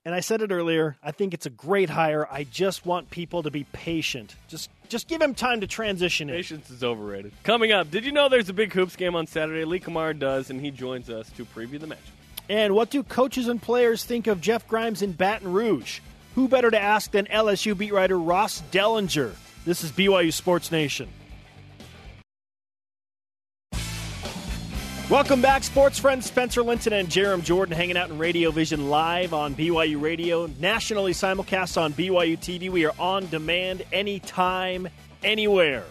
And 0.04 0.14
I 0.14 0.20
said 0.20 0.40
it 0.40 0.50
earlier, 0.50 0.96
I 1.02 1.10
think 1.10 1.34
it's 1.34 1.44
a 1.44 1.50
great 1.50 1.90
hire. 1.90 2.26
I 2.30 2.44
just 2.44 2.86
want 2.86 3.10
people 3.10 3.42
to 3.42 3.50
be 3.50 3.64
patient. 3.64 4.34
Just 4.48 4.70
just 4.88 5.08
give 5.08 5.20
him 5.20 5.34
time 5.34 5.60
to 5.60 5.66
transition 5.66 6.30
in. 6.30 6.36
Patience 6.36 6.70
is 6.70 6.82
overrated. 6.82 7.32
Coming 7.42 7.70
up, 7.70 7.90
did 7.90 8.04
you 8.04 8.12
know 8.12 8.28
there's 8.28 8.48
a 8.48 8.54
big 8.54 8.72
hoops 8.72 8.96
game 8.96 9.14
on 9.14 9.26
Saturday? 9.26 9.64
Lee 9.64 9.78
Cummard 9.78 10.18
does, 10.18 10.48
and 10.48 10.60
he 10.60 10.70
joins 10.70 11.10
us 11.10 11.30
to 11.32 11.44
preview 11.44 11.78
the 11.78 11.86
match. 11.86 11.98
And 12.48 12.74
what 12.74 12.90
do 12.90 13.02
coaches 13.02 13.46
and 13.46 13.60
players 13.60 14.02
think 14.04 14.26
of 14.26 14.40
Jeff 14.40 14.66
Grimes 14.66 15.02
in 15.02 15.12
Baton 15.12 15.52
Rouge? 15.52 16.00
Who 16.34 16.48
better 16.48 16.70
to 16.70 16.80
ask 16.80 17.10
than 17.10 17.26
LSU 17.26 17.76
beat 17.76 17.92
writer 17.92 18.18
Ross 18.18 18.62
Dellenger? 18.72 19.34
This 19.62 19.84
is 19.84 19.92
BYU 19.92 20.32
Sports 20.32 20.72
Nation. 20.72 21.06
Welcome 25.10 25.42
back, 25.42 25.64
sports 25.64 25.98
friends. 25.98 26.24
Spencer 26.24 26.62
Linton 26.62 26.94
and 26.94 27.08
Jarom 27.08 27.44
Jordan 27.44 27.76
hanging 27.76 27.98
out 27.98 28.08
in 28.08 28.16
Radio 28.16 28.50
Vision 28.52 28.88
live 28.88 29.34
on 29.34 29.54
BYU 29.54 30.00
Radio, 30.00 30.46
nationally 30.60 31.12
simulcast 31.12 31.78
on 31.78 31.92
BYU 31.92 32.38
TV. 32.38 32.70
We 32.70 32.86
are 32.86 32.94
on 32.98 33.28
demand 33.28 33.82
anytime, 33.92 34.88
anywhere. 35.22 35.84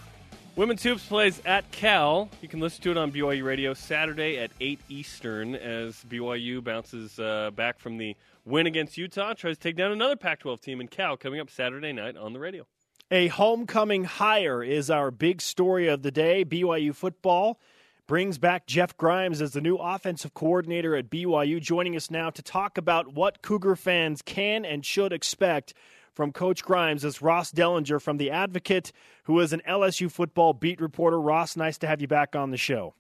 Women's 0.56 0.82
Hoops 0.82 1.06
plays 1.06 1.40
at 1.46 1.70
Cal. 1.72 2.28
You 2.42 2.48
can 2.48 2.62
listen 2.62 2.82
to 2.84 2.92
it 2.92 2.98
on 2.98 3.12
BYU 3.12 3.44
Radio 3.44 3.76
Saturday 3.76 4.40
at 4.40 4.50
8 4.60 4.80
Eastern 4.90 5.54
as 5.54 6.04
BYU 6.10 6.64
bounces 6.64 7.20
uh, 7.20 7.52
back 7.52 7.78
from 7.78 7.98
the 7.98 8.16
win 8.46 8.66
against 8.66 8.98
Utah, 8.98 9.34
tries 9.36 9.58
to 9.58 9.62
take 9.62 9.76
down 9.76 9.92
another 9.92 10.16
Pac 10.16 10.40
12 10.40 10.60
team 10.60 10.82
in 10.82 10.88
Cal 10.88 11.18
coming 11.18 11.40
up 11.40 11.52
Saturday 11.52 11.94
night 11.94 12.18
on 12.18 12.34
the 12.34 12.40
radio. 12.40 12.66
A 13.12 13.28
homecoming 13.30 14.04
hire 14.04 14.62
is 14.62 14.92
our 14.92 15.10
big 15.10 15.42
story 15.42 15.88
of 15.88 16.04
the 16.04 16.12
day. 16.12 16.46
BYU 16.46 16.94
football 16.94 17.60
brings 18.06 18.38
back 18.38 18.68
Jeff 18.68 18.96
Grimes 18.98 19.42
as 19.42 19.54
the 19.54 19.62
new 19.62 19.78
offensive 19.78 20.36
coordinator 20.36 20.96
at 20.96 21.10
BYU, 21.10 21.60
joining 21.60 21.96
us 21.96 22.12
now 22.12 22.30
to 22.30 22.44
talk 22.44 22.78
about 22.78 23.16
what 23.16 23.42
Cougar 23.42 23.78
fans 23.78 24.22
can 24.22 24.64
and 24.64 24.86
should 24.86 25.12
expect 25.12 25.74
from 26.14 26.32
Coach 26.32 26.64
Grimes 26.64 27.04
is 27.04 27.20
Ross 27.20 27.52
Dellenger 27.52 28.00
from 28.00 28.18
The 28.18 28.30
Advocate, 28.30 28.92
who 29.24 29.40
is 29.40 29.54
an 29.54 29.64
LSU 29.68 30.12
football 30.12 30.54
beat 30.54 30.80
reporter. 30.80 31.20
Ross, 31.20 31.58
nice 31.58 31.80
to 31.80 31.88
have 31.88 32.02
you 32.02 32.08
back 32.08 32.36
on 32.36 32.52
the 32.52 32.58
show. 32.58 32.94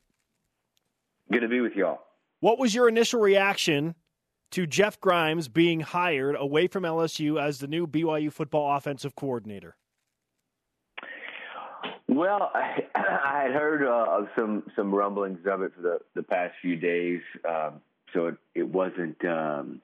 Good 1.31 1.41
to 1.41 1.47
be 1.47 1.61
with 1.61 1.75
y'all. 1.75 1.99
What 2.39 2.57
was 2.57 2.73
your 2.73 2.89
initial 2.89 3.21
reaction 3.21 3.93
to 4.51 4.65
Jeff 4.65 4.99
Grimes 4.99 5.49
being 5.49 5.81
hired 5.81 6.35
away 6.35 6.65
from 6.65 6.81
LSU 6.81 7.39
as 7.39 7.59
the 7.59 7.67
new 7.67 7.85
BYU 7.85 8.33
football 8.33 8.75
offensive 8.75 9.15
coordinator? 9.15 9.75
Well, 12.19 12.51
I, 12.53 12.83
I 12.95 13.43
had 13.43 13.51
heard 13.53 13.81
uh, 13.81 14.19
of 14.19 14.27
some 14.37 14.63
some 14.75 14.93
rumblings 14.93 15.39
of 15.45 15.61
it 15.61 15.71
for 15.73 15.81
the 15.81 15.99
the 16.15 16.23
past 16.23 16.53
few 16.61 16.75
days, 16.75 17.21
um, 17.47 17.79
so 18.13 18.27
it, 18.27 18.35
it 18.53 18.67
wasn't 18.67 19.23
um, 19.23 19.81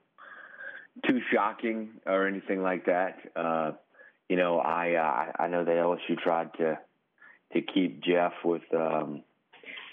too 1.08 1.22
shocking 1.34 1.92
or 2.06 2.28
anything 2.28 2.62
like 2.62 2.88
that. 2.88 3.20
Uh, 3.38 3.72
you 4.28 4.36
know, 4.36 4.60
I 4.60 4.96
uh, 4.96 5.44
I 5.44 5.48
know 5.48 5.64
that 5.64 5.76
LSU 5.76 6.18
tried 6.22 6.54
to 6.56 6.78
to 7.54 7.62
keep 7.62 8.04
Jeff 8.04 8.34
with 8.44 8.64
um, 8.74 9.24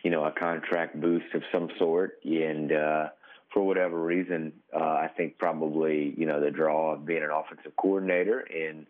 you 0.03 0.11
know 0.11 0.25
a 0.25 0.33
contract 0.33 1.01
boost 1.01 1.33
of 1.35 1.45
some 1.53 1.69
sort, 1.79 2.19
and 2.25 2.73
uh, 2.73 3.09
for 3.55 3.63
whatever 3.63 4.03
reason, 4.03 4.53
uh, 4.75 4.83
I 4.83 5.11
think 5.17 5.39
probably 5.39 6.13
you 6.19 6.27
know 6.27 6.41
the 6.41 6.51
draw 6.51 6.95
of 6.95 7.07
being 7.07 7.23
an 7.23 7.31
offensive 7.31 7.77
coordinator 7.77 8.41
and 8.41 8.89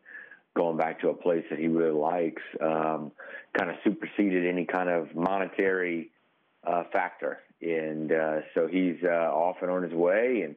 going 0.54 0.76
back 0.76 1.00
to 1.00 1.08
a 1.08 1.14
place 1.14 1.44
that 1.50 1.58
he 1.58 1.68
really 1.68 1.98
likes 1.98 2.42
um, 2.60 3.12
kind 3.56 3.70
of 3.70 3.76
superseded 3.84 4.46
any 4.46 4.64
kind 4.64 4.88
of 4.88 5.14
monetary 5.14 6.10
uh, 6.66 6.84
factor, 6.92 7.38
and 7.60 8.12
uh, 8.12 8.40
so 8.54 8.66
he's 8.66 8.96
uh, 9.04 9.08
off 9.08 9.56
and 9.62 9.70
on 9.70 9.82
his 9.82 9.92
way 9.92 10.42
and. 10.42 10.56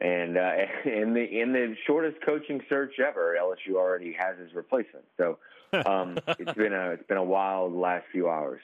And 0.00 0.38
uh, 0.38 0.52
in 0.84 1.12
the 1.12 1.24
in 1.24 1.52
the 1.52 1.74
shortest 1.84 2.18
coaching 2.24 2.60
search 2.68 3.00
ever, 3.00 3.36
LSU 3.36 3.74
already 3.74 4.12
has 4.12 4.38
his 4.38 4.54
replacement. 4.54 5.04
So 5.16 5.38
um, 5.72 6.16
it's 6.38 6.52
been 6.52 6.72
a 6.72 6.90
it's 6.90 7.06
been 7.08 7.16
a 7.16 7.24
wild 7.24 7.72
last 7.74 8.04
few 8.12 8.28
hours. 8.28 8.60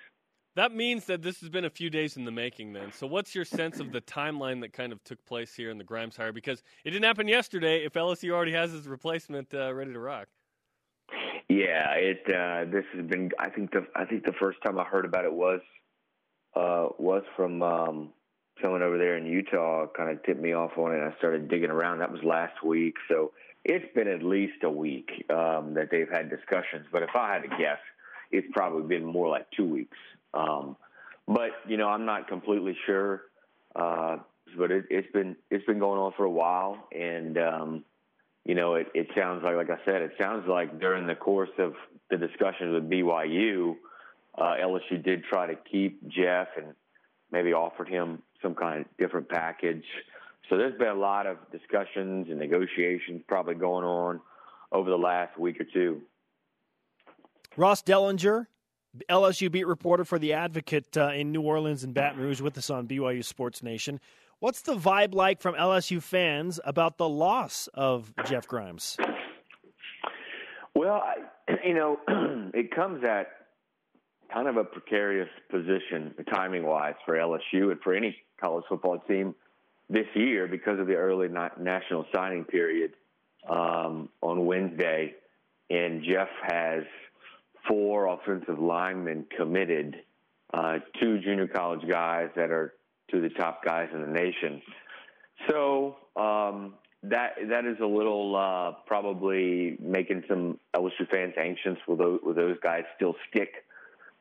That 0.57 0.73
means 0.73 1.07
that 1.07 1.23
this 1.23 1.41
has 1.41 1.49
been 1.49 1.65
a 1.65 1.71
few 1.71 1.91
days 1.91 2.17
in 2.17 2.25
the 2.25 2.31
making 2.31 2.73
then. 2.73 2.93
So 2.93 3.09
what's 3.09 3.35
your 3.35 3.45
sense 3.45 3.81
of 3.81 3.91
the 3.91 4.01
timeline 4.01 4.61
that 4.61 4.73
kind 4.73 4.93
of 4.93 5.03
took 5.03 5.25
place 5.27 5.53
here 5.53 5.71
in 5.71 5.79
the 5.79 5.85
Grimes 5.85 6.17
hire? 6.17 6.33
Because 6.33 6.63
it 6.85 6.91
didn't 6.91 7.05
happen 7.05 7.27
yesterday 7.27 7.85
if 7.85 7.95
LSU 7.95 8.31
already 8.31 8.53
has 8.53 8.71
his 8.71 8.87
replacement 8.87 9.53
uh, 9.53 9.75
ready 9.75 9.93
to 9.93 9.99
rock. 9.99 10.29
Yeah, 11.49 11.93
it 11.95 12.23
uh, 12.27 12.71
this 12.71 12.85
has 12.95 13.07
been 13.07 13.31
I 13.39 13.51
think 13.51 13.73
the 13.73 13.87
I 13.95 14.05
think 14.05 14.25
the 14.25 14.33
first 14.41 14.59
time 14.65 14.79
I 14.79 14.85
heard 14.85 15.05
about 15.05 15.25
it 15.25 15.33
was 15.33 15.61
uh, 16.57 16.89
was 16.99 17.23
from 17.37 17.63
um, 17.63 18.11
someone 18.63 18.83
over 18.83 18.97
there 18.97 19.17
in 19.17 19.27
Utah 19.27 19.87
kind 19.97 20.11
of 20.11 20.23
tipped 20.25 20.41
me 20.41 20.53
off 20.53 20.73
on 20.79 20.95
it 20.95 21.01
I 21.01 21.17
started 21.19 21.49
digging 21.49 21.71
around. 21.71 21.99
That 21.99 22.11
was 22.11 22.23
last 22.23 22.63
week. 22.65 22.95
So 23.09 23.33
it's 23.65 23.85
been 23.95 24.09
at 24.09 24.23
least 24.23 24.63
a 24.63 24.71
week 24.71 25.11
um, 25.31 25.75
that 25.75 25.89
they've 25.91 26.09
had 26.11 26.31
discussions, 26.31 26.87
but 26.93 27.03
if 27.03 27.11
I 27.15 27.33
had 27.33 27.43
to 27.43 27.49
guess, 27.49 27.79
it's 28.31 28.47
probably 28.53 28.87
been 28.87 29.05
more 29.07 29.29
like 29.29 29.47
2 29.57 29.65
weeks. 29.65 29.97
Um, 30.33 30.77
but 31.27 31.51
you 31.67 31.77
know, 31.77 31.89
I'm 31.89 32.05
not 32.05 32.29
completely 32.29 32.77
sure. 32.87 33.23
Uh, 33.75 34.19
but 34.57 34.71
it, 34.71 34.85
it's 34.91 35.11
been 35.13 35.37
it's 35.51 35.65
been 35.67 35.79
going 35.79 35.99
on 35.99 36.13
for 36.17 36.25
a 36.25 36.31
while, 36.31 36.89
and 36.93 37.37
um, 37.39 37.85
you 38.45 38.55
know, 38.55 38.75
it, 38.75 38.89
it 38.95 39.09
sounds 39.17 39.43
like, 39.43 39.57
like 39.57 39.71
I 39.71 39.83
said, 39.85 40.03
it 40.03 40.13
sounds 40.21 40.47
like 40.47 40.79
during 40.79 41.07
the 41.07 41.15
course 41.15 41.51
of 41.59 41.75
the 42.11 42.19
discussions 42.19 42.75
with 42.75 42.91
BYU, 42.91 43.77
uh, 44.37 44.55
LSU 44.63 45.03
did 45.03 45.25
try 45.25 45.47
to 45.47 45.55
keep 45.71 46.07
Jeff 46.09 46.49
and 46.57 46.75
maybe 47.31 47.53
offered 47.53 47.89
him 47.89 48.23
some 48.43 48.55
kind 48.55 48.83
of 48.83 48.87
different 48.99 49.29
package. 49.29 49.85
So 50.51 50.59
there's 50.59 50.79
been 50.79 50.89
a 50.89 50.95
lot 50.95 51.27
of 51.27 51.39
discussions 51.51 52.27
and 52.29 52.39
negotiations 52.39 53.23
probably 53.27 53.55
going 53.55 53.85
on 53.85 54.21
over 54.71 54.91
the 54.91 54.99
last 54.99 55.39
week 55.39 55.59
or 55.61 55.65
two. 55.65 56.03
Ross 57.57 57.83
Dellenger, 57.83 58.47
LSU 59.09 59.51
beat 59.51 59.67
reporter 59.67 60.05
for 60.05 60.19
The 60.19 60.35
Advocate 60.35 60.97
uh, 60.97 61.13
in 61.13 61.33
New 61.33 61.41
Orleans 61.41 61.83
and 61.83 61.95
Baton 61.95 62.21
Rouge 62.21 62.41
with 62.41 62.59
us 62.59 62.69
on 62.69 62.87
BYU 62.87 63.25
Sports 63.25 63.63
Nation. 63.63 64.01
What's 64.45 64.61
the 64.61 64.77
vibe 64.77 65.15
like 65.15 65.41
from 65.41 65.55
LSU 65.55 66.03
fans 66.03 66.61
about 66.67 66.99
the 66.99 67.09
loss 67.09 67.67
of 67.73 68.13
Jeff 68.27 68.47
Grimes? 68.47 68.99
Well, 70.75 71.03
you 71.65 71.73
know, 71.73 71.99
it 72.53 72.71
comes 72.71 73.03
at 73.05 73.29
kind 74.31 74.47
of 74.47 74.59
a 74.59 74.65
precarious 74.65 75.31
position, 75.51 76.15
timing 76.31 76.67
wise, 76.67 76.93
for 77.07 77.15
LSU 77.15 77.71
and 77.71 77.81
for 77.81 77.95
any 77.95 78.19
college 78.39 78.67
football 78.69 78.99
team 79.09 79.35
this 79.89 80.05
year 80.15 80.47
because 80.47 80.79
of 80.79 80.89
the 80.89 80.97
early 80.97 81.29
national 81.59 82.05
signing 82.15 82.45
period 82.45 82.93
um, 83.49 84.11
on 84.21 84.45
Wednesday. 84.45 85.15
And 85.71 86.05
Jeff 86.05 86.29
has 86.43 86.83
four 87.67 88.09
offensive 88.09 88.59
linemen 88.59 89.25
committed, 89.39 89.97
uh, 90.53 90.81
two 91.01 91.19
junior 91.21 91.47
college 91.47 91.89
guys 91.91 92.29
that 92.37 92.51
are 92.51 92.75
to 93.11 93.21
the 93.21 93.31
top 93.31 93.64
guys 93.64 93.88
in 93.93 94.01
the 94.01 94.09
nation. 94.09 94.62
So 95.49 95.97
um, 96.17 96.75
that 97.05 97.35
that 97.49 97.67
is 97.67 97.77
a 97.81 97.87
little 97.87 98.35
uh, 98.37 98.73
probably 98.87 99.77
making 99.81 100.25
some 100.29 100.59
LSU 100.75 101.09
fans 101.11 101.35
anxious. 101.38 101.77
Will 101.87 101.97
those, 101.97 102.21
will 102.23 102.35
those 102.35 102.57
guys 102.62 102.85
still 102.97 103.14
stick 103.29 103.64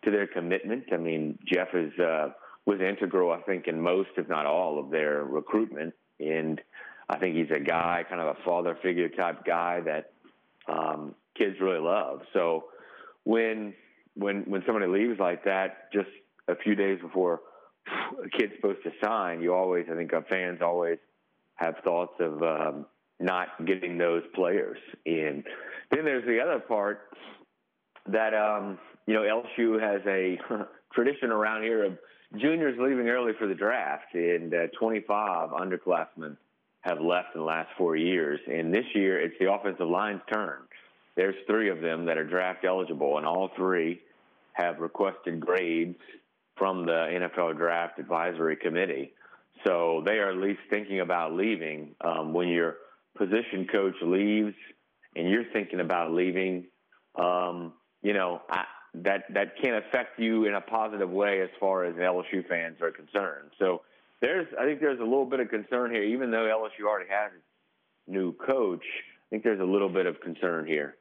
to 0.04 0.12
their 0.12 0.28
commitment? 0.28 0.86
I 0.92 0.98
mean, 0.98 1.40
Jeff 1.46 1.70
is 1.74 1.98
uh, 2.00 2.30
was 2.66 2.80
integral, 2.82 3.32
I 3.32 3.42
think, 3.42 3.68
in 3.68 3.80
most, 3.80 4.10
if 4.18 4.28
not 4.28 4.46
all, 4.46 4.80
of 4.80 4.90
their 4.90 5.24
recruitment, 5.24 5.94
and 6.20 6.62
I 7.10 7.18
think 7.18 7.36
he's 7.36 7.52
a 7.56 7.60
guy, 7.60 8.04
kind 8.08 8.22
of 8.22 8.38
a 8.38 8.44
father 8.44 8.78
figure 8.82 9.10
type 9.10 9.46
guy 9.46 9.82
that 9.82 10.12
um, 10.68 11.16
kids 11.38 11.58
really 11.60 11.80
love. 11.80 12.22
So 12.34 12.66
when 13.24 13.74
when 14.16 14.44
when 14.44 14.64
somebody 14.66 14.88
leaves 14.88 15.20
like 15.20 15.46
that, 15.46 15.92
just 15.94 16.10
a 16.48 16.56
few 16.56 16.76
days 16.76 17.00
before 17.02 17.42
a 17.88 18.30
kid's 18.30 18.54
supposed 18.56 18.84
to 18.84 18.92
sign, 19.04 19.42
you 19.42 19.54
always, 19.54 19.86
I 19.92 19.96
think, 19.96 20.12
fans 20.30 20.60
always 20.62 20.98
have 21.56 21.76
thoughts 21.84 22.14
of 22.20 22.42
um, 22.42 22.86
not 23.20 23.66
getting 23.66 23.98
those 23.98 24.24
players 24.34 24.78
in. 25.06 25.44
Then 25.92 26.06
there's 26.06 26.26
the 26.26 26.40
other 26.40 26.60
part 26.60 27.02
that 28.08 28.34
um, 28.34 28.78
you 29.08 29.14
know 29.14 29.22
LSU 29.22 29.82
has 29.82 30.02
a 30.08 30.40
tradition 30.94 31.32
around 31.32 31.64
here 31.64 31.86
of 31.86 31.98
juniors 32.38 32.78
leaving 32.80 33.08
early 33.08 33.34
for 33.38 33.48
the 33.48 33.56
draft, 33.56 34.14
and 34.14 34.54
uh, 34.54 34.68
25 34.80 35.50
underclassmen 35.50 36.38
have 36.82 37.00
left 37.00 37.30
in 37.34 37.42
the 37.42 37.46
last 37.46 37.70
four 37.78 37.96
years. 37.96 38.40
And 38.52 38.74
this 38.74 38.86
year, 38.94 39.22
it's 39.22 39.36
the 39.40 39.52
offensive 39.52 39.88
line's 39.88 40.22
turn. 40.32 40.60
There's 41.16 41.36
three 41.48 41.70
of 41.70 41.80
them 41.80 42.06
that 42.06 42.18
are 42.18 42.26
draft 42.26 42.66
eligible, 42.66 43.18
and 43.18 43.26
all 43.26 43.52
three 43.56 44.02
have 44.54 44.80
requested 44.80 45.40
grades 45.40 46.00
from 46.56 46.86
the 46.86 46.92
NFL 46.92 47.58
Draft 47.58 48.00
Advisory 48.00 48.56
Committee. 48.56 49.14
So 49.66 50.02
they 50.06 50.20
are 50.20 50.32
at 50.32 50.38
least 50.38 50.60
thinking 50.70 51.00
about 51.00 51.34
leaving. 51.34 51.96
Um, 52.02 52.34
when 52.34 52.48
your 52.48 52.78
position 53.18 53.68
coach 53.72 53.96
leaves 54.02 54.56
and 55.16 55.30
you're 55.30 55.46
thinking 55.54 55.80
about 55.80 56.12
leaving, 56.12 56.66
um, 57.16 57.74
you 58.02 58.14
know, 58.14 58.42
I, 58.50 58.66
that 58.96 59.24
that 59.34 59.58
can 59.62 59.76
affect 59.76 60.20
you 60.20 60.46
in 60.46 60.54
a 60.54 60.62
positive 60.62 61.10
way 61.10 61.42
as 61.42 61.50
far 61.60 61.86
as 61.86 61.96
LSU 61.96 62.48
fans 62.48 62.82
are 62.82 62.92
concerned. 62.92 63.50
So 63.58 63.82
there's, 64.22 64.48
I 64.60 64.66
think 64.66 64.80
there's 64.80 65.00
a 65.00 65.04
little 65.04 65.26
bit 65.26 65.40
of 65.40 65.50
concern 65.50 65.92
here, 65.92 66.04
even 66.04 66.32
though 66.32 66.46
LSU 66.46 66.88
already 66.88 67.10
has 67.10 67.32
a 68.08 68.12
new 68.12 68.34
coach. 68.34 68.84
I 68.84 69.26
think 69.30 69.44
there's 69.44 69.60
a 69.60 69.66
little 69.66 69.90
bit 69.90 70.06
of 70.06 70.22
concern 70.22 70.68
here. 70.68 70.96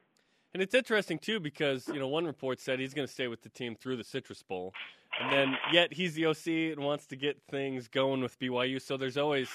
And 0.53 0.61
it's 0.61 0.75
interesting 0.75 1.17
too 1.17 1.39
because 1.39 1.87
you 1.87 1.99
know 1.99 2.07
one 2.07 2.25
report 2.25 2.59
said 2.59 2.79
he's 2.79 2.93
going 2.93 3.07
to 3.07 3.13
stay 3.13 3.27
with 3.27 3.41
the 3.41 3.49
team 3.49 3.75
through 3.75 3.97
the 3.97 4.03
Citrus 4.03 4.43
Bowl, 4.43 4.73
and 5.19 5.31
then 5.31 5.57
yet 5.71 5.93
he's 5.93 6.13
the 6.13 6.27
OC 6.27 6.47
and 6.73 6.79
wants 6.79 7.07
to 7.07 7.15
get 7.15 7.41
things 7.49 7.87
going 7.87 8.21
with 8.21 8.37
BYU. 8.39 8.79
So 8.79 8.95
there's 8.95 9.17
always 9.17 9.49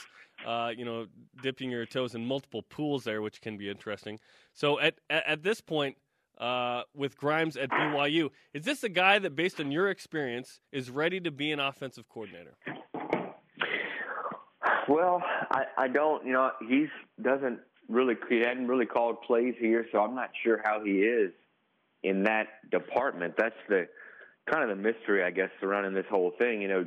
uh, 0.44 0.72
you 0.76 0.84
know 0.84 1.06
dipping 1.40 1.70
your 1.70 1.86
toes 1.86 2.16
in 2.16 2.26
multiple 2.26 2.62
pools 2.62 3.04
there, 3.04 3.22
which 3.22 3.40
can 3.40 3.56
be 3.56 3.70
interesting. 3.70 4.18
So 4.52 4.80
at 4.80 4.94
at, 5.08 5.26
at 5.26 5.42
this 5.42 5.60
point. 5.60 5.96
Uh, 6.40 6.84
with 6.94 7.16
Grimes 7.16 7.56
at 7.56 7.68
BYU, 7.68 8.30
is 8.54 8.64
this 8.64 8.84
a 8.84 8.88
guy 8.88 9.18
that, 9.18 9.34
based 9.34 9.58
on 9.58 9.72
your 9.72 9.90
experience, 9.90 10.60
is 10.70 10.88
ready 10.88 11.18
to 11.18 11.32
be 11.32 11.50
an 11.50 11.58
offensive 11.58 12.08
coordinator? 12.08 12.54
Well, 14.88 15.20
I, 15.50 15.64
I 15.76 15.88
don't. 15.88 16.24
You 16.24 16.32
know, 16.32 16.50
he's 16.66 16.88
doesn't 17.20 17.58
really 17.88 18.14
he 18.28 18.40
hadn't 18.40 18.68
really 18.68 18.86
called 18.86 19.22
plays 19.22 19.54
here, 19.58 19.86
so 19.92 20.00
I'm 20.00 20.14
not 20.14 20.30
sure 20.44 20.60
how 20.64 20.82
he 20.84 21.00
is 21.00 21.32
in 22.02 22.24
that 22.24 22.46
department. 22.70 23.34
That's 23.36 23.56
the 23.68 23.88
kind 24.50 24.68
of 24.68 24.76
the 24.76 24.82
mystery, 24.82 25.22
I 25.22 25.30
guess, 25.30 25.50
surrounding 25.60 25.94
this 25.94 26.06
whole 26.10 26.32
thing. 26.38 26.62
You 26.62 26.68
know, 26.68 26.86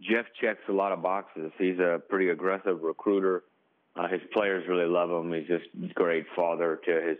Jeff 0.00 0.26
checks 0.40 0.60
a 0.68 0.72
lot 0.72 0.92
of 0.92 1.02
boxes. 1.02 1.52
He's 1.58 1.78
a 1.78 2.00
pretty 2.08 2.30
aggressive 2.30 2.82
recruiter. 2.82 3.44
Uh, 3.96 4.08
his 4.08 4.20
players 4.32 4.66
really 4.68 4.86
love 4.86 5.10
him. 5.10 5.32
He's 5.32 5.46
just 5.46 5.94
great 5.94 6.26
father 6.34 6.80
to 6.86 6.92
his 7.08 7.18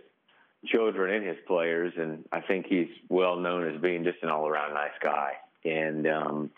children 0.67 1.15
and 1.15 1.27
his 1.27 1.39
players, 1.47 1.93
and 1.97 2.25
I 2.33 2.41
think 2.41 2.67
he's 2.69 2.89
well 3.09 3.37
known 3.37 3.69
as 3.75 3.81
being 3.81 4.05
just 4.05 4.19
an 4.23 4.29
all-around 4.29 4.75
nice 4.75 4.91
guy. 5.03 5.33
And 5.65 6.07
um, 6.07 6.51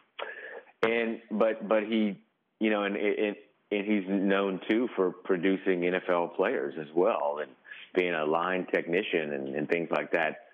and 0.82 1.20
but 1.30 1.66
but 1.68 1.84
he, 1.84 2.18
you 2.60 2.70
know, 2.70 2.84
and, 2.84 2.96
and 2.96 3.36
and 3.72 3.86
he's 3.86 4.04
known 4.08 4.60
too 4.68 4.88
for 4.94 5.10
producing 5.10 5.80
NFL 5.80 6.36
players 6.36 6.74
as 6.80 6.88
well. 6.94 7.38
And 7.40 7.50
being 7.94 8.14
a 8.14 8.24
line 8.24 8.66
technician 8.72 9.32
and, 9.32 9.54
and 9.54 9.68
things 9.68 9.88
like 9.90 10.12
that. 10.12 10.46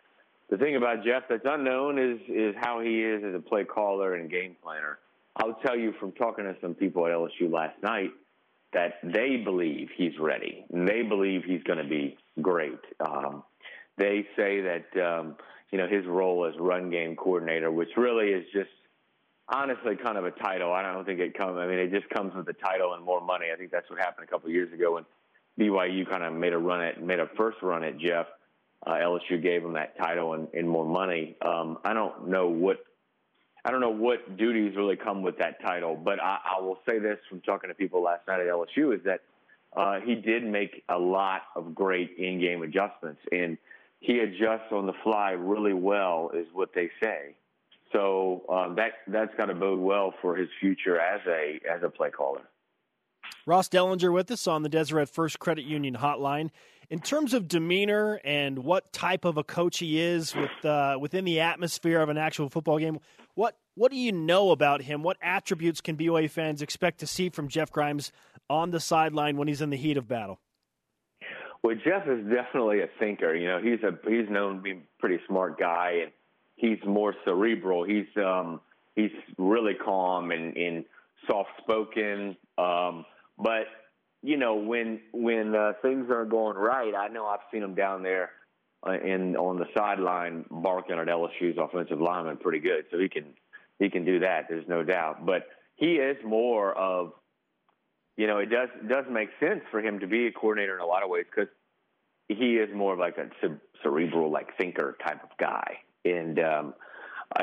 The 0.50 0.56
thing 0.56 0.76
about 0.76 1.04
Jeff 1.04 1.24
that's 1.28 1.44
unknown 1.44 1.98
is 1.98 2.20
is 2.28 2.54
how 2.60 2.80
he 2.80 3.02
is 3.02 3.22
as 3.22 3.34
a 3.34 3.38
play 3.38 3.64
caller 3.64 4.14
and 4.14 4.30
game 4.30 4.56
planner. 4.62 4.98
I'll 5.36 5.58
tell 5.64 5.78
you 5.78 5.92
from 6.00 6.12
talking 6.12 6.44
to 6.44 6.56
some 6.60 6.74
people 6.74 7.06
at 7.06 7.12
LSU 7.12 7.52
last 7.52 7.80
night 7.82 8.10
that 8.72 8.94
they 9.02 9.36
believe 9.36 9.88
he's 9.96 10.18
ready. 10.18 10.64
And 10.72 10.88
they 10.88 11.02
believe 11.02 11.42
he's 11.44 11.62
going 11.62 11.78
to 11.78 11.88
be 11.88 12.16
great. 12.42 12.80
Um, 13.00 13.44
they 13.96 14.26
say 14.36 14.60
that 14.62 14.86
um, 15.00 15.36
you 15.70 15.78
know 15.78 15.86
his 15.86 16.06
role 16.06 16.46
as 16.46 16.54
run 16.58 16.90
game 16.90 17.14
coordinator, 17.14 17.70
which 17.70 17.90
really 17.96 18.28
is 18.28 18.44
just 18.52 18.70
honestly 19.49 19.96
kind 19.96 20.18
of 20.18 20.24
a 20.24 20.30
title. 20.30 20.72
I 20.72 20.82
don't 20.82 21.05
think 21.05 21.20
it 21.20 21.36
comes. 21.36 21.59
I 21.59 21.66
mean, 21.66 21.78
it 21.78 21.90
just 21.90 22.09
comes 22.11 22.34
with 22.34 22.46
the 22.46 22.53
title 22.53 22.94
and 22.94 23.05
more 23.05 23.20
money. 23.20 23.46
I 23.53 23.57
think 23.57 23.70
that's 23.70 23.88
what 23.90 23.99
happened 23.99 24.26
a 24.28 24.30
couple 24.30 24.49
of 24.49 24.55
years 24.55 24.72
ago 24.72 24.94
when 24.94 25.05
BYU 25.59 26.09
kind 26.09 26.22
of 26.22 26.32
made 26.34 26.53
a 26.53 26.59
run 26.59 26.80
at 26.80 27.03
made 27.03 27.20
a 27.20 27.28
first 27.36 27.59
run 27.62 27.84
at 27.84 27.99
Jeff. 27.99 28.26
Uh, 28.86 28.92
LSU 28.92 29.42
gave 29.42 29.64
him 29.64 29.72
that 29.72 29.99
title 29.99 30.34
and, 30.34 30.49
and 30.55 30.68
more 30.68 30.86
money. 30.86 31.36
Um, 31.44 31.78
I 31.84 31.94
don't 31.94 32.28
know 32.28 32.49
what 32.49 32.78
I 33.64 33.70
don't 33.70 33.80
know 33.80 33.90
what 33.90 34.36
duties 34.36 34.76
really 34.76 34.96
come 34.96 35.22
with 35.22 35.38
that 35.38 35.61
title, 35.61 35.96
but 35.96 36.22
I, 36.22 36.38
I 36.59 36.61
will 36.61 36.78
say 36.88 36.99
this 36.99 37.18
from 37.28 37.40
talking 37.40 37.68
to 37.68 37.74
people 37.74 38.03
last 38.03 38.26
night 38.28 38.40
at 38.40 38.46
LSU 38.46 38.94
is 38.94 39.03
that 39.05 39.20
uh, 39.76 40.01
he 40.01 40.14
did 40.14 40.44
make 40.44 40.84
a 40.88 40.99
lot 40.99 41.42
of 41.57 41.74
great 41.74 42.16
in-game 42.16 42.62
adjustments, 42.62 43.20
and 43.30 43.59
he 44.01 44.20
adjusts 44.20 44.72
on 44.72 44.86
the 44.86 44.94
fly 45.03 45.32
really 45.32 45.74
well, 45.74 46.30
is 46.32 46.46
what 46.53 46.70
they 46.74 46.88
say. 47.03 47.34
So 47.93 48.45
um, 48.49 48.76
that 48.76 48.93
that's 49.07 49.34
got 49.36 49.47
to 49.47 49.55
bode 49.55 49.80
well 49.80 50.12
for 50.20 50.36
his 50.36 50.49
future 50.61 51.01
as 51.01 51.20
a 51.26 51.61
as 51.68 51.82
a 51.82 51.89
play 51.89 52.11
caller. 52.11 52.43
Ross 53.47 53.68
Dellenger 53.68 54.12
with 54.12 54.30
us 54.30 54.47
on 54.47 54.62
the 54.62 54.68
Deseret 54.68 55.09
First 55.09 55.39
Credit 55.39 55.64
Union 55.64 55.97
Hotline. 55.97 56.51
In 56.91 57.01
terms 57.01 57.34
of 57.34 57.49
demeanor 57.49 58.20
and 58.24 58.61
what 58.61 58.93
type 58.93 59.26
of 59.26 59.36
a 59.36 59.45
coach 59.45 59.78
he 59.78 60.01
is 60.01 60.34
with 60.34 60.64
uh, 60.64 60.97
within 61.01 61.24
the 61.24 61.41
atmosphere 61.41 62.01
of 62.01 62.09
an 62.09 62.16
actual 62.18 62.49
football 62.49 62.78
game, 62.78 62.99
what 63.34 63.57
what 63.74 63.91
do 63.91 63.97
you 63.97 64.12
know 64.12 64.51
about 64.51 64.82
him? 64.82 65.03
What 65.03 65.16
attributes 65.22 65.80
can 65.80 65.97
BYU 65.97 66.30
fans 66.30 66.62
expect 66.62 67.01
to 67.01 67.07
see 67.07 67.28
from 67.28 67.49
Jeff 67.49 67.70
Grimes 67.70 68.11
on 68.51 68.70
the 68.70 68.80
sideline 68.80 69.36
when 69.36 69.49
he's 69.49 69.61
in 69.61 69.70
the 69.70 69.76
heat 69.76 69.97
of 69.97 70.09
battle? 70.09 70.41
Well, 71.62 71.76
Jeff 71.76 72.07
is 72.09 72.24
definitely 72.26 72.80
a 72.80 72.89
thinker. 72.99 73.34
You 73.34 73.49
know, 73.49 73.61
he's 73.61 73.82
a 73.82 73.99
he's 74.09 74.28
known 74.30 74.57
to 74.57 74.62
be 74.62 74.70
a 74.72 74.80
pretty 74.99 75.18
smart 75.26 75.59
guy, 75.59 76.01
and 76.03 76.12
he's 76.59 76.78
more 76.86 77.14
cerebral. 77.24 77.84
He's 77.84 78.06
um, 78.16 78.61
he's 78.94 79.12
really 79.38 79.74
calm 79.74 80.30
and, 80.30 80.54
and 80.56 80.84
soft 81.26 81.50
spoken. 81.59 82.36
Um, 82.59 83.06
but 83.38 83.66
you 84.22 84.36
know, 84.36 84.56
when 84.56 85.00
when 85.12 85.54
uh, 85.54 85.72
things 85.80 86.06
aren't 86.11 86.30
going 86.30 86.56
right, 86.56 86.92
I 86.94 87.09
know 87.09 87.24
I've 87.24 87.40
seen 87.50 87.62
him 87.62 87.74
down 87.74 88.02
there 88.02 88.30
uh, 88.86 88.98
in 88.98 89.36
on 89.36 89.59
the 89.59 89.66
sideline 89.76 90.44
barking 90.50 90.98
at 90.98 91.06
LSU's 91.06 91.56
offensive 91.59 92.00
lineman 92.00 92.36
pretty 92.36 92.61
good. 92.61 92.84
So 92.90 92.98
he 92.98 93.09
can 93.09 93.34
he 93.78 93.88
can 93.88 94.04
do 94.04 94.18
that. 94.20 94.46
There's 94.48 94.68
no 94.68 94.82
doubt. 94.82 95.24
But 95.24 95.46
he 95.76 95.94
is 95.94 96.16
more 96.24 96.76
of 96.76 97.12
you 98.16 98.26
know, 98.26 98.38
it 98.38 98.46
does 98.50 98.68
does 98.88 99.04
make 99.09 99.28
sense 99.38 99.61
for 99.70 99.80
him 99.80 100.00
to 100.00 100.09
be 100.09 100.26
a 100.26 100.32
coordinator 100.32 100.74
in 100.74 100.80
a 100.80 100.86
lot 100.86 101.04
of 101.04 101.09
ways 101.09 101.26
because 101.30 101.48
he 102.26 102.56
is 102.56 102.68
more 102.74 102.94
of 102.94 102.98
like 102.98 103.16
a 103.16 103.28
cerebral, 103.82 104.30
like 104.30 104.56
thinker 104.59 104.96
type 105.06 105.22
of 105.22 105.30
guy. 105.38 105.78
And 106.05 106.38
um, 106.38 106.74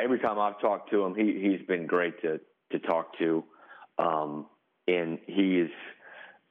every 0.02 0.20
time 0.20 0.40
I've 0.40 0.60
talked 0.60 0.92
to 0.92 1.04
him, 1.04 1.16
he 1.16 1.40
he's 1.42 1.66
been 1.68 1.86
great 1.86 2.22
to 2.22 2.40
to 2.72 2.80
talk 2.80 3.18
to. 3.20 3.44
Um, 3.98 4.48
and 4.88 5.20
he 5.26 5.60
is 5.60 5.72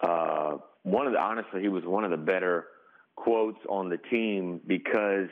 uh, 0.00 0.57
one 0.82 1.07
of 1.07 1.12
the 1.12 1.20
honestly, 1.20 1.61
he 1.61 1.68
was 1.68 1.84
one 1.84 2.05
of 2.05 2.11
the 2.11 2.16
better 2.16 2.66
quotes 3.16 3.59
on 3.68 3.88
the 3.88 3.96
team 3.96 4.61
because 4.66 5.28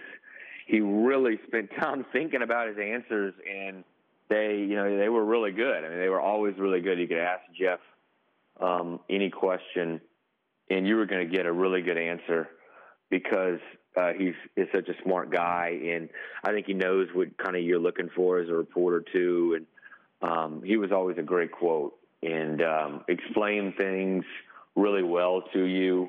he 0.67 0.81
really 0.81 1.39
spent 1.47 1.71
time 1.81 2.05
thinking 2.13 2.43
about 2.43 2.69
his 2.69 2.77
answers 2.79 3.35
and 3.51 3.85
they 4.29 4.57
you 4.57 4.77
know 4.77 4.97
they 4.99 5.09
were 5.09 5.25
really 5.25 5.53
good. 5.53 5.85
I 5.85 5.89
mean 5.89 5.99
they 5.99 6.09
were 6.09 6.21
always 6.21 6.55
really 6.59 6.81
good. 6.81 6.99
You 6.99 7.09
could 7.09 7.19
ask 7.19 7.43
Jeff 7.59 7.81
um, 8.61 9.01
any 9.11 9.31
question 9.31 10.01
and 10.71 10.87
you 10.87 10.97
were 10.97 11.07
going 11.07 11.29
to 11.29 11.37
get 11.37 11.47
a 11.47 11.53
really 11.53 11.83
good 11.83 11.99
answer 11.99 12.49
because 13.11 13.59
uh, 13.97 14.13
he's 14.17 14.35
is 14.57 14.69
such 14.75 14.89
a 14.89 14.95
smart 15.03 15.31
guy, 15.31 15.79
and 15.85 16.09
I 16.45 16.53
think 16.53 16.67
he 16.67 16.75
knows 16.75 17.09
what 17.13 17.37
kind 17.39 17.57
of 17.57 17.63
you're 17.63 17.79
looking 17.79 18.09
for 18.15 18.39
as 18.39 18.49
a 18.49 18.55
reporter 18.55 19.05
too. 19.13 19.59
And 20.23 20.31
um, 20.31 20.63
he 20.65 20.77
was 20.77 20.93
always 20.93 21.19
a 21.19 21.23
great 21.23 21.53
quote 21.53 21.95
and 22.23 22.63
um, 22.63 23.05
explain 23.09 23.75
things 23.77 24.25
really 24.77 25.03
well 25.03 25.43
to 25.53 25.65
you. 25.65 26.09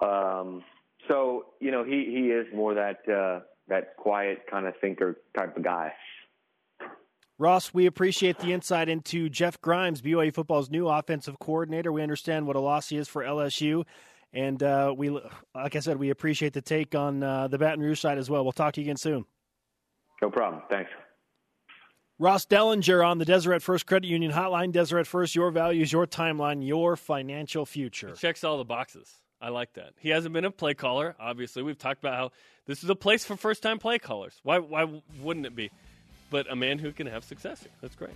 Um, 0.00 0.64
so 1.08 1.46
you 1.60 1.70
know 1.70 1.84
he 1.84 2.04
he 2.04 2.28
is 2.28 2.46
more 2.54 2.74
that 2.74 3.08
uh, 3.08 3.40
that 3.68 3.96
quiet 3.96 4.42
kind 4.50 4.66
of 4.66 4.74
thinker 4.80 5.16
type 5.36 5.56
of 5.56 5.62
guy. 5.62 5.92
Ross, 7.40 7.72
we 7.72 7.86
appreciate 7.86 8.40
the 8.40 8.52
insight 8.52 8.88
into 8.88 9.28
Jeff 9.28 9.60
Grimes, 9.60 10.02
BYU 10.02 10.34
football's 10.34 10.70
new 10.70 10.88
offensive 10.88 11.38
coordinator. 11.38 11.92
We 11.92 12.02
understand 12.02 12.48
what 12.48 12.56
a 12.56 12.60
loss 12.60 12.88
he 12.88 12.96
is 12.96 13.06
for 13.06 13.22
LSU. 13.22 13.84
And 14.32 14.62
uh, 14.62 14.94
we, 14.96 15.08
like 15.54 15.74
I 15.74 15.80
said, 15.80 15.98
we 15.98 16.10
appreciate 16.10 16.52
the 16.52 16.60
take 16.60 16.94
on 16.94 17.22
uh, 17.22 17.48
the 17.48 17.58
Baton 17.58 17.80
Rouge 17.80 18.00
side 18.00 18.18
as 18.18 18.28
well. 18.28 18.42
We'll 18.44 18.52
talk 18.52 18.74
to 18.74 18.80
you 18.80 18.84
again 18.84 18.96
soon. 18.96 19.24
No 20.20 20.30
problem. 20.30 20.62
Thanks. 20.68 20.90
Ross 22.18 22.44
Dellenger 22.46 23.06
on 23.06 23.18
the 23.18 23.24
Deseret 23.24 23.62
First 23.62 23.86
Credit 23.86 24.08
Union 24.08 24.32
Hotline. 24.32 24.72
Deseret 24.72 25.06
First, 25.06 25.36
your 25.36 25.50
values, 25.52 25.92
your 25.92 26.06
timeline, 26.06 26.66
your 26.66 26.96
financial 26.96 27.64
future. 27.64 28.12
checks 28.16 28.42
all 28.42 28.58
the 28.58 28.64
boxes. 28.64 29.14
I 29.40 29.50
like 29.50 29.74
that. 29.74 29.92
He 30.00 30.08
hasn't 30.08 30.32
been 30.34 30.44
a 30.44 30.50
play 30.50 30.74
caller. 30.74 31.14
Obviously, 31.20 31.62
we've 31.62 31.78
talked 31.78 32.00
about 32.02 32.14
how 32.14 32.32
this 32.66 32.82
is 32.82 32.90
a 32.90 32.96
place 32.96 33.24
for 33.24 33.36
first 33.36 33.62
time 33.62 33.78
play 33.78 34.00
callers. 34.00 34.34
Why, 34.42 34.58
why 34.58 35.00
wouldn't 35.22 35.46
it 35.46 35.54
be? 35.54 35.70
But 36.30 36.50
a 36.50 36.56
man 36.56 36.80
who 36.80 36.90
can 36.90 37.06
have 37.06 37.22
success 37.22 37.60
here. 37.62 37.70
That's 37.80 37.94
great. 37.94 38.10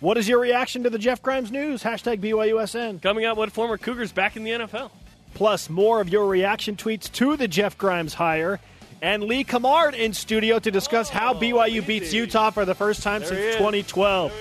What 0.00 0.18
is 0.18 0.28
your 0.28 0.38
reaction 0.38 0.82
to 0.82 0.90
the 0.90 0.98
Jeff 0.98 1.22
Grimes 1.22 1.50
news? 1.50 1.82
Hashtag 1.82 2.20
BYUSN. 2.20 3.00
Coming 3.00 3.24
out, 3.24 3.38
what 3.38 3.50
former 3.52 3.78
Cougars 3.78 4.12
back 4.12 4.36
in 4.36 4.44
the 4.44 4.50
NFL? 4.50 4.90
Plus 5.34 5.70
more 5.70 6.00
of 6.00 6.08
your 6.08 6.26
reaction 6.26 6.76
tweets 6.76 7.10
to 7.12 7.36
the 7.36 7.48
Jeff 7.48 7.78
Grimes 7.78 8.14
hire. 8.14 8.60
And 9.02 9.24
Lee 9.24 9.44
Cummard 9.44 9.94
in 9.94 10.12
studio 10.12 10.58
to 10.58 10.70
discuss 10.70 11.10
oh, 11.10 11.14
how 11.14 11.34
BYU 11.34 11.68
easy. 11.68 11.80
beats 11.80 12.12
Utah 12.12 12.50
for 12.50 12.64
the 12.64 12.74
first 12.74 13.02
time 13.02 13.20
there 13.20 13.28
since 13.28 13.56
2012. 13.56 14.32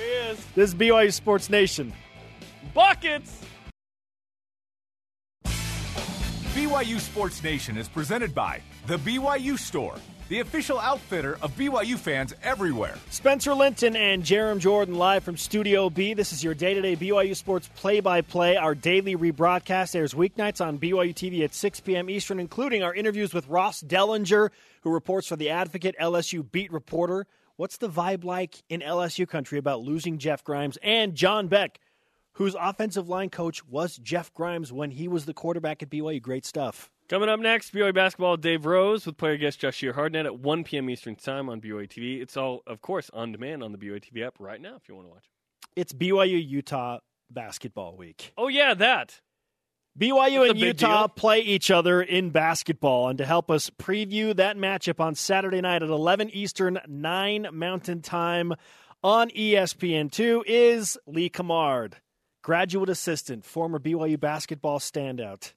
This 0.56 0.70
is 0.70 0.76
BYU 0.76 1.14
Sports 1.14 1.50
Nation. 1.50 1.94
Buckets! 2.74 3.42
BYU 6.54 7.00
Sports 7.00 7.42
Nation 7.42 7.78
is 7.78 7.88
presented 7.88 8.36
by 8.36 8.62
The 8.88 8.98
BYU 8.98 9.58
Store 9.58 9.96
the 10.30 10.40
official 10.40 10.80
outfitter 10.80 11.38
of 11.42 11.56
BYU 11.58 11.98
fans 11.98 12.34
everywhere. 12.44 12.96
Spencer 13.10 13.54
Linton 13.56 13.96
and 13.96 14.24
Jarom 14.24 14.60
Jordan 14.60 14.94
live 14.96 15.24
from 15.24 15.36
Studio 15.36 15.90
B. 15.90 16.14
This 16.14 16.32
is 16.32 16.44
your 16.44 16.54
day 16.54 16.76
to 16.76 16.82
day 16.82 16.96
BYU 16.96 17.36
Sports 17.36 17.68
play 17.76 18.00
by 18.00 18.22
play. 18.22 18.56
Our 18.56 18.76
daily 18.76 19.16
rebroadcast 19.16 19.96
airs 19.96 20.14
weeknights 20.14 20.64
on 20.64 20.78
BYU 20.78 21.16
TV 21.16 21.44
at 21.44 21.56
6 21.56 21.80
p.m. 21.80 22.12
Eastern, 22.12 22.40
including 22.40 22.84
our 22.84 22.94
interviews 22.94 23.34
with 23.34 23.48
Ross 23.48 23.82
Dellenger, 23.82 24.52
who 24.84 24.92
reports 24.92 25.28
for 25.28 25.36
The 25.36 25.50
Advocate, 25.50 25.96
LSU 26.00 26.50
beat 26.50 26.72
reporter. 26.72 27.26
What's 27.56 27.78
the 27.78 27.90
vibe 27.90 28.24
like 28.24 28.62
in 28.70 28.82
LSU 28.82 29.28
country 29.28 29.58
about 29.58 29.82
losing 29.82 30.20
Jeff 30.20 30.44
Grimes 30.44 30.78
and 30.84 31.16
John 31.16 31.48
Beck? 31.48 31.80
Whose 32.34 32.56
offensive 32.58 33.10
line 33.10 33.32
coach 33.32 33.66
was 33.66 33.98
Jeff 33.98 34.32
Grimes 34.34 34.72
when 34.72 34.92
he 34.92 35.08
was 35.08 35.26
the 35.26 35.34
quarterback 35.34 35.82
at 35.82 35.90
BYU? 35.90 36.22
Great 36.22 36.46
stuff. 36.46 36.90
Coming 37.10 37.28
up 37.28 37.40
next, 37.40 37.74
BYU 37.74 37.92
basketball, 37.92 38.38
Dave 38.38 38.68
Rose 38.68 39.08
with 39.08 39.18
player 39.18 39.36
guest 39.36 39.60
Jahshire 39.60 39.94
Hardnett 39.94 40.26
at 40.26 40.38
1 40.42 40.64
p.m. 40.64 40.92
Eastern 40.92 41.16
Time 41.16 41.50
on 41.50 41.60
BYU 41.60 41.90
TV. 41.90 42.22
It's 42.22 42.38
all, 42.38 42.62
of 42.68 42.82
course, 42.82 43.10
on 43.12 43.32
demand 43.32 43.64
on 43.64 43.72
the 43.72 43.80
BYU 43.80 44.00
TV 44.00 44.28
app 44.28 44.36
right 44.38 44.62
now 44.62 44.76
if 44.76 44.88
you 44.88 44.94
want 44.94 45.08
to 45.08 45.14
watch. 45.14 45.26
It's 45.76 45.92
BYU 45.92 46.48
Utah 46.48 47.00
basketball 47.32 47.98
week. 47.98 48.32
Oh, 48.38 48.48
yeah, 48.48 48.76
that. 48.76 49.22
BYU 50.00 50.42
That's 50.42 50.52
and 50.52 50.60
Utah 50.60 51.08
deal. 51.08 51.16
play 51.16 51.40
each 51.40 51.72
other 51.72 52.00
in 52.00 52.30
basketball. 52.30 53.10
And 53.10 53.18
to 53.18 53.26
help 53.26 53.50
us 53.50 53.72
preview 53.72 54.36
that 54.36 54.56
matchup 54.56 55.00
on 55.00 55.16
Saturday 55.16 55.62
night 55.62 55.82
at 55.82 55.90
11 55.90 56.30
Eastern, 56.30 56.80
9 56.88 57.48
Mountain 57.52 58.04
Time 58.04 58.54
on 59.04 59.32
ESPN2 59.32 60.44
is 60.46 60.96
Lee 61.08 61.32
Cummard, 61.32 61.94
graduate 62.44 62.90
assistant, 62.90 63.46
former 63.46 63.80
BYU 63.80 64.20
basketball 64.20 64.78
standout. 64.78 65.54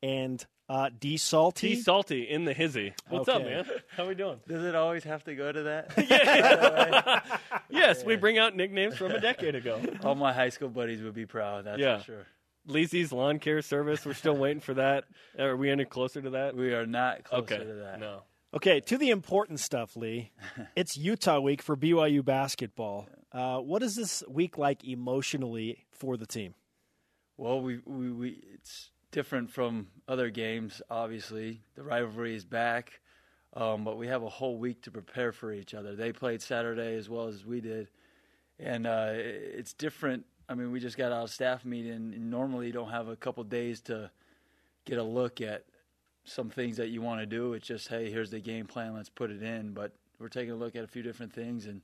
And 0.00 0.46
uh, 0.68 0.90
D 0.98 1.16
Salty. 1.16 1.74
D 1.74 1.82
Salty 1.82 2.22
in 2.22 2.44
the 2.44 2.52
hizzy. 2.52 2.94
What's 3.08 3.28
okay. 3.28 3.38
up, 3.38 3.44
man? 3.44 3.80
How 3.96 4.06
we 4.06 4.14
doing? 4.14 4.40
Does 4.48 4.64
it 4.64 4.74
always 4.74 5.04
have 5.04 5.24
to 5.24 5.34
go 5.34 5.52
to 5.52 5.62
that? 5.64 5.92
yeah. 6.08 7.20
yes, 7.70 7.98
yeah. 8.00 8.06
we 8.06 8.16
bring 8.16 8.38
out 8.38 8.56
nicknames 8.56 8.96
from 8.96 9.12
a 9.12 9.20
decade 9.20 9.54
ago. 9.54 9.80
All 10.02 10.14
my 10.14 10.32
high 10.32 10.50
school 10.50 10.68
buddies 10.68 11.02
would 11.02 11.14
be 11.14 11.26
proud. 11.26 11.64
That's 11.64 11.80
yeah. 11.80 11.98
for 11.98 12.04
sure. 12.04 12.26
Leesy's 12.68 13.12
lawn 13.12 13.38
care 13.38 13.60
service. 13.60 14.06
We're 14.06 14.14
still 14.14 14.36
waiting 14.36 14.60
for 14.60 14.74
that. 14.74 15.04
Are 15.38 15.56
we 15.56 15.68
any 15.68 15.84
closer 15.84 16.22
to 16.22 16.30
that? 16.30 16.56
We 16.56 16.74
are 16.74 16.86
not 16.86 17.24
closer 17.24 17.54
okay. 17.54 17.58
to 17.58 17.74
that. 17.74 17.98
No. 17.98 18.22
Okay, 18.54 18.80
to 18.80 18.98
the 18.98 19.10
important 19.10 19.60
stuff, 19.60 19.96
Lee. 19.96 20.30
it's 20.76 20.96
Utah 20.96 21.40
week 21.40 21.62
for 21.62 21.76
BYU 21.76 22.24
basketball. 22.24 23.08
Uh, 23.32 23.58
what 23.58 23.82
is 23.82 23.96
this 23.96 24.22
week 24.28 24.58
like 24.58 24.84
emotionally 24.84 25.86
for 25.90 26.16
the 26.16 26.26
team? 26.26 26.54
Well, 27.36 27.60
we 27.60 27.80
we, 27.84 28.10
we 28.12 28.44
it's 28.54 28.91
different 29.12 29.50
from 29.50 29.86
other 30.08 30.30
games. 30.30 30.82
Obviously, 30.90 31.60
the 31.76 31.82
rivalry 31.82 32.34
is 32.34 32.44
back, 32.44 33.00
um, 33.54 33.84
but 33.84 33.96
we 33.96 34.08
have 34.08 34.24
a 34.24 34.28
whole 34.28 34.58
week 34.58 34.82
to 34.82 34.90
prepare 34.90 35.30
for 35.30 35.52
each 35.52 35.74
other. 35.74 35.94
They 35.94 36.12
played 36.12 36.42
Saturday 36.42 36.96
as 36.96 37.08
well 37.08 37.28
as 37.28 37.46
we 37.46 37.60
did, 37.60 37.88
and 38.58 38.86
uh, 38.86 39.12
it's 39.14 39.72
different. 39.72 40.24
I 40.48 40.54
mean, 40.54 40.72
we 40.72 40.80
just 40.80 40.96
got 40.96 41.12
out 41.12 41.24
of 41.24 41.30
staff 41.30 41.64
meeting, 41.64 41.92
and 41.92 42.30
normally 42.30 42.66
you 42.66 42.72
don't 42.72 42.90
have 42.90 43.06
a 43.06 43.16
couple 43.16 43.44
days 43.44 43.80
to 43.82 44.10
get 44.84 44.98
a 44.98 45.04
look 45.04 45.40
at 45.40 45.64
some 46.24 46.50
things 46.50 46.76
that 46.78 46.88
you 46.88 47.02
want 47.02 47.20
to 47.20 47.26
do. 47.26 47.52
It's 47.52 47.66
just, 47.66 47.88
hey, 47.88 48.10
here's 48.10 48.30
the 48.30 48.40
game 48.40 48.66
plan, 48.66 48.94
let's 48.94 49.08
put 49.08 49.30
it 49.30 49.42
in. 49.42 49.72
But 49.72 49.92
we're 50.18 50.28
taking 50.28 50.52
a 50.52 50.56
look 50.56 50.74
at 50.74 50.84
a 50.84 50.88
few 50.88 51.02
different 51.02 51.32
things, 51.32 51.66
and 51.66 51.82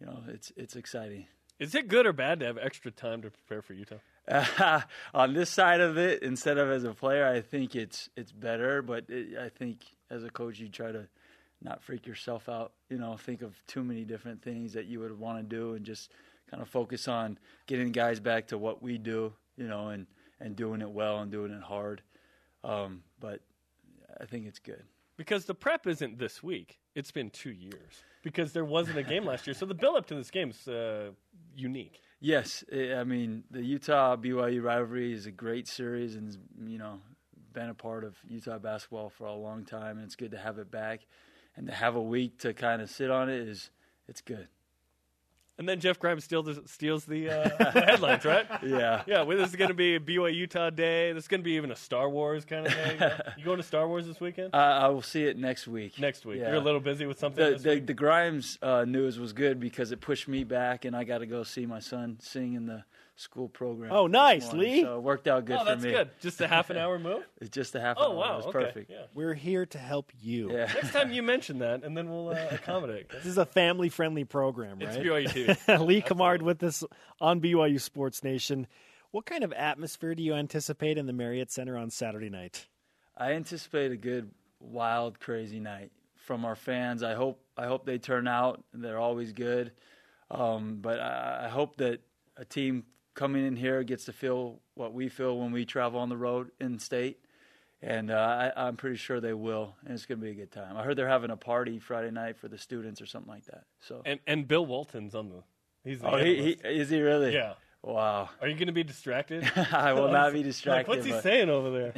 you 0.00 0.06
know, 0.06 0.20
it's 0.28 0.52
it's 0.56 0.76
exciting. 0.76 1.26
Is 1.58 1.74
it 1.74 1.88
good 1.88 2.06
or 2.06 2.12
bad 2.12 2.40
to 2.40 2.46
have 2.46 2.58
extra 2.58 2.90
time 2.90 3.22
to 3.22 3.30
prepare 3.30 3.62
for 3.62 3.74
Utah? 3.74 3.96
Uh, 4.28 4.80
on 5.14 5.34
this 5.34 5.50
side 5.50 5.80
of 5.80 5.98
it, 5.98 6.22
instead 6.22 6.58
of 6.58 6.70
as 6.70 6.84
a 6.84 6.94
player, 6.94 7.26
I 7.26 7.40
think 7.40 7.74
it's 7.74 8.08
it's 8.16 8.32
better. 8.32 8.82
But 8.82 9.04
it, 9.08 9.38
I 9.38 9.48
think 9.48 9.80
as 10.10 10.24
a 10.24 10.30
coach, 10.30 10.58
you 10.58 10.68
try 10.68 10.92
to 10.92 11.06
not 11.62 11.82
freak 11.82 12.06
yourself 12.06 12.48
out. 12.48 12.72
You 12.88 12.98
know, 12.98 13.16
think 13.16 13.42
of 13.42 13.54
too 13.66 13.84
many 13.84 14.04
different 14.04 14.42
things 14.42 14.72
that 14.74 14.86
you 14.86 15.00
would 15.00 15.18
want 15.18 15.38
to 15.38 15.56
do, 15.56 15.74
and 15.74 15.84
just 15.84 16.12
kind 16.50 16.62
of 16.62 16.68
focus 16.68 17.08
on 17.08 17.38
getting 17.66 17.92
guys 17.92 18.20
back 18.20 18.48
to 18.48 18.58
what 18.58 18.82
we 18.82 18.98
do. 18.98 19.32
You 19.56 19.68
know, 19.68 19.88
and 19.88 20.06
and 20.40 20.56
doing 20.56 20.80
it 20.80 20.90
well 20.90 21.20
and 21.20 21.30
doing 21.30 21.52
it 21.52 21.62
hard. 21.62 22.02
Um, 22.64 23.02
but 23.20 23.40
I 24.20 24.26
think 24.26 24.46
it's 24.46 24.58
good 24.58 24.82
because 25.16 25.44
the 25.44 25.54
prep 25.54 25.86
isn't 25.86 26.18
this 26.18 26.42
week. 26.42 26.78
It's 26.94 27.10
been 27.10 27.30
two 27.30 27.52
years 27.52 28.04
because 28.22 28.52
there 28.52 28.64
wasn't 28.64 28.98
a 28.98 29.02
game 29.02 29.24
last 29.24 29.46
year. 29.46 29.54
So 29.54 29.66
the 29.66 29.74
build 29.74 29.96
up 29.96 30.06
to 30.06 30.14
this 30.14 30.30
game 30.30 30.50
is 30.50 30.68
uh, 30.68 31.10
unique. 31.56 32.00
Yes, 32.24 32.62
eh, 32.70 32.94
I 32.94 33.02
mean 33.02 33.42
the 33.50 33.64
Utah 33.64 34.16
BYU 34.16 34.62
rivalry 34.62 35.12
is 35.12 35.26
a 35.26 35.32
great 35.32 35.66
series, 35.66 36.14
and 36.14 36.36
you 36.64 36.78
know 36.78 37.00
been 37.52 37.68
a 37.68 37.74
part 37.74 38.04
of 38.04 38.16
Utah 38.28 38.60
basketball 38.60 39.10
for 39.10 39.26
a 39.26 39.34
long 39.34 39.64
time, 39.64 39.96
and 39.96 40.06
it's 40.06 40.14
good 40.14 40.30
to 40.30 40.38
have 40.38 40.58
it 40.60 40.70
back, 40.70 41.00
and 41.56 41.66
to 41.66 41.72
have 41.72 41.96
a 41.96 42.00
week 42.00 42.38
to 42.38 42.54
kind 42.54 42.80
of 42.80 42.88
sit 42.88 43.10
on 43.10 43.28
it 43.28 43.48
is 43.48 43.70
it's 44.06 44.20
good. 44.20 44.46
And 45.62 45.68
then 45.68 45.78
Jeff 45.78 46.00
Grimes 46.00 46.24
steals 46.24 46.46
the, 46.46 46.60
steals 46.66 47.04
the, 47.04 47.30
uh, 47.30 47.70
the 47.72 47.82
headlines, 47.82 48.24
right? 48.24 48.46
Yeah. 48.64 49.04
Yeah. 49.06 49.22
Well, 49.22 49.38
this 49.38 49.50
is 49.50 49.54
going 49.54 49.68
to 49.68 49.74
be 49.74 49.94
a 49.94 50.00
BYU 50.00 50.34
Utah 50.34 50.70
day. 50.70 51.12
This 51.12 51.22
is 51.22 51.28
going 51.28 51.38
to 51.38 51.44
be 51.44 51.52
even 51.52 51.70
a 51.70 51.76
Star 51.76 52.10
Wars 52.10 52.44
kind 52.44 52.66
of 52.66 52.74
thing. 52.74 53.00
you 53.38 53.44
going 53.44 53.58
to 53.58 53.62
Star 53.62 53.86
Wars 53.86 54.08
this 54.08 54.20
weekend? 54.20 54.50
Uh, 54.62 54.80
I 54.82 54.88
will 54.88 55.02
see 55.02 55.24
it 55.24 55.38
next 55.38 55.68
week. 55.68 55.98
Next 56.00 56.26
week. 56.26 56.40
Yeah. 56.40 56.48
You're 56.48 56.56
a 56.56 56.60
little 56.60 56.80
busy 56.80 57.06
with 57.06 57.18
something. 57.18 57.52
The, 57.52 57.58
the, 57.58 57.80
the, 57.80 57.94
Grimes 57.94 58.58
uh, 58.60 58.84
news 58.84 59.18
was 59.18 59.32
good 59.32 59.60
because 59.60 59.92
it 59.92 60.00
pushed 60.00 60.26
me 60.26 60.42
back, 60.44 60.84
and 60.84 60.96
I 60.96 61.04
got 61.04 61.18
to 61.18 61.26
go 61.26 61.42
see 61.42 61.64
my 61.64 61.78
son 61.78 62.18
sing 62.20 62.54
in 62.54 62.66
the 62.66 62.84
school 63.22 63.48
program. 63.48 63.92
Oh, 63.92 64.06
nice, 64.06 64.52
Lee. 64.52 64.82
So 64.82 64.96
it 64.96 65.02
worked 65.02 65.28
out 65.28 65.44
good 65.44 65.58
oh, 65.60 65.64
for 65.64 65.76
me. 65.76 65.90
good. 65.90 66.10
Just 66.20 66.40
a 66.40 66.48
half 66.48 66.70
an 66.70 66.76
hour 66.76 66.98
move? 66.98 67.24
it's 67.40 67.50
just 67.50 67.74
a 67.74 67.80
half 67.80 67.96
oh, 67.98 68.10
an 68.10 68.16
wow. 68.16 68.22
hour. 68.22 68.32
It 68.32 68.36
was 68.36 68.46
okay. 68.46 68.64
perfect. 68.64 68.90
Yeah. 68.90 69.02
We're 69.14 69.34
here 69.34 69.64
to 69.66 69.78
help 69.78 70.12
you. 70.20 70.52
Yeah. 70.52 70.66
Next 70.66 70.92
time 70.92 71.12
you 71.12 71.22
mention 71.22 71.60
that, 71.60 71.84
and 71.84 71.96
then 71.96 72.10
we'll 72.10 72.30
uh, 72.30 72.46
accommodate. 72.50 73.08
this 73.10 73.26
is 73.26 73.38
a 73.38 73.46
family 73.46 73.88
friendly 73.88 74.24
program, 74.24 74.78
right? 74.78 74.88
It's 74.88 74.96
BYU 74.98 75.56
TV. 75.56 75.86
Lee 75.86 76.02
Cummard 76.02 76.42
with 76.42 76.62
us 76.62 76.84
on 77.20 77.40
BYU 77.40 77.80
Sports 77.80 78.22
Nation. 78.24 78.66
What 79.12 79.26
kind 79.26 79.44
of 79.44 79.52
atmosphere 79.52 80.14
do 80.14 80.22
you 80.22 80.34
anticipate 80.34 80.98
in 80.98 81.06
the 81.06 81.12
Marriott 81.12 81.50
Center 81.50 81.76
on 81.76 81.90
Saturday 81.90 82.30
night? 82.30 82.66
I 83.16 83.32
anticipate 83.32 83.92
a 83.92 83.96
good, 83.96 84.30
wild, 84.58 85.20
crazy 85.20 85.60
night 85.60 85.92
from 86.16 86.44
our 86.44 86.56
fans. 86.56 87.02
I 87.02 87.14
hope 87.14 87.40
I 87.56 87.66
hope 87.66 87.84
they 87.84 87.98
turn 87.98 88.26
out. 88.26 88.64
They're 88.72 88.98
always 88.98 89.32
good, 89.32 89.72
um, 90.30 90.78
but 90.80 90.98
I, 90.98 91.44
I 91.44 91.48
hope 91.48 91.76
that 91.76 92.00
a 92.36 92.44
team 92.44 92.84
coming 93.14 93.46
in 93.46 93.56
here 93.56 93.82
gets 93.82 94.04
to 94.06 94.12
feel 94.12 94.60
what 94.74 94.92
we 94.92 95.08
feel 95.08 95.38
when 95.38 95.52
we 95.52 95.64
travel 95.64 96.00
on 96.00 96.08
the 96.08 96.16
road 96.16 96.50
in 96.60 96.78
state. 96.78 97.18
And 97.84 98.12
uh, 98.12 98.52
I, 98.56 98.68
am 98.68 98.76
pretty 98.76 98.96
sure 98.96 99.20
they 99.20 99.34
will, 99.34 99.74
and 99.84 99.94
it's 99.94 100.06
going 100.06 100.20
to 100.20 100.24
be 100.24 100.30
a 100.30 100.34
good 100.34 100.52
time. 100.52 100.76
I 100.76 100.84
heard 100.84 100.96
they're 100.96 101.08
having 101.08 101.30
a 101.32 101.36
party 101.36 101.80
Friday 101.80 102.12
night 102.12 102.36
for 102.36 102.46
the 102.46 102.56
students 102.56 103.02
or 103.02 103.06
something 103.06 103.32
like 103.32 103.46
that. 103.46 103.64
So 103.80 104.02
and 104.04 104.20
and 104.24 104.46
Bill 104.46 104.64
Walton's 104.64 105.16
on 105.16 105.30
the. 105.30 105.42
He's 105.82 105.98
the 106.00 106.14
oh, 106.14 106.18
he, 106.18 106.36
he, 106.36 106.50
is 106.68 106.90
he 106.90 107.00
really? 107.00 107.34
Yeah. 107.34 107.54
Wow. 107.82 108.30
Are 108.40 108.46
you 108.46 108.54
going 108.54 108.68
to 108.68 108.72
be 108.72 108.84
distracted? 108.84 109.50
I 109.72 109.94
will 109.94 110.12
not 110.12 110.32
be 110.32 110.44
distracted. 110.44 110.72
Like, 110.72 110.96
what's 110.96 111.04
he 111.04 111.10
but... 111.10 111.22
saying 111.24 111.50
over 111.50 111.70
there? 111.70 111.92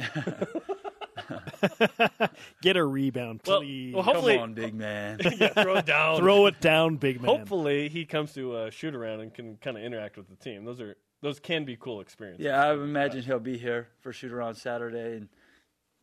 Get 2.61 2.77
a 2.77 2.83
rebound, 2.83 3.43
please. 3.43 3.93
Well, 3.93 4.03
well 4.03 4.13
hopefully, 4.13 4.35
Come 4.35 4.43
on, 4.43 4.53
big 4.53 4.73
man. 4.73 5.19
yeah, 5.37 5.49
throw 5.49 5.75
it 5.77 5.85
down. 5.85 6.17
throw 6.17 6.47
it 6.47 6.59
down, 6.59 6.97
big 6.97 7.21
man. 7.21 7.37
Hopefully, 7.37 7.89
he 7.89 8.05
comes 8.05 8.33
to 8.33 8.57
a 8.57 8.71
shoot 8.71 8.95
around 8.95 9.21
and 9.21 9.33
can 9.33 9.57
kind 9.57 9.77
of 9.77 9.83
interact 9.83 10.17
with 10.17 10.27
the 10.29 10.35
team. 10.35 10.65
Those 10.65 10.81
are 10.81 10.97
those 11.25 11.39
can 11.39 11.65
be 11.65 11.75
cool 11.75 12.01
experiences. 12.01 12.45
Yeah, 12.45 12.63
I 12.63 12.73
imagine 12.73 13.23
he'll 13.23 13.39
be 13.39 13.57
here 13.57 13.87
for 14.01 14.13
shoot 14.13 14.31
around 14.31 14.53
Saturday 14.53 15.17
and 15.17 15.27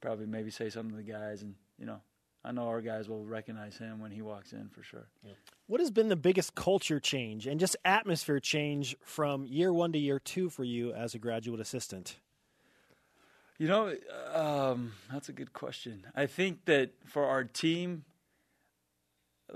probably 0.00 0.26
maybe 0.26 0.50
say 0.50 0.68
something 0.68 0.90
to 0.90 0.96
the 0.96 1.12
guys. 1.12 1.42
And 1.42 1.54
you 1.78 1.86
know, 1.86 2.00
I 2.44 2.50
know 2.50 2.66
our 2.66 2.80
guys 2.80 3.08
will 3.08 3.24
recognize 3.24 3.76
him 3.76 4.00
when 4.00 4.10
he 4.10 4.20
walks 4.20 4.52
in 4.52 4.68
for 4.70 4.82
sure. 4.82 5.06
Yeah. 5.24 5.34
What 5.68 5.78
has 5.78 5.92
been 5.92 6.08
the 6.08 6.16
biggest 6.16 6.56
culture 6.56 6.98
change 6.98 7.46
and 7.46 7.60
just 7.60 7.76
atmosphere 7.84 8.40
change 8.40 8.96
from 9.04 9.46
year 9.46 9.72
one 9.72 9.92
to 9.92 9.98
year 9.98 10.18
two 10.18 10.50
for 10.50 10.64
you 10.64 10.92
as 10.92 11.14
a 11.14 11.20
graduate 11.20 11.60
assistant? 11.60 12.16
You 13.58 13.68
know, 13.68 13.94
um, 14.34 14.92
that's 15.12 15.28
a 15.28 15.32
good 15.32 15.52
question. 15.52 16.04
I 16.16 16.26
think 16.26 16.64
that 16.64 16.94
for 17.06 17.26
our 17.26 17.44
team, 17.44 18.04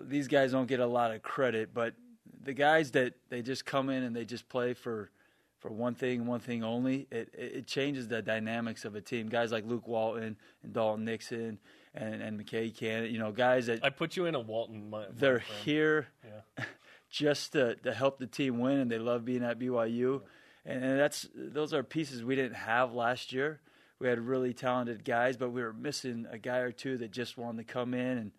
these 0.01 0.29
guys 0.29 0.53
don't 0.53 0.69
get 0.69 0.79
a 0.79 0.87
lot 0.87 1.13
of 1.13 1.23
credit, 1.23 1.75
but 1.75 1.95
the 2.41 2.55
guys 2.55 2.93
that 2.93 3.15
they 3.31 3.43
just 3.43 3.65
come 3.65 3.91
in 3.91 4.05
and 4.05 4.15
they 4.15 4.25
just 4.25 4.49
play 4.49 4.73
for 4.73 5.11
for 5.59 5.71
one 5.71 5.95
thing, 5.95 6.27
one 6.27 6.41
thing 6.41 6.63
only, 6.63 7.07
it 7.11 7.31
it 7.33 7.67
changes 7.67 8.09
the 8.09 8.23
dynamics 8.23 8.85
of 8.85 8.95
a 8.95 9.01
team. 9.01 9.29
Guys 9.29 9.53
like 9.53 9.65
Luke 9.65 9.89
Walton 9.89 10.37
and 10.63 10.73
Dalton 10.73 11.05
Nixon 11.05 11.59
and 11.95 12.23
and 12.23 12.39
McKay 12.39 12.75
Cannon, 12.77 13.11
you 13.11 13.19
know, 13.19 13.33
guys 13.33 13.67
that 13.67 13.85
I 13.85 13.91
put 13.91 14.17
you 14.17 14.27
in 14.27 14.35
a 14.35 14.41
Walton. 14.41 14.91
My, 14.91 15.07
they're 15.11 15.39
my 15.39 15.55
here 15.65 16.09
yeah. 16.25 16.65
just 17.11 17.53
to 17.53 17.77
to 17.77 17.95
help 17.95 18.19
the 18.19 18.27
team 18.27 18.59
win, 18.59 18.79
and 18.79 18.91
they 18.91 18.99
love 18.99 19.25
being 19.25 19.43
at 19.43 19.59
BYU, 19.59 20.21
yeah. 20.67 20.73
and, 20.73 20.85
and 20.85 21.01
that's 21.01 21.27
those 21.35 21.73
are 21.73 21.83
pieces 21.83 22.23
we 22.23 22.37
didn't 22.37 22.57
have 22.57 22.93
last 22.93 23.33
year. 23.33 23.61
We 23.99 24.09
had 24.09 24.21
really 24.21 24.53
talented 24.53 25.07
guys, 25.07 25.39
but 25.39 25.51
we 25.53 25.63
were 25.63 25.73
missing 25.73 26.27
a 26.31 26.37
guy 26.37 26.59
or 26.59 26.71
two 26.71 26.99
that 26.99 27.13
just 27.13 27.39
wanted 27.39 27.67
to 27.67 27.73
come 27.73 27.95
in 27.95 28.19
and 28.19 28.33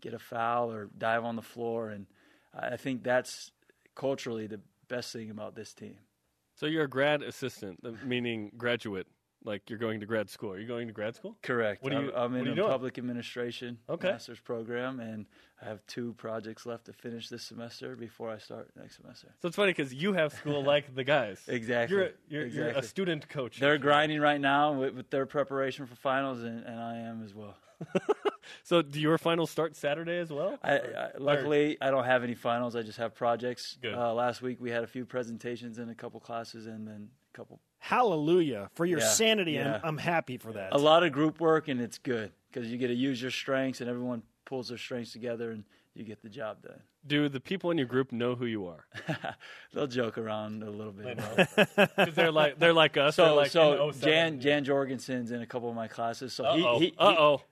get 0.00 0.12
a 0.12 0.18
foul 0.18 0.72
or 0.72 0.90
dive 0.98 1.24
on 1.24 1.36
the 1.36 1.42
floor, 1.42 1.90
and 1.90 2.06
I 2.52 2.76
think 2.76 3.04
that's 3.04 3.52
culturally 3.94 4.48
the 4.48 4.60
best 4.88 5.12
thing 5.12 5.30
about 5.30 5.54
this 5.54 5.72
team. 5.72 5.96
So 6.54 6.66
you're 6.66 6.84
a 6.84 6.88
grad 6.88 7.22
assistant, 7.22 7.80
meaning 8.04 8.52
graduate, 8.56 9.08
like 9.44 9.68
you're 9.68 9.78
going 9.78 10.00
to 10.00 10.06
grad 10.06 10.30
school. 10.30 10.52
Are 10.52 10.58
you 10.58 10.66
going 10.66 10.86
to 10.86 10.92
grad 10.92 11.16
school? 11.16 11.36
Correct. 11.42 11.82
What 11.82 11.92
you, 11.92 12.12
I'm 12.14 12.34
in 12.36 12.58
a 12.58 12.62
public 12.62 12.96
administration 12.96 13.78
okay. 13.88 14.12
master's 14.12 14.40
program, 14.40 15.00
and 15.00 15.26
I 15.60 15.66
have 15.66 15.84
two 15.86 16.14
projects 16.14 16.64
left 16.64 16.86
to 16.86 16.92
finish 16.92 17.28
this 17.28 17.42
semester 17.42 17.96
before 17.96 18.30
I 18.30 18.38
start 18.38 18.70
next 18.76 18.96
semester. 18.96 19.34
So 19.42 19.48
it's 19.48 19.56
funny 19.56 19.72
because 19.72 19.92
you 19.92 20.12
have 20.12 20.32
school 20.32 20.62
like 20.72 20.94
the 20.94 21.04
guys. 21.04 21.42
exactly. 21.48 21.96
You're, 21.96 22.06
a, 22.06 22.10
you're, 22.28 22.42
exactly. 22.46 22.70
you're 22.70 22.78
a 22.78 22.82
student 22.82 23.28
coach. 23.28 23.58
They're 23.58 23.78
grinding 23.78 24.20
right 24.20 24.40
now 24.40 24.72
with, 24.72 24.94
with 24.94 25.10
their 25.10 25.26
preparation 25.26 25.86
for 25.86 25.96
finals, 25.96 26.42
and, 26.42 26.64
and 26.64 26.80
I 26.80 26.98
am 26.98 27.22
as 27.24 27.34
well. 27.34 27.56
so 28.62 28.82
do 28.82 29.00
your 29.00 29.18
finals 29.18 29.50
start 29.50 29.76
Saturday 29.76 30.18
as 30.18 30.30
well? 30.30 30.58
I, 30.62 30.78
I, 30.78 31.10
luckily, 31.18 31.76
I 31.80 31.90
don't 31.90 32.04
have 32.04 32.22
any 32.24 32.34
finals. 32.34 32.76
I 32.76 32.82
just 32.82 32.98
have 32.98 33.14
projects. 33.14 33.76
Good. 33.80 33.94
Uh, 33.94 34.12
last 34.14 34.42
week 34.42 34.60
we 34.60 34.70
had 34.70 34.84
a 34.84 34.86
few 34.86 35.04
presentations 35.04 35.78
in 35.78 35.88
a 35.90 35.94
couple 35.94 36.20
classes, 36.20 36.66
and 36.66 36.86
then 36.86 37.08
a 37.32 37.36
couple. 37.36 37.60
Hallelujah 37.78 38.70
for 38.74 38.86
your 38.86 39.00
Yeah, 39.00 39.08
sanity. 39.08 39.52
yeah. 39.52 39.74
I'm, 39.76 39.80
I'm 39.90 39.98
happy 39.98 40.38
for 40.38 40.52
that. 40.52 40.72
A 40.72 40.78
lot 40.78 41.02
of 41.04 41.12
group 41.12 41.40
work, 41.40 41.68
and 41.68 41.80
it's 41.80 41.98
good 41.98 42.32
because 42.52 42.68
you 42.70 42.78
get 42.78 42.88
to 42.88 42.94
use 42.94 43.20
your 43.20 43.30
strengths, 43.30 43.80
and 43.80 43.88
everyone 43.90 44.22
pulls 44.44 44.68
their 44.68 44.78
strengths 44.78 45.12
together, 45.12 45.50
and 45.50 45.64
you 45.94 46.04
get 46.04 46.22
the 46.22 46.28
job 46.28 46.62
done. 46.62 46.80
Do 47.06 47.28
the 47.28 47.40
people 47.40 47.70
in 47.70 47.76
your 47.78 47.86
group 47.86 48.10
know 48.12 48.34
who 48.34 48.46
you 48.46 48.66
are? 48.66 48.86
They'll 49.74 49.86
joke 49.86 50.16
around 50.16 50.62
a 50.62 50.70
little 50.70 50.92
bit. 50.92 51.18
Because 51.76 52.14
they're 52.14 52.32
like 52.32 52.58
they're 52.58 52.72
like 52.72 52.96
us. 52.96 53.16
So, 53.16 53.24
they're 53.26 53.34
like 53.34 53.50
so 53.50 53.92
Jan 53.92 54.40
Jan 54.40 54.64
Jorgensen's 54.64 55.30
in 55.30 55.42
a 55.42 55.46
couple 55.46 55.68
of 55.68 55.76
my 55.76 55.86
classes. 55.86 56.32
So 56.32 56.44
Uh-oh. 56.46 56.78
he, 56.78 56.86
he 56.86 56.94
Uh-oh. 56.98 57.42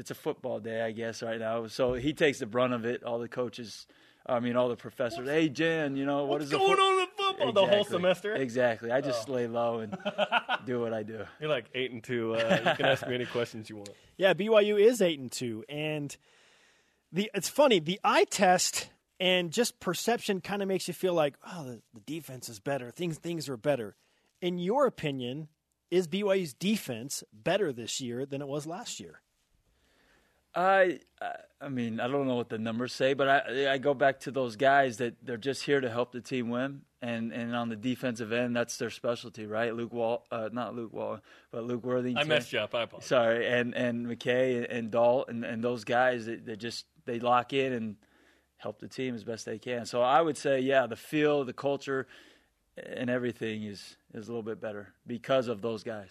It's 0.00 0.10
a 0.10 0.14
football 0.14 0.60
day, 0.60 0.80
I 0.80 0.92
guess, 0.92 1.22
right 1.22 1.38
now. 1.38 1.66
So 1.66 1.92
he 1.92 2.14
takes 2.14 2.38
the 2.38 2.46
brunt 2.46 2.72
of 2.72 2.86
it. 2.86 3.04
All 3.04 3.18
the 3.18 3.28
coaches, 3.28 3.86
I 4.26 4.40
mean, 4.40 4.56
all 4.56 4.70
the 4.70 4.76
professors. 4.76 5.28
Hey, 5.28 5.50
Jan, 5.50 5.94
you 5.94 6.06
know 6.06 6.24
What's 6.24 6.44
is 6.44 6.50
the 6.50 6.56
going 6.56 6.70
foot-" 6.70 6.80
on 6.80 7.00
in 7.02 7.08
football 7.16 7.52
the 7.52 7.66
whole 7.66 7.84
semester? 7.84 8.34
Exactly. 8.34 8.90
I 8.90 9.02
just 9.02 9.28
lay 9.28 9.46
low 9.46 9.80
and 9.80 9.96
do 10.66 10.80
what 10.80 10.94
I 10.94 11.02
do. 11.02 11.24
You're 11.38 11.50
like 11.50 11.66
eight 11.74 11.92
and 11.92 12.02
two. 12.02 12.34
Uh, 12.34 12.60
you 12.64 12.74
can 12.76 12.86
ask 12.86 13.06
me 13.06 13.14
any 13.14 13.26
questions 13.26 13.68
you 13.68 13.76
want. 13.76 13.90
Yeah, 14.16 14.32
BYU 14.32 14.80
is 14.80 15.02
eight 15.02 15.20
and 15.20 15.30
two, 15.30 15.64
and 15.68 16.16
the 17.12 17.30
it's 17.34 17.48
funny 17.50 17.78
the 17.78 18.00
eye 18.02 18.24
test 18.24 18.88
and 19.18 19.52
just 19.52 19.80
perception 19.80 20.40
kind 20.40 20.62
of 20.62 20.68
makes 20.68 20.88
you 20.88 20.94
feel 20.94 21.12
like 21.12 21.36
oh 21.46 21.64
the, 21.64 21.82
the 21.92 22.00
defense 22.00 22.48
is 22.48 22.58
better, 22.58 22.90
things 22.90 23.18
things 23.18 23.50
are 23.50 23.58
better. 23.58 23.96
In 24.40 24.58
your 24.58 24.86
opinion, 24.86 25.48
is 25.90 26.08
BYU's 26.08 26.54
defense 26.54 27.22
better 27.32 27.70
this 27.70 28.00
year 28.00 28.24
than 28.24 28.40
it 28.40 28.48
was 28.48 28.66
last 28.66 28.98
year? 28.98 29.20
I, 30.54 31.00
I- 31.60 31.68
mean, 31.68 32.00
I 32.00 32.08
don't 32.08 32.26
know 32.26 32.34
what 32.36 32.48
the 32.48 32.58
numbers 32.58 32.92
say, 32.92 33.12
but 33.14 33.28
I, 33.28 33.72
I 33.74 33.78
go 33.78 33.92
back 33.94 34.20
to 34.20 34.30
those 34.30 34.56
guys 34.56 34.96
that 34.96 35.14
they're 35.24 35.36
just 35.36 35.62
here 35.64 35.80
to 35.80 35.90
help 35.90 36.10
the 36.12 36.20
team 36.22 36.48
win, 36.48 36.80
and 37.02 37.32
and 37.32 37.54
on 37.54 37.68
the 37.68 37.76
defensive 37.76 38.32
end, 38.32 38.56
that's 38.56 38.76
their 38.78 38.90
specialty, 38.90 39.46
right? 39.46 39.74
Luke 39.74 39.92
Wall, 39.92 40.26
uh, 40.30 40.48
not 40.52 40.74
Luke 40.74 40.92
Wall, 40.92 41.20
but 41.52 41.64
Luke 41.64 41.84
Worthington. 41.84 42.18
I 42.18 42.24
messed 42.24 42.52
you 42.52 42.58
up. 42.60 42.74
I 42.74 42.82
apologize. 42.84 43.08
Sorry, 43.08 43.46
and 43.46 43.74
and 43.74 44.06
McKay 44.06 44.66
and 44.70 44.90
Dalt 44.90 45.28
and, 45.28 45.44
and 45.44 45.62
those 45.62 45.84
guys 45.84 46.26
that, 46.26 46.46
that 46.46 46.56
just 46.58 46.86
they 47.04 47.20
lock 47.20 47.52
in 47.52 47.72
and 47.74 47.96
help 48.56 48.78
the 48.78 48.88
team 48.88 49.14
as 49.14 49.22
best 49.24 49.44
they 49.46 49.58
can. 49.58 49.84
So 49.86 50.02
I 50.02 50.20
would 50.20 50.36
say, 50.36 50.60
yeah, 50.60 50.86
the 50.86 50.96
feel, 50.96 51.44
the 51.44 51.52
culture, 51.52 52.06
and 52.76 53.08
everything 53.10 53.64
is 53.64 53.96
is 54.14 54.28
a 54.28 54.30
little 54.30 54.42
bit 54.42 54.60
better 54.60 54.92
because 55.06 55.48
of 55.48 55.60
those 55.62 55.82
guys. 55.82 56.10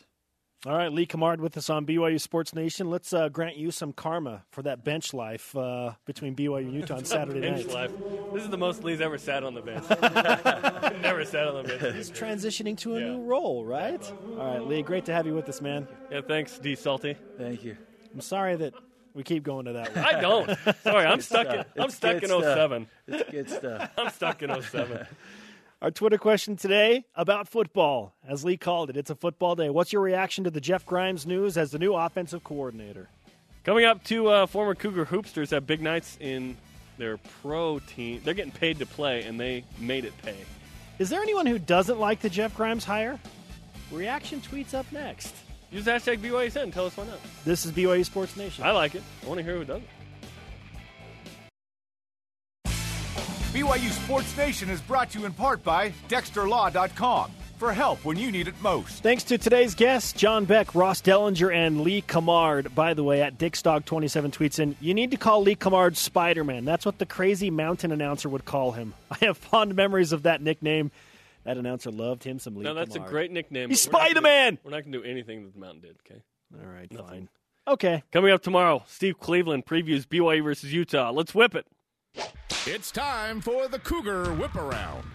All 0.66 0.76
right, 0.76 0.92
Lee 0.92 1.06
Cummard 1.06 1.40
with 1.40 1.56
us 1.56 1.70
on 1.70 1.86
BYU 1.86 2.20
Sports 2.20 2.54
Nation. 2.54 2.90
Let's 2.90 3.14
uh, 3.14 3.30
grant 3.30 3.56
you 3.56 3.72
some 3.72 3.94
karma 3.94 4.44
for 4.52 4.62
that 4.64 4.84
bench 4.84 5.14
life 5.14 5.56
uh, 5.56 5.94
between 6.04 6.36
BYU 6.36 6.58
and 6.58 6.74
Utah 6.74 6.98
on 6.98 7.06
Saturday 7.06 7.40
bench 7.40 7.68
night. 7.68 7.74
Life. 7.74 7.92
This 8.34 8.44
is 8.44 8.50
the 8.50 8.58
most 8.58 8.84
Lee's 8.84 9.00
ever 9.00 9.18
sat 9.18 9.46
on 9.46 9.54
the 9.54 9.62
bench. 9.62 9.90
Never 11.02 11.24
sat 11.24 11.48
on 11.48 11.64
the 11.64 11.78
bench. 11.78 11.96
He's 11.96 12.12
transitioning 12.12 12.78
to 12.80 12.98
a 12.98 13.00
yeah. 13.00 13.06
new 13.06 13.22
role, 13.22 13.64
right? 13.64 14.04
All 14.38 14.52
right, 14.52 14.68
Lee, 14.68 14.82
great 14.82 15.06
to 15.06 15.14
have 15.14 15.26
you 15.26 15.34
with 15.34 15.48
us, 15.48 15.62
man. 15.62 15.88
Yeah, 16.12 16.20
thanks, 16.28 16.60
D 16.60 16.76
Salty. 16.76 17.16
Thank 17.38 17.64
you. 17.64 17.78
I'm 18.14 18.20
sorry 18.20 18.58
that 18.58 18.74
we 19.14 19.24
keep 19.24 19.44
going 19.44 19.64
to 19.64 19.74
that 19.74 19.96
one. 19.96 20.04
I 20.04 20.20
don't. 20.20 20.58
Sorry, 20.84 21.06
I'm 21.06 21.22
stuck. 21.22 21.48
In, 21.48 21.64
I'm 21.82 21.90
stuck 21.90 22.22
in 22.22 22.30
07. 22.30 22.88
It's 23.08 23.32
good 23.32 23.50
stuff. 23.50 23.92
I'm 23.98 24.10
stuck 24.10 24.44
in 24.44 24.62
07. 24.62 25.08
Our 25.82 25.92
Twitter 25.92 26.18
question 26.18 26.58
today 26.58 27.06
about 27.16 27.48
football, 27.48 28.14
as 28.28 28.44
Lee 28.44 28.58
called 28.58 28.90
it. 28.90 28.98
It's 28.98 29.10
a 29.10 29.16
football 29.16 29.56
day. 29.56 29.70
What's 29.70 29.94
your 29.94 30.02
reaction 30.02 30.44
to 30.44 30.52
the 30.52 30.60
Jeff 30.60 30.86
Grimes 30.86 31.26
news 31.26 31.58
as 31.58 31.72
the 31.72 31.80
new 31.80 31.94
offensive 31.94 32.44
coordinator? 32.44 33.08
Coming 33.64 33.86
up, 33.86 34.04
two 34.04 34.28
uh, 34.28 34.46
former 34.46 34.76
Cougar 34.76 35.06
hoopsters 35.06 35.52
have 35.52 35.66
big 35.66 35.82
nights 35.82 36.18
in 36.20 36.58
their 36.98 37.16
pro 37.42 37.80
team. 37.80 38.20
They're 38.26 38.34
getting 38.34 38.52
paid 38.52 38.80
to 38.80 38.86
play, 38.86 39.24
and 39.24 39.40
they 39.40 39.64
made 39.78 40.04
it 40.04 40.12
pay. 40.22 40.36
Is 40.98 41.10
there 41.10 41.22
anyone 41.22 41.46
who 41.46 41.58
doesn't 41.58 41.98
like 41.98 42.20
the 42.20 42.30
Jeff 42.30 42.54
Grimes 42.58 42.84
hire? 42.84 43.18
Reaction 43.90 44.42
tweets 44.42 44.74
up 44.74 44.92
next. 44.92 45.34
Use 45.72 45.86
hashtag 45.86 46.18
BYU 46.18 46.54
and 46.62 46.74
tell 46.74 46.88
us 46.88 46.98
why 46.98 47.06
not. 47.06 47.20
This 47.46 47.66
is 47.66 47.72
BYU 47.72 48.04
Sports 48.04 48.36
Nation. 48.36 48.66
I 48.66 48.72
like 48.72 48.96
it. 48.96 49.04
I 49.24 49.28
want 49.28 49.38
to 49.38 49.44
hear 49.46 49.56
who 49.56 49.64
does 49.64 49.82
BYU 53.54 53.90
Sports 53.92 54.38
Nation 54.38 54.70
is 54.70 54.80
brought 54.82 55.10
to 55.12 55.20
you 55.20 55.26
in 55.26 55.34
part 55.34 55.64
by 55.64 55.90
DexterLaw.com 56.08 57.32
for 57.58 57.74
help 57.74 58.06
when 58.06 58.16
you 58.16 58.32
need 58.32 58.48
it 58.48 58.54
most. 58.62 59.02
Thanks 59.02 59.24
to 59.24 59.38
today's 59.40 59.74
guests, 59.76 60.14
John 60.14 60.46
Beck, 60.46 60.76
Ross 60.76 61.02
Dellenger, 61.02 61.54
and 61.54 61.82
Lee 61.82 62.02
Cummard. 62.04 62.74
By 62.76 62.94
the 62.94 63.04
way, 63.04 63.22
at 63.24 63.38
Dicksdog27 63.40 64.32
tweets 64.32 64.60
in, 64.60 64.76
you 64.80 64.94
need 64.94 65.12
to 65.12 65.18
call 65.18 65.42
Lee 65.42 65.56
Cummard 65.56 65.98
Spider 65.98 66.44
Man. 66.44 66.64
That's 66.64 66.86
what 66.86 67.00
the 67.00 67.06
crazy 67.08 67.50
mountain 67.50 67.92
announcer 67.92 68.30
would 68.30 68.46
call 68.46 68.72
him. 68.74 68.94
I 69.12 69.18
have 69.26 69.38
fond 69.38 69.76
memories 69.76 70.12
of 70.14 70.24
that 70.24 70.42
nickname. 70.42 70.92
That 71.44 71.58
announcer 71.58 71.90
loved 71.90 72.24
him 72.24 72.38
some 72.38 72.56
Lee 72.56 72.64
No, 72.64 72.76
that's 72.76 72.96
Cummard. 72.96 73.08
a 73.08 73.10
great 73.10 73.32
nickname. 73.32 73.70
He's 73.70 73.82
Spider 73.82 74.22
Man! 74.22 74.60
We're 74.64 74.72
not 74.72 74.84
going 74.84 74.92
to 74.94 75.00
do 75.00 75.04
anything 75.04 75.44
that 75.46 75.54
the 75.54 75.60
mountain 75.60 75.82
did, 75.82 75.96
okay? 76.06 76.22
All 76.54 76.70
right, 76.70 76.92
Nothing. 76.92 77.08
fine. 77.08 77.30
Okay. 77.68 78.04
Coming 78.12 78.32
up 78.32 78.42
tomorrow, 78.44 78.84
Steve 78.88 79.20
Cleveland 79.20 79.66
previews 79.66 80.06
BYU 80.06 80.44
versus 80.44 80.72
Utah. 80.72 81.10
Let's 81.12 81.34
whip 81.36 81.56
it. 81.56 81.66
It's 82.68 82.92
time 82.92 83.40
for 83.40 83.70
the 83.70 83.80
Cougar 83.80 84.34
Whip 84.34 84.54
Around. 84.54 85.06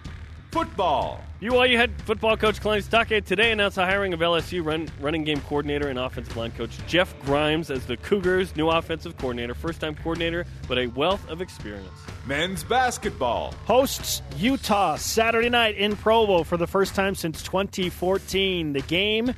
Football. 0.51 1.23
BYU 1.43 1.77
head 1.77 1.93
football 2.03 2.39
coach 2.39 2.59
Kalani 2.59 2.83
Sitake 2.83 3.23
today 3.27 3.53
announced 3.53 3.77
the 3.77 3.85
hiring 3.85 4.15
of 4.15 4.21
LSU 4.21 4.65
run, 4.65 4.89
running 4.99 5.25
game 5.25 5.43
coordinator 5.43 5.89
and 5.89 5.99
offensive 5.99 6.35
line 6.39 6.53
coach 6.53 6.79
Jeff 6.87 7.15
Grimes 7.21 7.71
as 7.71 7.85
the 7.85 7.99
Cougars' 7.99 8.57
new 8.57 8.71
offensive 8.71 9.19
coordinator, 9.19 9.53
first 9.53 9.79
time 9.79 9.95
coordinator, 9.95 10.47
but 10.69 10.79
a 10.79 10.87
wealth 10.87 11.29
of 11.29 11.43
experience. 11.43 11.91
Men's 12.25 12.65
basketball. 12.65 13.53
Hosts 13.67 14.23
Utah 14.39 14.97
Saturday 14.97 15.51
night 15.51 15.77
in 15.77 15.97
Provo 15.97 16.45
for 16.45 16.57
the 16.57 16.67
first 16.67 16.95
time 16.95 17.15
since 17.15 17.43
2014. 17.43 18.73
The 18.73 18.81
game, 18.83 19.35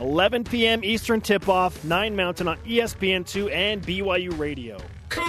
11 0.00 0.44
p.m. 0.44 0.82
Eastern 0.82 1.20
tip 1.20 1.50
off, 1.50 1.84
9 1.84 2.16
Mountain 2.16 2.48
on 2.48 2.56
ESPN2 2.60 3.52
and 3.52 3.82
BYU 3.82 4.38
Radio. 4.38 4.78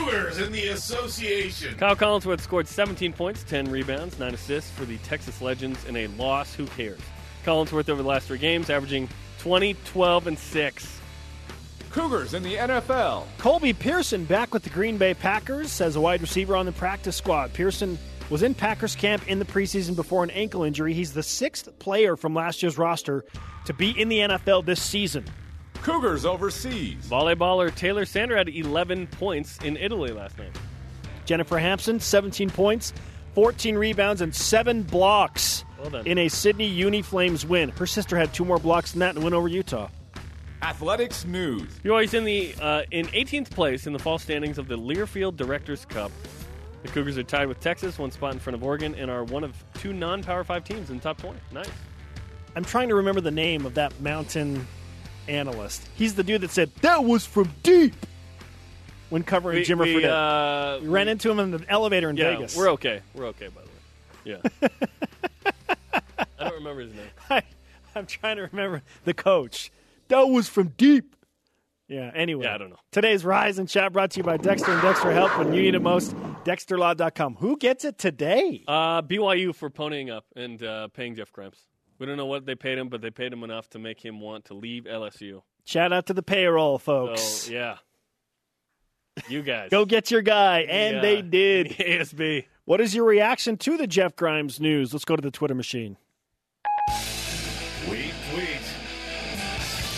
Cougars 0.01 0.39
in 0.39 0.51
the 0.51 0.69
association. 0.69 1.75
Kyle 1.77 1.95
Collinsworth 1.95 2.41
scored 2.41 2.67
17 2.67 3.13
points, 3.13 3.43
10 3.43 3.69
rebounds, 3.69 4.17
9 4.17 4.33
assists 4.33 4.71
for 4.71 4.83
the 4.85 4.97
Texas 4.99 5.41
Legends 5.41 5.85
in 5.85 5.95
a 5.95 6.07
loss. 6.07 6.55
Who 6.55 6.65
cares? 6.67 6.99
Collinsworth 7.45 7.87
over 7.87 8.01
the 8.01 8.07
last 8.07 8.27
three 8.27 8.39
games, 8.39 8.71
averaging 8.71 9.09
20, 9.39 9.75
12, 9.85 10.27
and 10.27 10.39
6. 10.39 10.99
Cougars 11.91 12.33
in 12.33 12.41
the 12.41 12.55
NFL. 12.55 13.25
Colby 13.37 13.73
Pearson 13.73 14.25
back 14.25 14.53
with 14.53 14.63
the 14.63 14.69
Green 14.71 14.97
Bay 14.97 15.13
Packers 15.13 15.79
as 15.81 15.95
a 15.95 16.01
wide 16.01 16.21
receiver 16.21 16.55
on 16.55 16.65
the 16.65 16.71
practice 16.71 17.17
squad. 17.17 17.53
Pearson 17.53 17.99
was 18.31 18.41
in 18.41 18.55
Packers 18.55 18.95
camp 18.95 19.27
in 19.27 19.37
the 19.37 19.45
preseason 19.45 19.95
before 19.95 20.23
an 20.23 20.31
ankle 20.31 20.63
injury. 20.63 20.93
He's 20.93 21.13
the 21.13 21.21
sixth 21.21 21.77
player 21.79 22.15
from 22.15 22.33
last 22.33 22.63
year's 22.63 22.77
roster 22.77 23.23
to 23.65 23.73
be 23.73 23.91
in 23.91 24.09
the 24.09 24.19
NFL 24.19 24.65
this 24.65 24.81
season. 24.81 25.25
Cougars 25.81 26.25
overseas. 26.25 27.07
Volleyballer 27.07 27.73
Taylor 27.73 28.05
Sander 28.05 28.37
had 28.37 28.49
11 28.49 29.07
points 29.07 29.57
in 29.59 29.77
Italy 29.77 30.11
last 30.11 30.37
night. 30.37 30.55
Jennifer 31.25 31.57
Hamson, 31.57 31.99
17 31.99 32.49
points, 32.51 32.93
14 33.33 33.75
rebounds, 33.75 34.21
and 34.21 34.35
seven 34.35 34.83
blocks 34.83 35.65
well 35.79 35.95
in 36.05 36.19
a 36.19 36.27
Sydney 36.27 36.67
Uni 36.67 37.01
Flames 37.01 37.45
win. 37.45 37.69
Her 37.69 37.87
sister 37.87 38.15
had 38.15 38.33
two 38.33 38.45
more 38.45 38.59
blocks 38.59 38.91
than 38.91 38.99
that 38.99 39.15
and 39.15 39.23
win 39.23 39.33
over 39.33 39.47
Utah. 39.47 39.89
Athletics 40.61 41.25
news. 41.25 41.67
BYU's 41.83 42.13
in 42.13 42.25
the 42.25 42.53
uh, 42.61 42.83
in 42.91 43.07
18th 43.07 43.49
place 43.49 43.87
in 43.87 43.93
the 43.93 43.99
fall 43.99 44.19
standings 44.19 44.59
of 44.59 44.67
the 44.67 44.77
Learfield 44.77 45.35
Directors 45.35 45.85
Cup. 45.85 46.11
The 46.83 46.89
Cougars 46.89 47.17
are 47.17 47.23
tied 47.23 47.47
with 47.47 47.59
Texas, 47.59 47.97
one 47.97 48.11
spot 48.11 48.33
in 48.33 48.39
front 48.39 48.55
of 48.55 48.63
Oregon, 48.63 48.93
and 48.95 49.09
are 49.09 49.23
one 49.23 49.43
of 49.43 49.55
two 49.75 49.93
non-Power 49.93 50.43
Five 50.43 50.63
teams 50.63 50.91
in 50.91 50.97
the 50.97 51.01
top 51.01 51.17
20. 51.17 51.39
Nice. 51.51 51.69
I'm 52.55 52.65
trying 52.65 52.89
to 52.89 52.95
remember 52.95 53.21
the 53.21 53.31
name 53.31 53.65
of 53.65 53.73
that 53.75 53.99
mountain 54.01 54.67
analyst. 55.27 55.87
He's 55.95 56.15
the 56.15 56.23
dude 56.23 56.41
that 56.41 56.51
said 56.51 56.73
that 56.81 57.03
was 57.03 57.25
from 57.25 57.53
deep 57.63 57.93
when 59.09 59.23
covering 59.23 59.57
We, 59.59 59.65
Jimmer 59.65 59.83
we, 59.83 59.95
Fredette. 60.03 60.77
uh, 60.77 60.79
we 60.81 60.87
ran 60.87 61.07
into 61.07 61.29
him 61.29 61.39
in 61.39 61.51
the 61.51 61.63
elevator 61.69 62.09
in 62.09 62.17
yeah, 62.17 62.31
Vegas. 62.35 62.55
we're 62.55 62.69
okay. 62.71 63.01
We're 63.13 63.27
okay, 63.27 63.47
by 63.49 63.61
the 63.61 63.67
way. 63.67 64.41
Yeah. 64.61 64.69
I 66.39 66.43
don't 66.45 66.55
remember 66.55 66.81
his 66.81 66.93
name. 66.93 67.05
I, 67.29 67.41
I'm 67.95 68.05
trying 68.05 68.37
to 68.37 68.43
remember 68.43 68.81
the 69.05 69.13
coach. 69.13 69.71
That 70.07 70.27
was 70.27 70.47
from 70.49 70.69
deep. 70.77 71.15
Yeah, 71.87 72.09
anyway. 72.15 72.45
Yeah, 72.45 72.55
I 72.55 72.57
don't 72.57 72.69
know. 72.69 72.79
Today's 72.91 73.25
Rise 73.25 73.59
and 73.59 73.67
Chat 73.67 73.91
brought 73.91 74.11
to 74.11 74.17
you 74.19 74.23
by 74.23 74.37
Dexter 74.37 74.71
and 74.71 74.81
Dexter 74.81 75.11
Help 75.11 75.37
when 75.37 75.53
you 75.53 75.61
need 75.61 75.75
it 75.75 75.81
most. 75.81 76.15
DexterLaw.com. 76.45 77.35
Who 77.35 77.57
gets 77.57 77.83
it 77.83 77.97
today? 77.97 78.63
Uh, 78.65 79.01
BYU 79.01 79.53
for 79.53 79.69
ponying 79.69 80.09
up 80.09 80.23
and 80.35 80.63
uh, 80.63 80.87
paying 80.87 81.15
Jeff 81.15 81.33
Grimes. 81.33 81.67
We 82.01 82.07
don't 82.07 82.17
know 82.17 82.25
what 82.25 82.47
they 82.47 82.55
paid 82.55 82.79
him, 82.79 82.89
but 82.89 83.01
they 83.01 83.11
paid 83.11 83.31
him 83.31 83.43
enough 83.43 83.69
to 83.69 83.77
make 83.79 84.03
him 84.03 84.19
want 84.19 84.45
to 84.45 84.55
leave 84.55 84.85
LSU. 84.85 85.43
Shout 85.65 85.93
out 85.93 86.07
to 86.07 86.15
the 86.15 86.23
payroll, 86.23 86.79
folks. 86.79 87.21
So, 87.21 87.51
yeah. 87.51 87.77
You 89.29 89.43
guys. 89.43 89.69
Go 89.69 89.85
get 89.85 90.09
your 90.09 90.23
guy. 90.23 90.61
And 90.61 90.95
Yeah. 90.95 91.01
they 91.03 91.21
did. 91.21 91.67
ASB. 91.79 92.47
What 92.65 92.81
is 92.81 92.95
your 92.95 93.05
reaction 93.05 93.55
to 93.57 93.77
the 93.77 93.85
Jeff 93.85 94.15
Grimes 94.15 94.59
news? 94.59 94.93
Let's 94.93 95.05
go 95.05 95.15
to 95.15 95.21
the 95.21 95.29
Twitter 95.29 95.53
machine. 95.53 95.97
Tweet, 97.85 98.13
tweet. 98.33 98.47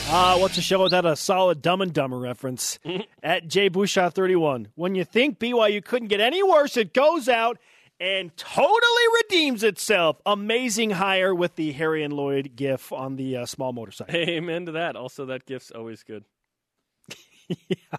Ah, 0.09 0.35
what's 0.41 0.57
a 0.57 0.61
show 0.61 0.83
without 0.83 1.05
a 1.05 1.15
solid 1.15 1.61
Dumb 1.61 1.79
and 1.79 1.93
Dumber 1.93 2.19
reference? 2.19 2.79
At 3.23 3.47
Jay 3.47 3.69
Bouchard 3.69 4.13
31. 4.13 4.67
When 4.75 4.93
you 4.93 5.05
think 5.05 5.39
BYU 5.39 5.81
couldn't 5.81 6.09
get 6.09 6.19
any 6.19 6.43
worse, 6.43 6.75
it 6.75 6.93
goes 6.93 7.29
out 7.29 7.59
and 7.99 8.35
totally 8.35 9.03
redeems 9.21 9.63
itself. 9.63 10.21
Amazing 10.25 10.91
hire 10.91 11.33
with 11.33 11.55
the 11.55 11.71
Harry 11.73 12.03
and 12.03 12.13
Lloyd 12.13 12.53
gif 12.55 12.91
on 12.91 13.15
the 13.15 13.37
uh, 13.37 13.45
small 13.45 13.73
motorcycle. 13.73 14.15
Amen 14.15 14.65
to 14.65 14.73
that. 14.73 14.95
Also, 14.95 15.25
that 15.27 15.45
gif's 15.45 15.71
always 15.71 16.03
good. 16.03 16.25
yeah. 17.47 17.97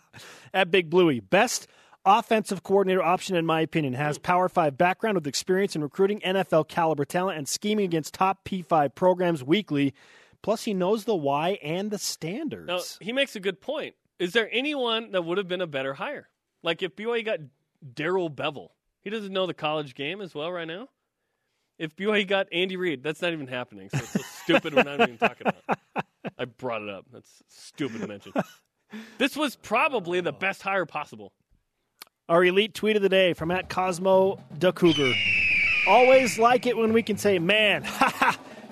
At 0.53 0.71
Big 0.71 0.91
Bluey, 0.91 1.21
best 1.21 1.67
offensive 2.05 2.63
coordinator 2.63 3.03
option 3.03 3.37
in 3.37 3.47
my 3.47 3.61
opinion 3.61 3.95
has 3.95 4.19
Power 4.19 4.49
5 4.49 4.77
background 4.77 5.17
with 5.17 5.27
experience 5.27 5.75
in 5.75 5.83
recruiting 5.83 6.21
NFL 6.21 6.69
caliber 6.69 7.05
talent 7.05 7.39
and 7.39 7.49
scheming 7.49 7.87
against 7.87 8.15
top 8.15 8.45
P5 8.45 8.95
programs 8.95 9.43
weekly. 9.43 9.95
Plus 10.43 10.65
he 10.65 10.75
knows 10.75 11.05
the 11.05 11.15
why 11.15 11.59
and 11.63 11.91
the 11.91 11.99
standards. 11.99 12.67
Now, 12.69 12.81
he 13.01 13.13
makes 13.13 13.35
a 13.35 13.41
good 13.41 13.63
point. 13.63 13.95
Is 14.19 14.33
there 14.33 14.49
anyone 14.53 15.13
that 15.13 15.23
would 15.23 15.39
have 15.39 15.49
been 15.49 15.63
a 15.63 15.67
better 15.67 15.95
hire? 15.95 16.29
Like 16.63 16.83
if 16.83 16.95
BYU 16.95 17.25
got 17.25 17.41
Darrell 17.95 18.31
Bevell, 18.31 18.69
he 19.05 19.11
doesn't 19.11 19.33
know 19.33 19.47
the 19.47 19.55
college 19.55 19.95
game 19.95 20.21
as 20.21 20.35
well 20.35 20.51
right 20.51 20.67
now. 20.67 20.89
If 21.79 21.95
BYU 21.97 22.27
got 22.27 22.47
Andy 22.53 22.77
Reid, 22.77 23.03
that's 23.03 23.21
not 23.21 23.33
even 23.33 23.47
happening. 23.47 23.91
So 23.91 23.99
it's 23.99 24.11
so 24.11 24.21
stupid 24.43 24.75
we're 24.75 24.83
not 24.83 25.01
even 25.01 25.19
talking 25.19 25.47
about. 25.47 25.79
it. 25.97 26.05
I 26.39 26.45
brought 26.47 26.83
it 26.83 26.89
up. 26.89 27.05
That's 27.13 27.43
stupid 27.49 28.01
to 28.01 28.09
mention. 28.09 28.33
This 29.19 29.37
was 29.37 29.57
probably 29.57 30.21
the 30.21 30.33
best 30.33 30.63
hire 30.63 30.87
possible. 30.87 31.33
Our 32.29 32.45
elite 32.45 32.75
tweet 32.75 32.95
of 32.95 33.03
the 33.03 33.09
day 33.09 33.33
from 33.33 33.51
at 33.51 33.69
Cosmo 33.69 34.39
the 34.57 34.73
Cougar. 34.73 35.13
Always 35.89 36.39
like 36.39 36.67
it 36.67 36.77
when 36.77 36.93
we 36.93 37.03
can 37.03 37.17
say, 37.19 37.41
man, 37.41 37.83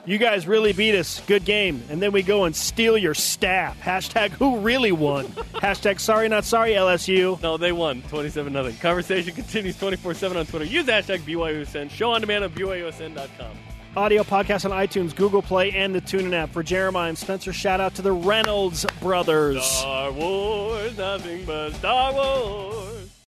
You 0.04 0.18
guys 0.18 0.48
really 0.48 0.72
beat 0.72 0.96
us. 0.96 1.20
Good 1.26 1.44
game. 1.44 1.84
And 1.88 2.02
then 2.02 2.10
we 2.10 2.24
go 2.24 2.44
and 2.44 2.56
steal 2.56 2.98
your 2.98 3.14
staff. 3.14 3.78
Hashtag 3.80 4.30
who 4.30 4.58
really 4.58 4.90
won. 4.90 5.26
Hashtag 5.54 6.00
sorry 6.00 6.28
not 6.28 6.44
sorry 6.44 6.72
LSU. 6.72 7.40
No, 7.40 7.56
they 7.56 7.70
won 7.70 8.02
27 8.02 8.52
0. 8.52 8.72
Conversation 8.80 9.32
continues 9.32 9.78
24 9.78 10.14
7 10.14 10.36
on 10.36 10.46
Twitter. 10.46 10.64
Use 10.64 10.86
hashtag 10.86 11.20
BYUSN. 11.20 11.88
Show 11.90 12.10
on 12.10 12.20
demand 12.20 12.42
at 12.42 12.52
BYUSN.com. 12.52 13.56
Audio 13.94 14.22
podcast 14.22 14.64
on 14.64 14.70
iTunes, 14.70 15.14
Google 15.14 15.42
Play, 15.42 15.70
and 15.72 15.94
the 15.94 16.00
TuneIn 16.00 16.32
app. 16.32 16.50
For 16.50 16.62
Jeremiah 16.62 17.10
and 17.10 17.18
Spencer, 17.18 17.52
shout 17.52 17.78
out 17.78 17.94
to 17.96 18.02
the 18.02 18.10
Reynolds 18.12 18.86
brothers. 19.00 19.62
Star 19.62 20.10
Wars, 20.10 20.96
nothing 20.96 21.44
but 21.44 21.72
Star 21.74 22.12
Wars. 22.12 23.11